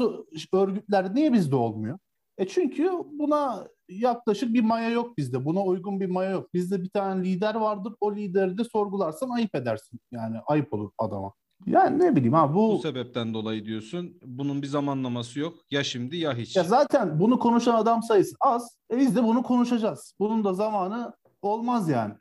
örgütler 0.52 1.14
niye 1.14 1.32
bizde 1.32 1.56
olmuyor? 1.56 1.98
E 2.38 2.48
çünkü 2.48 2.90
buna 3.12 3.68
yaklaşık 3.88 4.54
bir 4.54 4.62
maya 4.62 4.90
yok 4.90 5.18
bizde. 5.18 5.44
Buna 5.44 5.64
uygun 5.64 6.00
bir 6.00 6.06
maya 6.06 6.30
yok. 6.30 6.54
Bizde 6.54 6.82
bir 6.82 6.90
tane 6.90 7.24
lider 7.24 7.54
vardır. 7.54 7.94
O 8.00 8.14
lideri 8.14 8.58
de 8.58 8.64
sorgularsan 8.64 9.30
ayıp 9.30 9.54
edersin. 9.54 10.00
Yani 10.12 10.36
ayıp 10.46 10.72
olur 10.72 10.90
adama. 10.98 11.32
Yani 11.66 11.98
ne 11.98 12.16
bileyim 12.16 12.32
ha 12.32 12.54
bu... 12.54 12.72
Bu 12.72 12.78
sebepten 12.78 13.34
dolayı 13.34 13.64
diyorsun. 13.64 14.18
Bunun 14.22 14.62
bir 14.62 14.66
zamanlaması 14.66 15.38
yok. 15.40 15.58
Ya 15.70 15.84
şimdi 15.84 16.16
ya 16.16 16.36
hiç. 16.36 16.56
Ya 16.56 16.64
zaten 16.64 17.20
bunu 17.20 17.38
konuşan 17.38 17.74
adam 17.74 18.02
sayısı 18.02 18.36
az. 18.40 18.76
E 18.92 18.98
biz 18.98 19.16
de 19.16 19.22
bunu 19.22 19.42
konuşacağız. 19.42 20.14
Bunun 20.18 20.44
da 20.44 20.54
zamanı 20.54 21.12
olmaz 21.42 21.88
yani. 21.88 22.14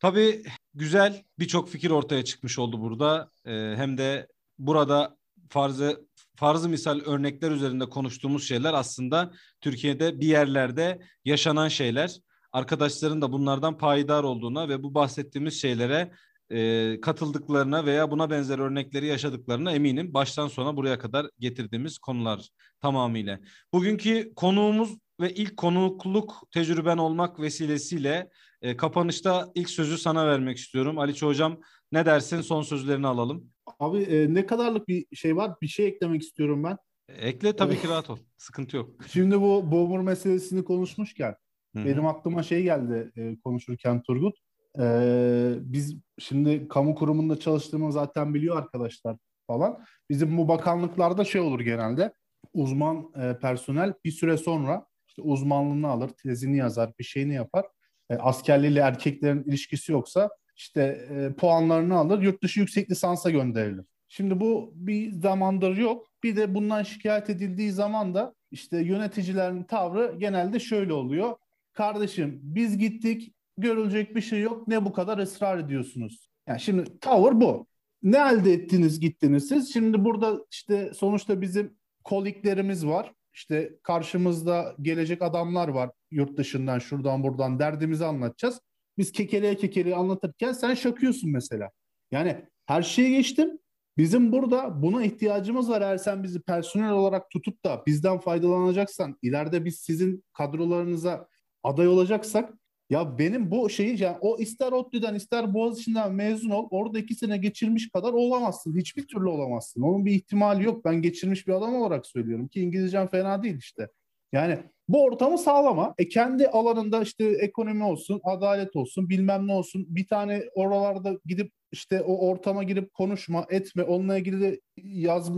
Tabii 0.00 0.42
güzel 0.74 1.22
birçok 1.38 1.68
fikir 1.68 1.90
ortaya 1.90 2.24
çıkmış 2.24 2.58
oldu 2.58 2.80
burada. 2.80 3.30
Ee, 3.44 3.74
hem 3.76 3.98
de 3.98 4.28
burada 4.58 5.16
farzı 5.48 6.06
farzı 6.36 6.68
misal 6.68 7.00
örnekler 7.00 7.50
üzerinde 7.50 7.88
konuştuğumuz 7.88 8.48
şeyler 8.48 8.74
aslında 8.74 9.32
Türkiye'de 9.60 10.20
bir 10.20 10.26
yerlerde 10.26 11.00
yaşanan 11.24 11.68
şeyler. 11.68 12.20
Arkadaşların 12.52 13.22
da 13.22 13.32
bunlardan 13.32 13.78
payidar 13.78 14.24
olduğuna 14.24 14.68
ve 14.68 14.82
bu 14.82 14.94
bahsettiğimiz 14.94 15.60
şeylere 15.60 16.12
e, 16.50 17.00
katıldıklarına 17.00 17.86
veya 17.86 18.10
buna 18.10 18.30
benzer 18.30 18.58
örnekleri 18.58 19.06
yaşadıklarına 19.06 19.72
eminim. 19.72 20.14
Baştan 20.14 20.48
sona 20.48 20.76
buraya 20.76 20.98
kadar 20.98 21.26
getirdiğimiz 21.38 21.98
konular 21.98 22.48
tamamıyla. 22.80 23.40
Bugünkü 23.72 24.34
konuğumuz 24.36 24.96
ve 25.20 25.34
ilk 25.34 25.56
konukluk 25.56 26.42
tecrüben 26.50 26.98
olmak 26.98 27.40
vesilesiyle 27.40 28.30
e, 28.62 28.76
kapanışta 28.76 29.52
ilk 29.54 29.70
sözü 29.70 29.98
sana 29.98 30.26
vermek 30.26 30.58
istiyorum. 30.58 30.98
Ali 30.98 31.20
Hocam 31.20 31.60
ne 31.92 32.06
dersin? 32.06 32.40
Son 32.40 32.62
sözlerini 32.62 33.06
alalım. 33.06 33.50
Abi 33.78 33.98
e, 33.98 34.34
ne 34.34 34.46
kadarlık 34.46 34.88
bir 34.88 35.16
şey 35.16 35.36
var? 35.36 35.52
Bir 35.62 35.68
şey 35.68 35.86
eklemek 35.86 36.22
istiyorum 36.22 36.64
ben. 36.64 36.76
Ekle 37.08 37.56
tabii 37.56 37.80
ki 37.80 37.88
rahat 37.88 38.10
ol. 38.10 38.18
Sıkıntı 38.36 38.76
yok. 38.76 38.90
Şimdi 39.12 39.40
bu 39.40 39.70
Boomer 39.70 40.00
meselesini 40.00 40.64
konuşmuşken 40.64 41.34
Hı-hı. 41.76 41.84
benim 41.84 42.06
aklıma 42.06 42.42
şey 42.42 42.62
geldi 42.62 43.12
e, 43.16 43.40
konuşurken 43.40 44.02
Turgut. 44.02 44.38
Ee, 44.80 45.54
biz 45.60 45.96
şimdi 46.18 46.68
kamu 46.68 46.94
kurumunda 46.94 47.40
çalıştığımı 47.40 47.92
zaten 47.92 48.34
biliyor 48.34 48.56
arkadaşlar 48.56 49.16
falan. 49.46 49.84
Bizim 50.10 50.38
bu 50.38 50.48
bakanlıklarda 50.48 51.24
şey 51.24 51.40
olur 51.40 51.60
genelde. 51.60 52.12
Uzman 52.52 53.12
e, 53.16 53.38
personel 53.38 53.94
bir 54.04 54.10
süre 54.10 54.36
sonra 54.36 54.86
işte 55.08 55.22
uzmanlığını 55.22 55.88
alır, 55.88 56.08
tezini 56.08 56.56
yazar, 56.56 56.92
bir 56.98 57.04
şeyini 57.04 57.34
yapar. 57.34 57.64
E, 58.10 58.14
askerliyle 58.14 58.80
erkeklerin 58.80 59.44
ilişkisi 59.44 59.92
yoksa 59.92 60.30
işte 60.56 61.08
e, 61.10 61.32
puanlarını 61.32 61.96
alır, 61.96 62.22
yurt 62.22 62.42
dışı 62.42 62.60
yüksek 62.60 62.90
lisansa 62.90 63.30
gönderilir. 63.30 63.84
Şimdi 64.08 64.40
bu 64.40 64.72
bir 64.74 65.12
zamandır 65.12 65.76
yok. 65.76 66.06
Bir 66.22 66.36
de 66.36 66.54
bundan 66.54 66.82
şikayet 66.82 67.30
edildiği 67.30 67.72
zaman 67.72 68.14
da 68.14 68.34
işte 68.50 68.78
yöneticilerin 68.78 69.62
tavrı 69.62 70.14
genelde 70.18 70.60
şöyle 70.60 70.92
oluyor. 70.92 71.36
Kardeşim 71.72 72.40
biz 72.42 72.78
gittik 72.78 73.34
görülecek 73.58 74.16
bir 74.16 74.20
şey 74.20 74.40
yok 74.40 74.68
ne 74.68 74.84
bu 74.84 74.92
kadar 74.92 75.18
ısrar 75.18 75.58
ediyorsunuz. 75.58 76.30
Yani 76.48 76.60
şimdi 76.60 76.98
tavır 77.00 77.40
bu. 77.40 77.66
Ne 78.02 78.18
elde 78.18 78.52
ettiniz 78.52 79.00
gittiniz 79.00 79.48
siz? 79.48 79.72
Şimdi 79.72 80.04
burada 80.04 80.44
işte 80.50 80.92
sonuçta 80.94 81.40
bizim 81.40 81.76
koliklerimiz 82.04 82.86
var. 82.86 83.12
İşte 83.34 83.78
karşımızda 83.82 84.74
gelecek 84.82 85.22
adamlar 85.22 85.68
var 85.68 85.90
yurt 86.10 86.36
dışından 86.38 86.78
şuradan 86.78 87.22
buradan 87.22 87.58
derdimizi 87.58 88.04
anlatacağız. 88.04 88.60
Biz 88.98 89.12
kekeleye 89.12 89.56
kekeleye 89.56 89.96
anlatırken 89.96 90.52
sen 90.52 90.74
şakıyorsun 90.74 91.30
mesela. 91.30 91.70
Yani 92.10 92.44
her 92.66 92.82
şeye 92.82 93.10
geçtim. 93.10 93.58
Bizim 93.98 94.32
burada 94.32 94.82
buna 94.82 95.04
ihtiyacımız 95.04 95.70
var. 95.70 95.80
Eğer 95.80 95.96
sen 95.96 96.22
bizi 96.22 96.40
personel 96.40 96.92
olarak 96.92 97.30
tutup 97.30 97.64
da 97.64 97.82
bizden 97.86 98.18
faydalanacaksan, 98.18 99.18
ileride 99.22 99.64
biz 99.64 99.76
sizin 99.76 100.24
kadrolarınıza 100.32 101.28
aday 101.62 101.88
olacaksak 101.88 102.54
ya 102.90 103.18
benim 103.18 103.50
bu 103.50 103.70
şeyi 103.70 104.02
yani 104.02 104.16
o 104.20 104.38
ister 104.38 104.72
ODTÜ'den 104.72 105.14
ister 105.14 105.54
Boğaziçi'nden 105.54 106.12
mezun 106.12 106.50
ol 106.50 106.68
orada 106.70 106.98
iki 106.98 107.14
sene 107.14 107.38
geçirmiş 107.38 107.90
kadar 107.90 108.12
olamazsın. 108.12 108.76
Hiçbir 108.78 109.06
türlü 109.06 109.28
olamazsın. 109.28 109.82
Onun 109.82 110.06
bir 110.06 110.12
ihtimali 110.12 110.64
yok. 110.64 110.84
Ben 110.84 111.02
geçirmiş 111.02 111.46
bir 111.46 111.52
adam 111.52 111.74
olarak 111.74 112.06
söylüyorum 112.06 112.48
ki 112.48 112.60
İngilizcem 112.60 113.08
fena 113.08 113.42
değil 113.42 113.58
işte. 113.58 113.88
Yani 114.32 114.58
bu 114.88 115.04
ortamı 115.04 115.38
sağlama. 115.38 115.94
E 115.98 116.08
kendi 116.08 116.48
alanında 116.48 117.02
işte 117.02 117.24
ekonomi 117.24 117.84
olsun, 117.84 118.20
adalet 118.24 118.76
olsun, 118.76 119.08
bilmem 119.08 119.46
ne 119.46 119.52
olsun. 119.52 119.86
Bir 119.88 120.06
tane 120.06 120.42
oralarda 120.54 121.18
gidip 121.26 121.52
işte 121.72 122.02
o 122.02 122.28
ortama 122.28 122.62
girip 122.62 122.94
konuşma, 122.94 123.46
etme. 123.50 123.82
Onunla 123.82 124.18
ilgili 124.18 124.40
de 124.40 124.60
yaz, 124.76 125.30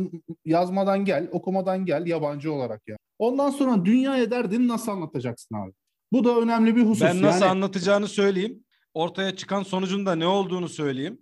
yazmadan 0.44 1.04
gel, 1.04 1.28
okumadan 1.32 1.84
gel 1.84 2.06
yabancı 2.06 2.52
olarak 2.52 2.88
ya. 2.88 2.96
Ondan 3.18 3.50
sonra 3.50 3.84
dünyaya 3.84 4.30
derdini 4.30 4.68
nasıl 4.68 4.92
anlatacaksın 4.92 5.54
abi? 5.54 5.72
Bu 6.12 6.24
da 6.24 6.38
önemli 6.38 6.76
bir 6.76 6.82
husus. 6.82 7.02
Ben 7.02 7.22
nasıl 7.22 7.40
yani... 7.40 7.50
anlatacağını 7.50 8.08
söyleyeyim. 8.08 8.64
Ortaya 8.94 9.36
çıkan 9.36 9.62
sonucun 9.62 10.06
da 10.06 10.14
ne 10.14 10.26
olduğunu 10.26 10.68
söyleyeyim. 10.68 11.18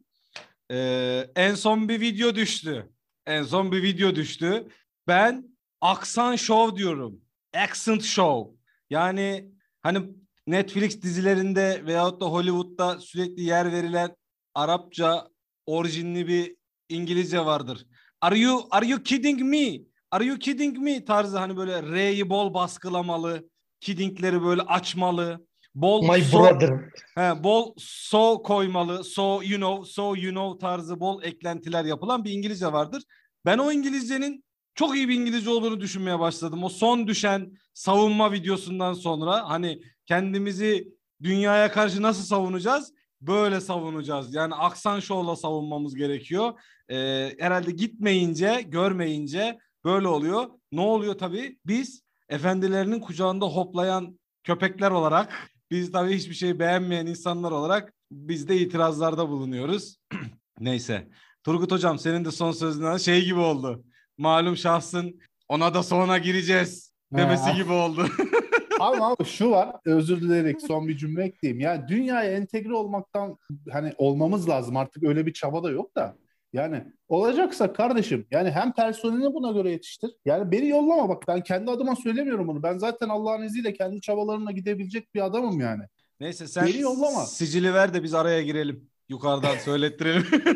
Ee, 0.70 1.26
en 1.36 1.54
son 1.54 1.88
bir 1.88 2.00
video 2.00 2.34
düştü. 2.34 2.92
En 3.26 3.42
son 3.42 3.72
bir 3.72 3.82
video 3.82 4.14
düştü. 4.14 4.68
Ben 5.08 5.56
aksan 5.80 6.36
show 6.36 6.76
diyorum. 6.76 7.20
Accent 7.54 8.02
show. 8.02 8.56
Yani 8.90 9.48
hani 9.82 9.98
Netflix 10.46 11.02
dizilerinde 11.02 11.82
veyahut 11.86 12.20
da 12.20 12.26
Hollywood'da 12.26 13.00
sürekli 13.00 13.42
yer 13.42 13.72
verilen 13.72 14.16
Arapça 14.54 15.28
orijinli 15.66 16.28
bir 16.28 16.56
İngilizce 16.88 17.40
vardır. 17.40 17.86
Are 18.20 18.38
you 18.38 18.66
are 18.70 18.86
you 18.86 19.02
kidding 19.02 19.40
me? 19.40 19.80
Are 20.10 20.24
you 20.24 20.38
kidding 20.38 20.78
me 20.78 21.04
tarzı 21.04 21.38
hani 21.38 21.56
böyle 21.56 21.82
R'yi 21.82 22.30
bol 22.30 22.54
baskılamalı 22.54 23.48
kiddingleri 23.80 24.42
böyle 24.42 24.62
açmalı. 24.62 25.46
Bol 25.74 26.02
My 26.02 26.22
so, 26.22 26.38
brother. 26.38 26.70
He, 27.14 27.44
bol 27.44 27.74
so 27.78 28.42
koymalı. 28.42 29.04
So 29.04 29.42
you 29.42 29.56
know, 29.56 29.90
so 29.90 30.16
you 30.16 30.30
know 30.30 30.58
tarzı 30.66 31.00
bol 31.00 31.22
eklentiler 31.22 31.84
yapılan 31.84 32.24
bir 32.24 32.30
İngilizce 32.30 32.66
vardır. 32.66 33.02
Ben 33.44 33.58
o 33.58 33.72
İngilizcenin 33.72 34.44
çok 34.74 34.96
iyi 34.96 35.08
bir 35.08 35.14
İngilizce 35.14 35.50
olduğunu 35.50 35.80
düşünmeye 35.80 36.18
başladım. 36.18 36.64
O 36.64 36.68
son 36.68 37.06
düşen 37.06 37.52
savunma 37.74 38.32
videosundan 38.32 38.92
sonra 38.92 39.48
hani 39.48 39.80
kendimizi 40.06 40.88
dünyaya 41.22 41.72
karşı 41.72 42.02
nasıl 42.02 42.22
savunacağız? 42.22 42.92
Böyle 43.20 43.60
savunacağız. 43.60 44.34
Yani 44.34 44.54
aksan 44.54 45.00
şovla 45.00 45.36
savunmamız 45.36 45.94
gerekiyor. 45.94 46.60
Ee, 46.90 47.32
herhalde 47.38 47.70
gitmeyince, 47.70 48.64
görmeyince 48.66 49.58
böyle 49.84 50.08
oluyor. 50.08 50.46
Ne 50.72 50.80
oluyor 50.80 51.14
tabii? 51.14 51.58
Biz 51.66 52.05
efendilerinin 52.28 53.00
kucağında 53.00 53.46
hoplayan 53.46 54.18
köpekler 54.44 54.90
olarak 54.90 55.50
biz 55.70 55.92
tabii 55.92 56.16
hiçbir 56.16 56.34
şey 56.34 56.58
beğenmeyen 56.58 57.06
insanlar 57.06 57.52
olarak 57.52 57.92
biz 58.12 58.48
de 58.48 58.56
itirazlarda 58.56 59.28
bulunuyoruz. 59.28 59.96
Neyse. 60.60 61.08
Turgut 61.44 61.72
Hocam 61.72 61.98
senin 61.98 62.24
de 62.24 62.30
son 62.30 62.52
sözünden 62.52 62.96
şey 62.96 63.24
gibi 63.24 63.38
oldu. 63.38 63.84
Malum 64.18 64.56
şahsın 64.56 65.20
ona 65.48 65.74
da 65.74 65.82
sonra 65.82 66.18
gireceğiz 66.18 66.92
demesi 67.12 67.54
gibi 67.54 67.72
oldu. 67.72 68.06
Ama 68.80 69.16
şu 69.26 69.50
var 69.50 69.76
özür 69.84 70.20
dileyerek 70.20 70.60
son 70.60 70.88
bir 70.88 70.96
cümle 70.96 71.24
ekleyeyim. 71.24 71.60
Yani 71.60 71.88
dünyaya 71.88 72.32
entegre 72.32 72.74
olmaktan 72.74 73.38
hani 73.72 73.92
olmamız 73.98 74.48
lazım 74.48 74.76
artık 74.76 75.04
öyle 75.04 75.26
bir 75.26 75.32
çaba 75.32 75.62
da 75.62 75.70
yok 75.70 75.96
da. 75.96 76.16
Yani 76.56 76.84
olacaksa 77.08 77.72
kardeşim 77.72 78.26
yani 78.30 78.50
hem 78.50 78.72
personelini 78.72 79.34
buna 79.34 79.52
göre 79.52 79.70
yetiştir. 79.70 80.10
Yani 80.24 80.52
beni 80.52 80.68
yollama 80.68 81.08
bak 81.08 81.22
ben 81.28 81.42
kendi 81.42 81.70
adıma 81.70 81.96
söylemiyorum 81.96 82.48
bunu. 82.48 82.62
Ben 82.62 82.78
zaten 82.78 83.08
Allah'ın 83.08 83.42
izniyle 83.42 83.72
kendi 83.72 84.00
çabalarımla 84.00 84.52
gidebilecek 84.52 85.14
bir 85.14 85.24
adamım 85.24 85.60
yani. 85.60 85.82
Neyse 86.20 86.46
sen 86.46 86.66
beni 86.66 86.80
yollama. 86.80 87.20
sicili 87.20 87.74
ver 87.74 87.94
de 87.94 88.02
biz 88.02 88.14
araya 88.14 88.42
girelim. 88.42 88.88
Yukarıdan 89.08 89.56
söylettirelim. 89.56 90.26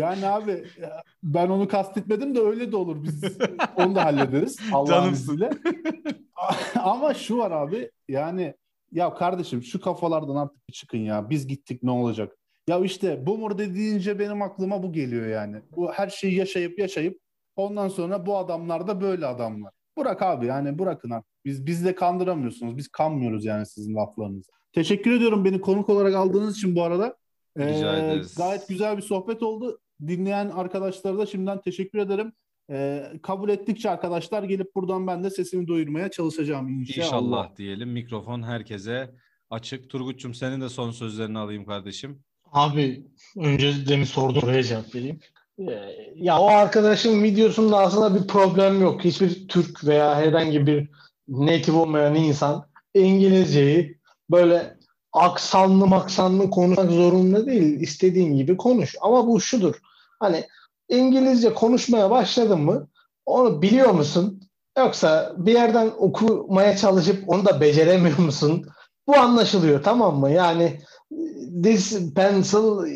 yani 0.00 0.26
abi 0.26 0.64
ben 1.22 1.48
onu 1.48 1.68
kastetmedim 1.68 2.34
de 2.34 2.40
öyle 2.40 2.72
de 2.72 2.76
olur. 2.76 3.02
Biz 3.02 3.24
onu 3.76 3.94
da 3.94 4.04
hallederiz 4.04 4.58
Allah'ın 4.72 5.12
izniyle. 5.12 5.50
Ama 6.74 7.14
şu 7.14 7.38
var 7.38 7.50
abi 7.50 7.90
yani 8.08 8.54
ya 8.92 9.14
kardeşim 9.14 9.62
şu 9.62 9.80
kafalardan 9.80 10.36
artık 10.36 10.68
bir 10.68 10.72
çıkın 10.72 10.98
ya. 10.98 11.30
Biz 11.30 11.46
gittik 11.46 11.82
ne 11.82 11.90
olacak? 11.90 12.36
Ya 12.68 12.80
işte 12.80 13.26
boomer 13.26 13.58
dediğince 13.58 14.18
benim 14.18 14.42
aklıma 14.42 14.82
bu 14.82 14.92
geliyor 14.92 15.26
yani. 15.26 15.56
Bu 15.76 15.92
her 15.92 16.08
şeyi 16.08 16.34
yaşayıp 16.34 16.78
yaşayıp 16.78 17.20
ondan 17.56 17.88
sonra 17.88 18.26
bu 18.26 18.36
adamlar 18.36 18.88
da 18.88 19.00
böyle 19.00 19.26
adamlar. 19.26 19.72
Bırak 19.98 20.22
abi 20.22 20.46
yani 20.46 20.78
bırakın 20.78 21.10
artık. 21.10 21.30
Biz 21.44 21.66
biz 21.66 21.84
de 21.84 21.94
kandıramıyorsunuz. 21.94 22.76
Biz 22.76 22.88
kanmıyoruz 22.88 23.44
yani 23.44 23.66
sizin 23.66 23.94
laflarınızı. 23.94 24.50
Teşekkür 24.72 25.12
ediyorum 25.12 25.44
beni 25.44 25.60
konuk 25.60 25.88
olarak 25.88 26.14
aldığınız 26.14 26.58
için 26.58 26.76
bu 26.76 26.82
arada. 26.82 27.16
Rica 27.58 27.96
ee, 27.96 27.98
ederiz. 27.98 28.34
Gayet 28.34 28.68
güzel 28.68 28.96
bir 28.96 29.02
sohbet 29.02 29.42
oldu. 29.42 29.78
Dinleyen 30.06 30.48
arkadaşlara 30.48 31.18
da 31.18 31.26
şimdiden 31.26 31.60
teşekkür 31.60 31.98
ederim. 31.98 32.32
Ee, 32.70 33.12
kabul 33.22 33.48
ettikçe 33.48 33.90
arkadaşlar 33.90 34.42
gelip 34.42 34.74
buradan 34.74 35.06
ben 35.06 35.24
de 35.24 35.30
sesimi 35.30 35.66
duyurmaya 35.66 36.10
çalışacağım 36.10 36.68
inşallah. 36.68 37.06
İnşallah 37.06 37.56
diyelim. 37.56 37.90
Mikrofon 37.92 38.42
herkese 38.42 39.14
açık. 39.50 39.90
Turgut'cum 39.90 40.34
senin 40.34 40.60
de 40.60 40.68
son 40.68 40.90
sözlerini 40.90 41.38
alayım 41.38 41.64
kardeşim. 41.64 42.24
Abi 42.52 43.06
önce 43.36 43.88
demin 43.88 44.04
sorduğum 44.04 44.40
soruya 44.40 44.62
cevap 44.62 44.94
vereyim. 44.94 45.20
Ee, 45.58 45.72
ya 46.14 46.38
o 46.38 46.46
arkadaşın 46.46 47.22
videosunda 47.22 47.78
aslında 47.78 48.22
bir 48.22 48.26
problem 48.26 48.80
yok. 48.80 49.04
Hiçbir 49.04 49.48
Türk 49.48 49.84
veya 49.84 50.16
herhangi 50.16 50.66
bir 50.66 50.90
native 51.28 51.76
olmayan 51.76 52.14
insan 52.14 52.66
İngilizceyi 52.94 53.98
böyle 54.30 54.76
aksanlı 55.12 55.86
maksanlı 55.86 56.50
konuşmak 56.50 56.90
zorunda 56.90 57.46
değil. 57.46 57.80
İstediğin 57.80 58.36
gibi 58.36 58.56
konuş. 58.56 58.94
Ama 59.00 59.26
bu 59.26 59.40
şudur. 59.40 59.74
Hani 60.20 60.44
İngilizce 60.88 61.54
konuşmaya 61.54 62.10
başladın 62.10 62.60
mı 62.60 62.88
onu 63.26 63.62
biliyor 63.62 63.90
musun? 63.90 64.42
Yoksa 64.78 65.34
bir 65.36 65.52
yerden 65.52 65.90
okumaya 65.98 66.76
çalışıp 66.76 67.28
onu 67.28 67.44
da 67.44 67.60
beceremiyor 67.60 68.18
musun? 68.18 68.66
Bu 69.06 69.16
anlaşılıyor 69.16 69.82
tamam 69.82 70.16
mı? 70.18 70.30
Yani 70.30 70.80
this 71.62 72.12
pencil 72.14 72.86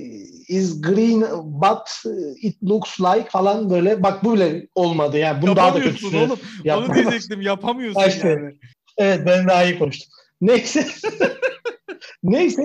is 0.49 0.81
green 0.81 1.25
but 1.45 2.05
it 2.43 2.57
looks 2.63 3.01
like 3.01 3.31
falan 3.31 3.71
böyle 3.71 4.03
bak 4.03 4.25
bu 4.25 4.35
bile 4.35 4.69
olmadı 4.75 5.19
yani 5.19 5.43
bunu 5.43 5.57
daha 5.57 5.75
da 5.75 5.81
kötüsünü 5.81 6.17
oğlum. 6.17 6.39
Onu 6.77 6.95
diyecektim 6.95 7.41
yapamıyorsun 7.41 8.09
işte, 8.09 8.29
yani. 8.29 8.55
Evet 8.99 9.21
ben 9.27 9.49
daha 9.49 9.65
iyi 9.65 9.79
konuştum. 9.79 10.09
Neyse. 10.41 10.87
Neyse. 12.23 12.63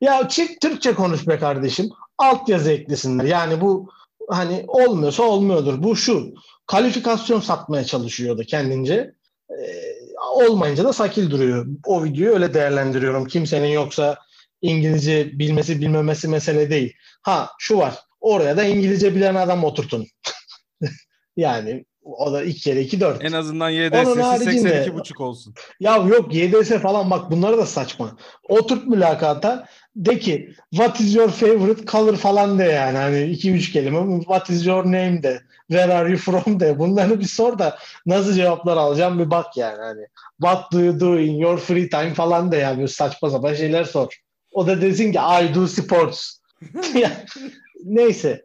Ya 0.00 0.28
çık 0.28 0.60
Türkçe 0.60 0.94
konuş 0.94 1.28
be 1.28 1.38
kardeşim. 1.38 1.90
Altyazı 2.18 2.70
eklesinler. 2.70 3.24
Yani 3.24 3.60
bu 3.60 3.90
hani 4.28 4.64
olmuyorsa 4.68 5.22
olmuyordur. 5.22 5.82
Bu 5.82 5.96
şu. 5.96 6.34
Kalifikasyon 6.66 7.40
satmaya 7.40 7.84
çalışıyordu 7.84 8.42
kendince. 8.42 9.14
Ee, 9.50 9.54
olmayınca 10.34 10.84
da 10.84 10.92
sakil 10.92 11.30
duruyor. 11.30 11.66
O 11.86 12.04
videoyu 12.04 12.34
öyle 12.34 12.54
değerlendiriyorum. 12.54 13.24
Kimsenin 13.24 13.68
yoksa 13.68 14.18
İngilizce 14.62 15.38
bilmesi 15.38 15.80
bilmemesi 15.80 16.28
mesele 16.28 16.70
değil. 16.70 16.92
Ha 17.22 17.50
şu 17.58 17.78
var. 17.78 17.94
Oraya 18.20 18.56
da 18.56 18.64
İngilizce 18.64 19.14
bilen 19.14 19.34
adam 19.34 19.64
oturtun. 19.64 20.06
yani 21.36 21.84
O 22.02 22.32
da 22.32 22.42
2 22.42 22.60
kere 22.60 22.80
2 22.80 23.00
4. 23.00 23.24
En 23.24 23.32
azından 23.32 23.70
YDS'si 23.70 24.20
haricinde- 24.20 24.84
82,5 24.84 25.22
olsun. 25.22 25.54
Ya 25.80 25.96
yok 25.96 26.34
YDS 26.34 26.68
falan 26.68 27.10
bak 27.10 27.30
bunları 27.30 27.58
da 27.58 27.66
saçma. 27.66 28.16
Oturt 28.48 28.86
mülakata 28.86 29.66
de 29.96 30.18
ki 30.18 30.50
what 30.70 31.00
is 31.00 31.14
your 31.14 31.28
favorite 31.28 31.86
color 31.86 32.16
falan 32.16 32.58
de 32.58 32.64
yani 32.64 32.98
hani 32.98 33.22
iki 33.22 33.52
üç 33.52 33.72
kelime 33.72 34.20
what 34.20 34.50
is 34.50 34.66
your 34.66 34.84
name 34.84 35.22
de 35.22 35.40
where 35.70 35.94
are 35.94 36.10
you 36.10 36.18
from 36.18 36.60
de 36.60 36.78
bunları 36.78 37.20
bir 37.20 37.24
sor 37.24 37.58
da 37.58 37.78
nasıl 38.06 38.32
cevaplar 38.32 38.76
alacağım 38.76 39.18
bir 39.18 39.30
bak 39.30 39.56
yani 39.56 39.78
hani 39.78 40.06
what 40.42 40.72
do 40.72 40.80
you 40.80 41.00
do 41.00 41.18
in 41.18 41.34
your 41.34 41.58
free 41.58 41.88
time 41.88 42.14
falan 42.14 42.52
de 42.52 42.56
yani 42.56 42.88
saçma 42.88 43.30
sapan 43.30 43.54
şeyler 43.54 43.84
sor. 43.84 44.20
O 44.58 44.66
da 44.66 44.80
desin 44.80 45.12
ki 45.12 45.18
I 45.18 45.54
do 45.54 45.66
sports. 45.66 46.38
Neyse. 47.84 48.44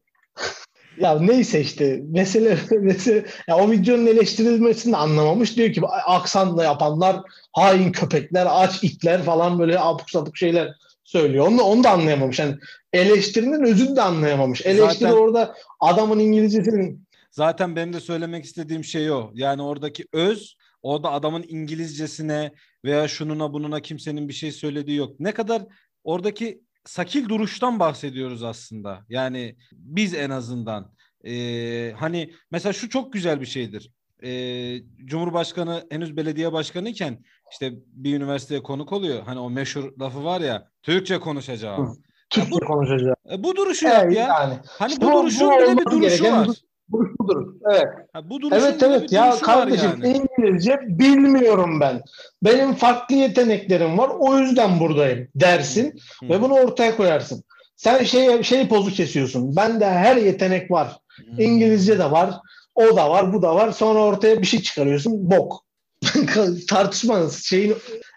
Ya 0.98 1.20
neyse 1.20 1.62
işte 1.62 2.02
mesele, 2.04 2.58
mesele 2.82 3.26
ya 3.48 3.58
o 3.58 3.72
videonun 3.72 4.06
eleştirilmesini 4.06 4.94
de 4.94 4.98
anlamamış. 4.98 5.58
Diyor 5.58 5.74
ki 5.74 5.82
aksanla 6.06 6.64
yapanlar 6.64 7.18
hain 7.54 7.92
köpekler, 7.92 8.48
aç 8.50 8.84
itler 8.84 9.24
falan 9.24 9.60
böyle 9.60 9.80
abuk 9.80 10.10
sabuk 10.10 10.38
şeyler 10.38 10.76
söylüyor. 11.04 11.48
Onu, 11.48 11.58
da- 11.58 11.64
onu 11.64 11.84
da 11.84 11.90
anlayamamış. 11.90 12.40
Yani 12.40 12.56
eleştirinin 12.94 13.64
özünü 13.64 13.96
de 13.96 14.02
anlayamamış. 14.02 14.62
Eleştiri 14.66 15.10
Zaten- 15.10 15.22
orada 15.22 15.56
adamın 15.80 16.20
İngilizcesinin 16.20 17.04
Zaten 17.32 17.76
benim 17.76 17.94
de 17.94 18.00
söylemek 18.00 18.46
istediğim 18.46 18.84
şey 18.84 19.12
o. 19.12 19.32
Yani 19.34 19.62
oradaki 19.62 20.06
öz 20.14 20.58
orada 20.84 21.12
adamın 21.12 21.46
İngilizcesine 21.48 22.52
veya 22.86 23.08
şununa 23.08 23.54
bununa 23.54 23.80
kimsenin 23.80 24.30
bir 24.30 24.34
şey 24.34 24.52
söylediği 24.52 24.98
yok. 24.98 25.20
Ne 25.20 25.32
kadar 25.32 25.62
oradaki 26.04 26.62
sakil 26.86 27.30
duruştan 27.30 27.80
bahsediyoruz 27.80 28.44
aslında. 28.44 29.06
Yani 29.10 29.56
biz 29.72 30.14
en 30.14 30.30
azından 30.30 30.94
Ee, 31.28 31.94
hani 31.98 32.34
mesela 32.52 32.74
şu 32.74 32.90
çok 32.90 33.14
güzel 33.14 33.42
bir 33.42 33.46
şeydir. 33.46 33.92
Ee, 34.24 34.76
Cumhurbaşkanı 35.06 35.88
henüz 35.90 36.18
belediye 36.18 36.54
başkanı 36.54 36.90
iken 36.90 37.24
işte 37.52 37.72
bir 37.88 38.16
üniversiteye 38.18 38.64
konuk 38.64 38.92
oluyor. 38.94 39.24
Hani 39.26 39.40
o 39.40 39.50
meşhur 39.50 40.00
lafı 40.00 40.24
var 40.24 40.42
ya 40.42 40.68
Türkçe 40.82 41.20
konuşacağım. 41.20 41.98
Türkçe 42.30 42.52
bu- 42.52 42.60
konuşacak. 42.60 43.18
E, 43.32 43.44
bu 43.44 43.56
duruşu 43.56 43.86
yap 43.86 44.04
Evet, 44.06 44.16
ya. 44.18 44.24
yani. 44.28 44.54
Hani 44.68 44.94
Bu- 44.98 45.02
bu 45.02 45.12
bu 45.14 45.22
duruşun 45.22 45.50
bir 45.52 45.68
de 45.68 45.78
bir 45.78 45.86
duruşu 45.86 46.00
gereken 46.02 46.48
var. 46.48 46.58
Bu- 46.90 47.08
budur. 47.20 47.54
Evet. 47.72 47.88
Ha, 48.14 48.30
bu 48.30 48.42
duruşun 48.42 48.66
Evet 48.66 48.84
evet 48.84 49.12
ya 49.12 49.36
kardeşim 49.42 50.04
yani. 50.04 50.18
İngilizce 50.18 50.80
bilmiyorum 50.82 51.80
ben. 51.80 52.02
Benim 52.44 52.74
farklı 52.74 53.16
yeteneklerim 53.16 53.98
var. 53.98 54.12
O 54.20 54.38
yüzden 54.38 54.80
buradayım 54.80 55.28
dersin 55.36 55.94
Hı. 56.20 56.30
ve 56.30 56.42
bunu 56.42 56.54
ortaya 56.54 56.98
koyarsın. 56.98 57.44
Sen 57.76 58.04
şey 58.04 58.44
şey 58.44 58.68
pozu 58.68 58.92
kesiyorsun. 58.92 59.56
Bende 59.56 59.86
her 59.86 60.16
yetenek 60.16 60.72
var. 60.72 60.98
Hı. 61.18 61.42
İngilizce 61.42 62.00
de 62.00 62.12
var. 62.12 62.34
O 62.76 62.96
da 62.96 63.10
var, 63.10 63.34
bu 63.34 63.42
da 63.42 63.56
var. 63.56 63.72
Sonra 63.72 64.00
ortaya 64.00 64.42
bir 64.42 64.48
şey 64.48 64.62
çıkarıyorsun. 64.62 65.32
Bok. 65.32 65.64
Tartışmanız 66.70 67.44
şeyin 67.44 67.76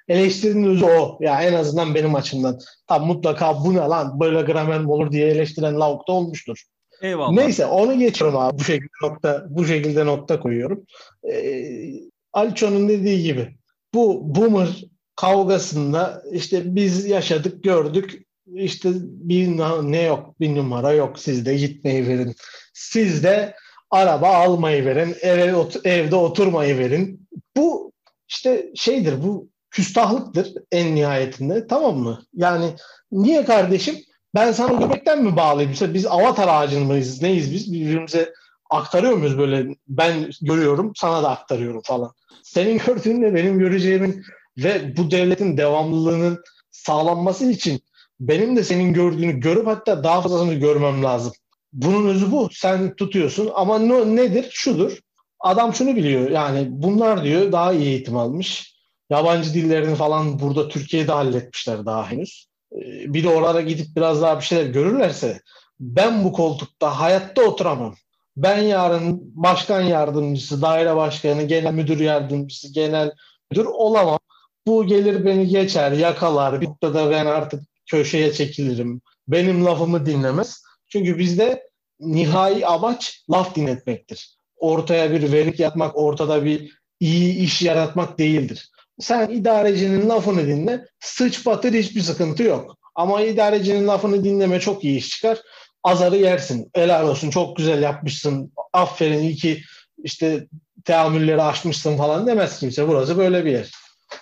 eleştirinin 0.09 0.69
özü 0.69 0.85
o. 0.85 1.19
Ya 1.21 1.43
en 1.43 1.53
azından 1.53 1.95
benim 1.95 2.15
açımdan. 2.15 2.59
Tam 2.87 3.07
mutlaka 3.07 3.65
bu 3.65 3.75
ne 3.75 3.79
lan 3.79 4.21
böyle 4.21 4.43
gramer 4.43 4.81
mi 4.81 4.91
olur 4.93 5.13
diye 5.13 5.29
eleştiren 5.29 5.81
lavuk 5.81 6.09
da 6.09 6.13
olmuştur. 6.13 6.65
Eyvallah. 7.03 7.33
Neyse 7.33 7.67
onu 7.67 7.99
geçiyorum 7.99 8.37
abi 8.37 8.59
bu 8.59 8.65
şekilde 8.65 8.89
nokta 9.03 9.47
bu 9.49 9.65
şekilde 9.65 10.07
nokta 10.07 10.41
koyuyorum. 10.41 10.87
Ee, 11.33 11.85
Alço'nun 12.33 12.89
dediği 12.89 13.23
gibi 13.23 13.57
bu 13.95 14.35
boomer 14.35 14.85
kavgasında 15.17 16.23
işte 16.33 16.75
biz 16.75 17.07
yaşadık 17.07 17.65
gördük 17.65 18.27
işte 18.55 18.91
bir 19.03 19.49
ne 19.93 20.03
yok 20.03 20.41
bir 20.41 20.55
numara 20.55 20.93
yok 20.93 21.19
sizde 21.19 21.57
gitmeyi 21.57 22.09
verin. 22.09 22.35
Sizde 22.75 23.55
araba 23.91 24.29
almayı 24.29 24.85
verin 24.85 25.17
eve 25.21 25.55
evde 25.85 26.17
oturmayı 26.17 26.79
verin. 26.79 27.29
Bu 27.57 27.93
işte 28.29 28.71
şeydir 28.75 29.23
bu 29.23 29.49
küstahlıktır 29.71 30.53
en 30.73 30.95
nihayetinde 30.95 31.67
tamam 31.67 31.97
mı? 31.97 32.23
Yani 32.35 32.71
niye 33.13 33.45
kardeşim 33.45 33.97
ben 34.37 34.53
sana 34.53 34.73
göbekten 34.73 35.25
mi 35.25 35.37
bağlayayım? 35.37 35.71
Mesela 35.71 35.95
biz 35.95 36.07
avatar 36.07 36.49
ağacın 36.49 36.87
mıyız? 36.87 37.23
Neyiz 37.23 37.53
biz? 37.53 37.73
Birbirimize 37.73 38.35
aktarıyor 38.71 39.17
muyuz 39.17 39.39
böyle? 39.39 39.75
Ben 39.89 40.31
görüyorum, 40.41 40.93
sana 40.97 41.23
da 41.23 41.31
aktarıyorum 41.31 41.83
falan. 41.85 42.13
Senin 42.43 42.79
gördüğünle 42.87 43.35
benim 43.35 43.59
göreceğimin 43.59 44.25
ve 44.59 44.97
bu 44.97 45.11
devletin 45.11 45.57
devamlılığının 45.57 46.43
sağlanması 46.71 47.51
için 47.51 47.81
benim 48.21 48.57
de 48.57 48.65
senin 48.65 48.93
gördüğünü 48.93 49.41
görüp 49.41 49.67
hatta 49.67 50.05
daha 50.05 50.23
fazlasını 50.23 50.55
görmem 50.55 51.05
lazım. 51.05 51.33
Bunun 51.73 52.09
özü 52.09 52.33
bu. 52.33 52.49
Sen 52.53 52.97
tutuyorsun 52.97 53.51
ama 53.55 53.79
no, 53.79 54.17
nedir? 54.17 54.49
Şudur. 54.53 54.99
Adam 55.41 55.75
şunu 55.75 55.97
biliyor. 55.97 56.31
Yani 56.31 56.67
bunlar 56.71 57.25
diyor 57.25 57.53
daha 57.53 57.73
iyi 57.73 57.87
eğitim 57.87 58.17
almış. 58.17 58.77
Yabancı 59.11 59.55
dillerini 59.55 59.95
falan 59.95 60.39
burada 60.41 60.69
Türkiye'de 60.69 61.13
halletmişler 61.13 61.87
daha 61.87 62.11
henüz. 62.11 62.47
Ee, 62.73 63.15
bir 63.15 63.25
de 63.25 63.29
oralara 63.29 63.61
gidip 63.61 63.97
biraz 63.97 64.23
daha 64.23 64.39
bir 64.39 64.45
şeyler 64.45 64.67
görürlerse 64.67 65.41
ben 65.81 66.25
bu 66.25 66.33
koltukta 66.33 67.01
hayatta 67.01 67.43
oturamam. 67.43 67.95
Ben 68.37 68.59
yarın 68.59 69.21
başkan 69.35 69.81
yardımcısı, 69.81 70.63
daire 70.63 70.97
başkanı, 70.97 71.43
genel 71.43 71.73
müdür 71.73 72.01
yardımcısı, 72.01 72.73
genel 72.73 73.13
müdür 73.51 73.65
olamam. 73.65 74.19
Bu 74.67 74.87
gelir 74.87 75.25
beni 75.25 75.49
geçer, 75.49 75.93
yakalar. 75.93 76.61
Bir 76.61 76.67
noktada 76.67 77.11
ben 77.11 77.27
artık 77.27 77.63
köşeye 77.87 78.33
çekilirim. 78.33 79.01
Benim 79.29 79.65
lafımı 79.65 80.07
dinlemez. 80.07 80.63
Çünkü 80.89 81.19
bizde 81.19 81.69
nihai 82.01 82.67
amaç 82.67 83.25
laf 83.31 83.55
dinletmektir. 83.55 84.37
Ortaya 84.57 85.13
bir 85.13 85.33
verik 85.33 85.61
yatmak, 85.61 85.97
ortada 85.97 86.45
bir 86.45 86.79
iyi 87.01 87.35
iş 87.39 87.63
yaratmak 87.63 88.19
değildir. 88.19 88.71
Sen 89.01 89.31
idarecinin 89.31 90.09
lafını 90.09 90.47
dinle, 90.47 90.85
sıç 91.01 91.47
batır 91.47 91.73
hiçbir 91.73 92.01
sıkıntı 92.01 92.43
yok. 92.43 92.77
Ama 92.95 93.21
idarecinin 93.21 93.89
lafını 93.89 94.25
dinleme 94.25 94.61
çok 94.61 94.85
iyi 94.85 94.99
iş 94.99 95.09
çıkar. 95.09 95.39
Azarı 95.85 96.17
yersin. 96.17 96.71
Helal 96.75 97.09
olsun 97.09 97.31
çok 97.31 97.57
güzel 97.57 97.83
yapmışsın. 97.83 98.53
Aferin 98.73 99.19
iyi 99.19 99.35
ki 99.35 99.63
işte 100.05 100.47
teamülleri 100.85 101.43
aşmışsın 101.43 101.97
falan 101.97 102.27
demez 102.27 102.59
kimse. 102.59 102.89
Burası 102.89 103.19
böyle 103.19 103.45
bir 103.45 103.51
yer. 103.51 103.71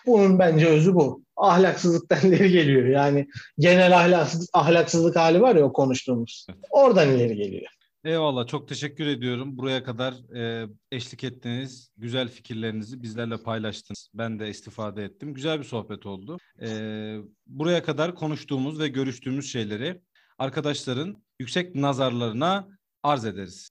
Bunun 0.06 0.38
bence 0.38 0.66
özü 0.66 0.94
bu. 0.94 1.22
Ahlaksızlıktan 1.36 2.18
ileri 2.22 2.50
geliyor. 2.50 2.86
Yani 2.86 3.26
genel 3.58 3.96
ahlaksız, 3.98 4.50
ahlaksızlık 4.52 5.16
hali 5.16 5.40
var 5.40 5.56
ya 5.56 5.64
o 5.64 5.72
konuştuğumuz. 5.72 6.46
Oradan 6.70 7.08
ileri 7.08 7.36
geliyor. 7.36 7.73
Eyvallah 8.04 8.46
çok 8.46 8.68
teşekkür 8.68 9.06
ediyorum. 9.06 9.58
Buraya 9.58 9.84
kadar 9.84 10.14
e, 10.36 10.68
eşlik 10.92 11.24
ettiniz. 11.24 11.90
Güzel 11.96 12.28
fikirlerinizi 12.28 13.02
bizlerle 13.02 13.36
paylaştınız. 13.36 14.08
Ben 14.14 14.38
de 14.38 14.48
istifade 14.48 15.04
ettim. 15.04 15.34
Güzel 15.34 15.58
bir 15.58 15.64
sohbet 15.64 16.06
oldu. 16.06 16.38
E, 16.62 17.18
buraya 17.46 17.82
kadar 17.82 18.14
konuştuğumuz 18.14 18.80
ve 18.80 18.88
görüştüğümüz 18.88 19.52
şeyleri 19.52 20.00
arkadaşların 20.38 21.16
yüksek 21.38 21.74
nazarlarına 21.74 22.68
arz 23.02 23.24
ederiz. 23.24 23.70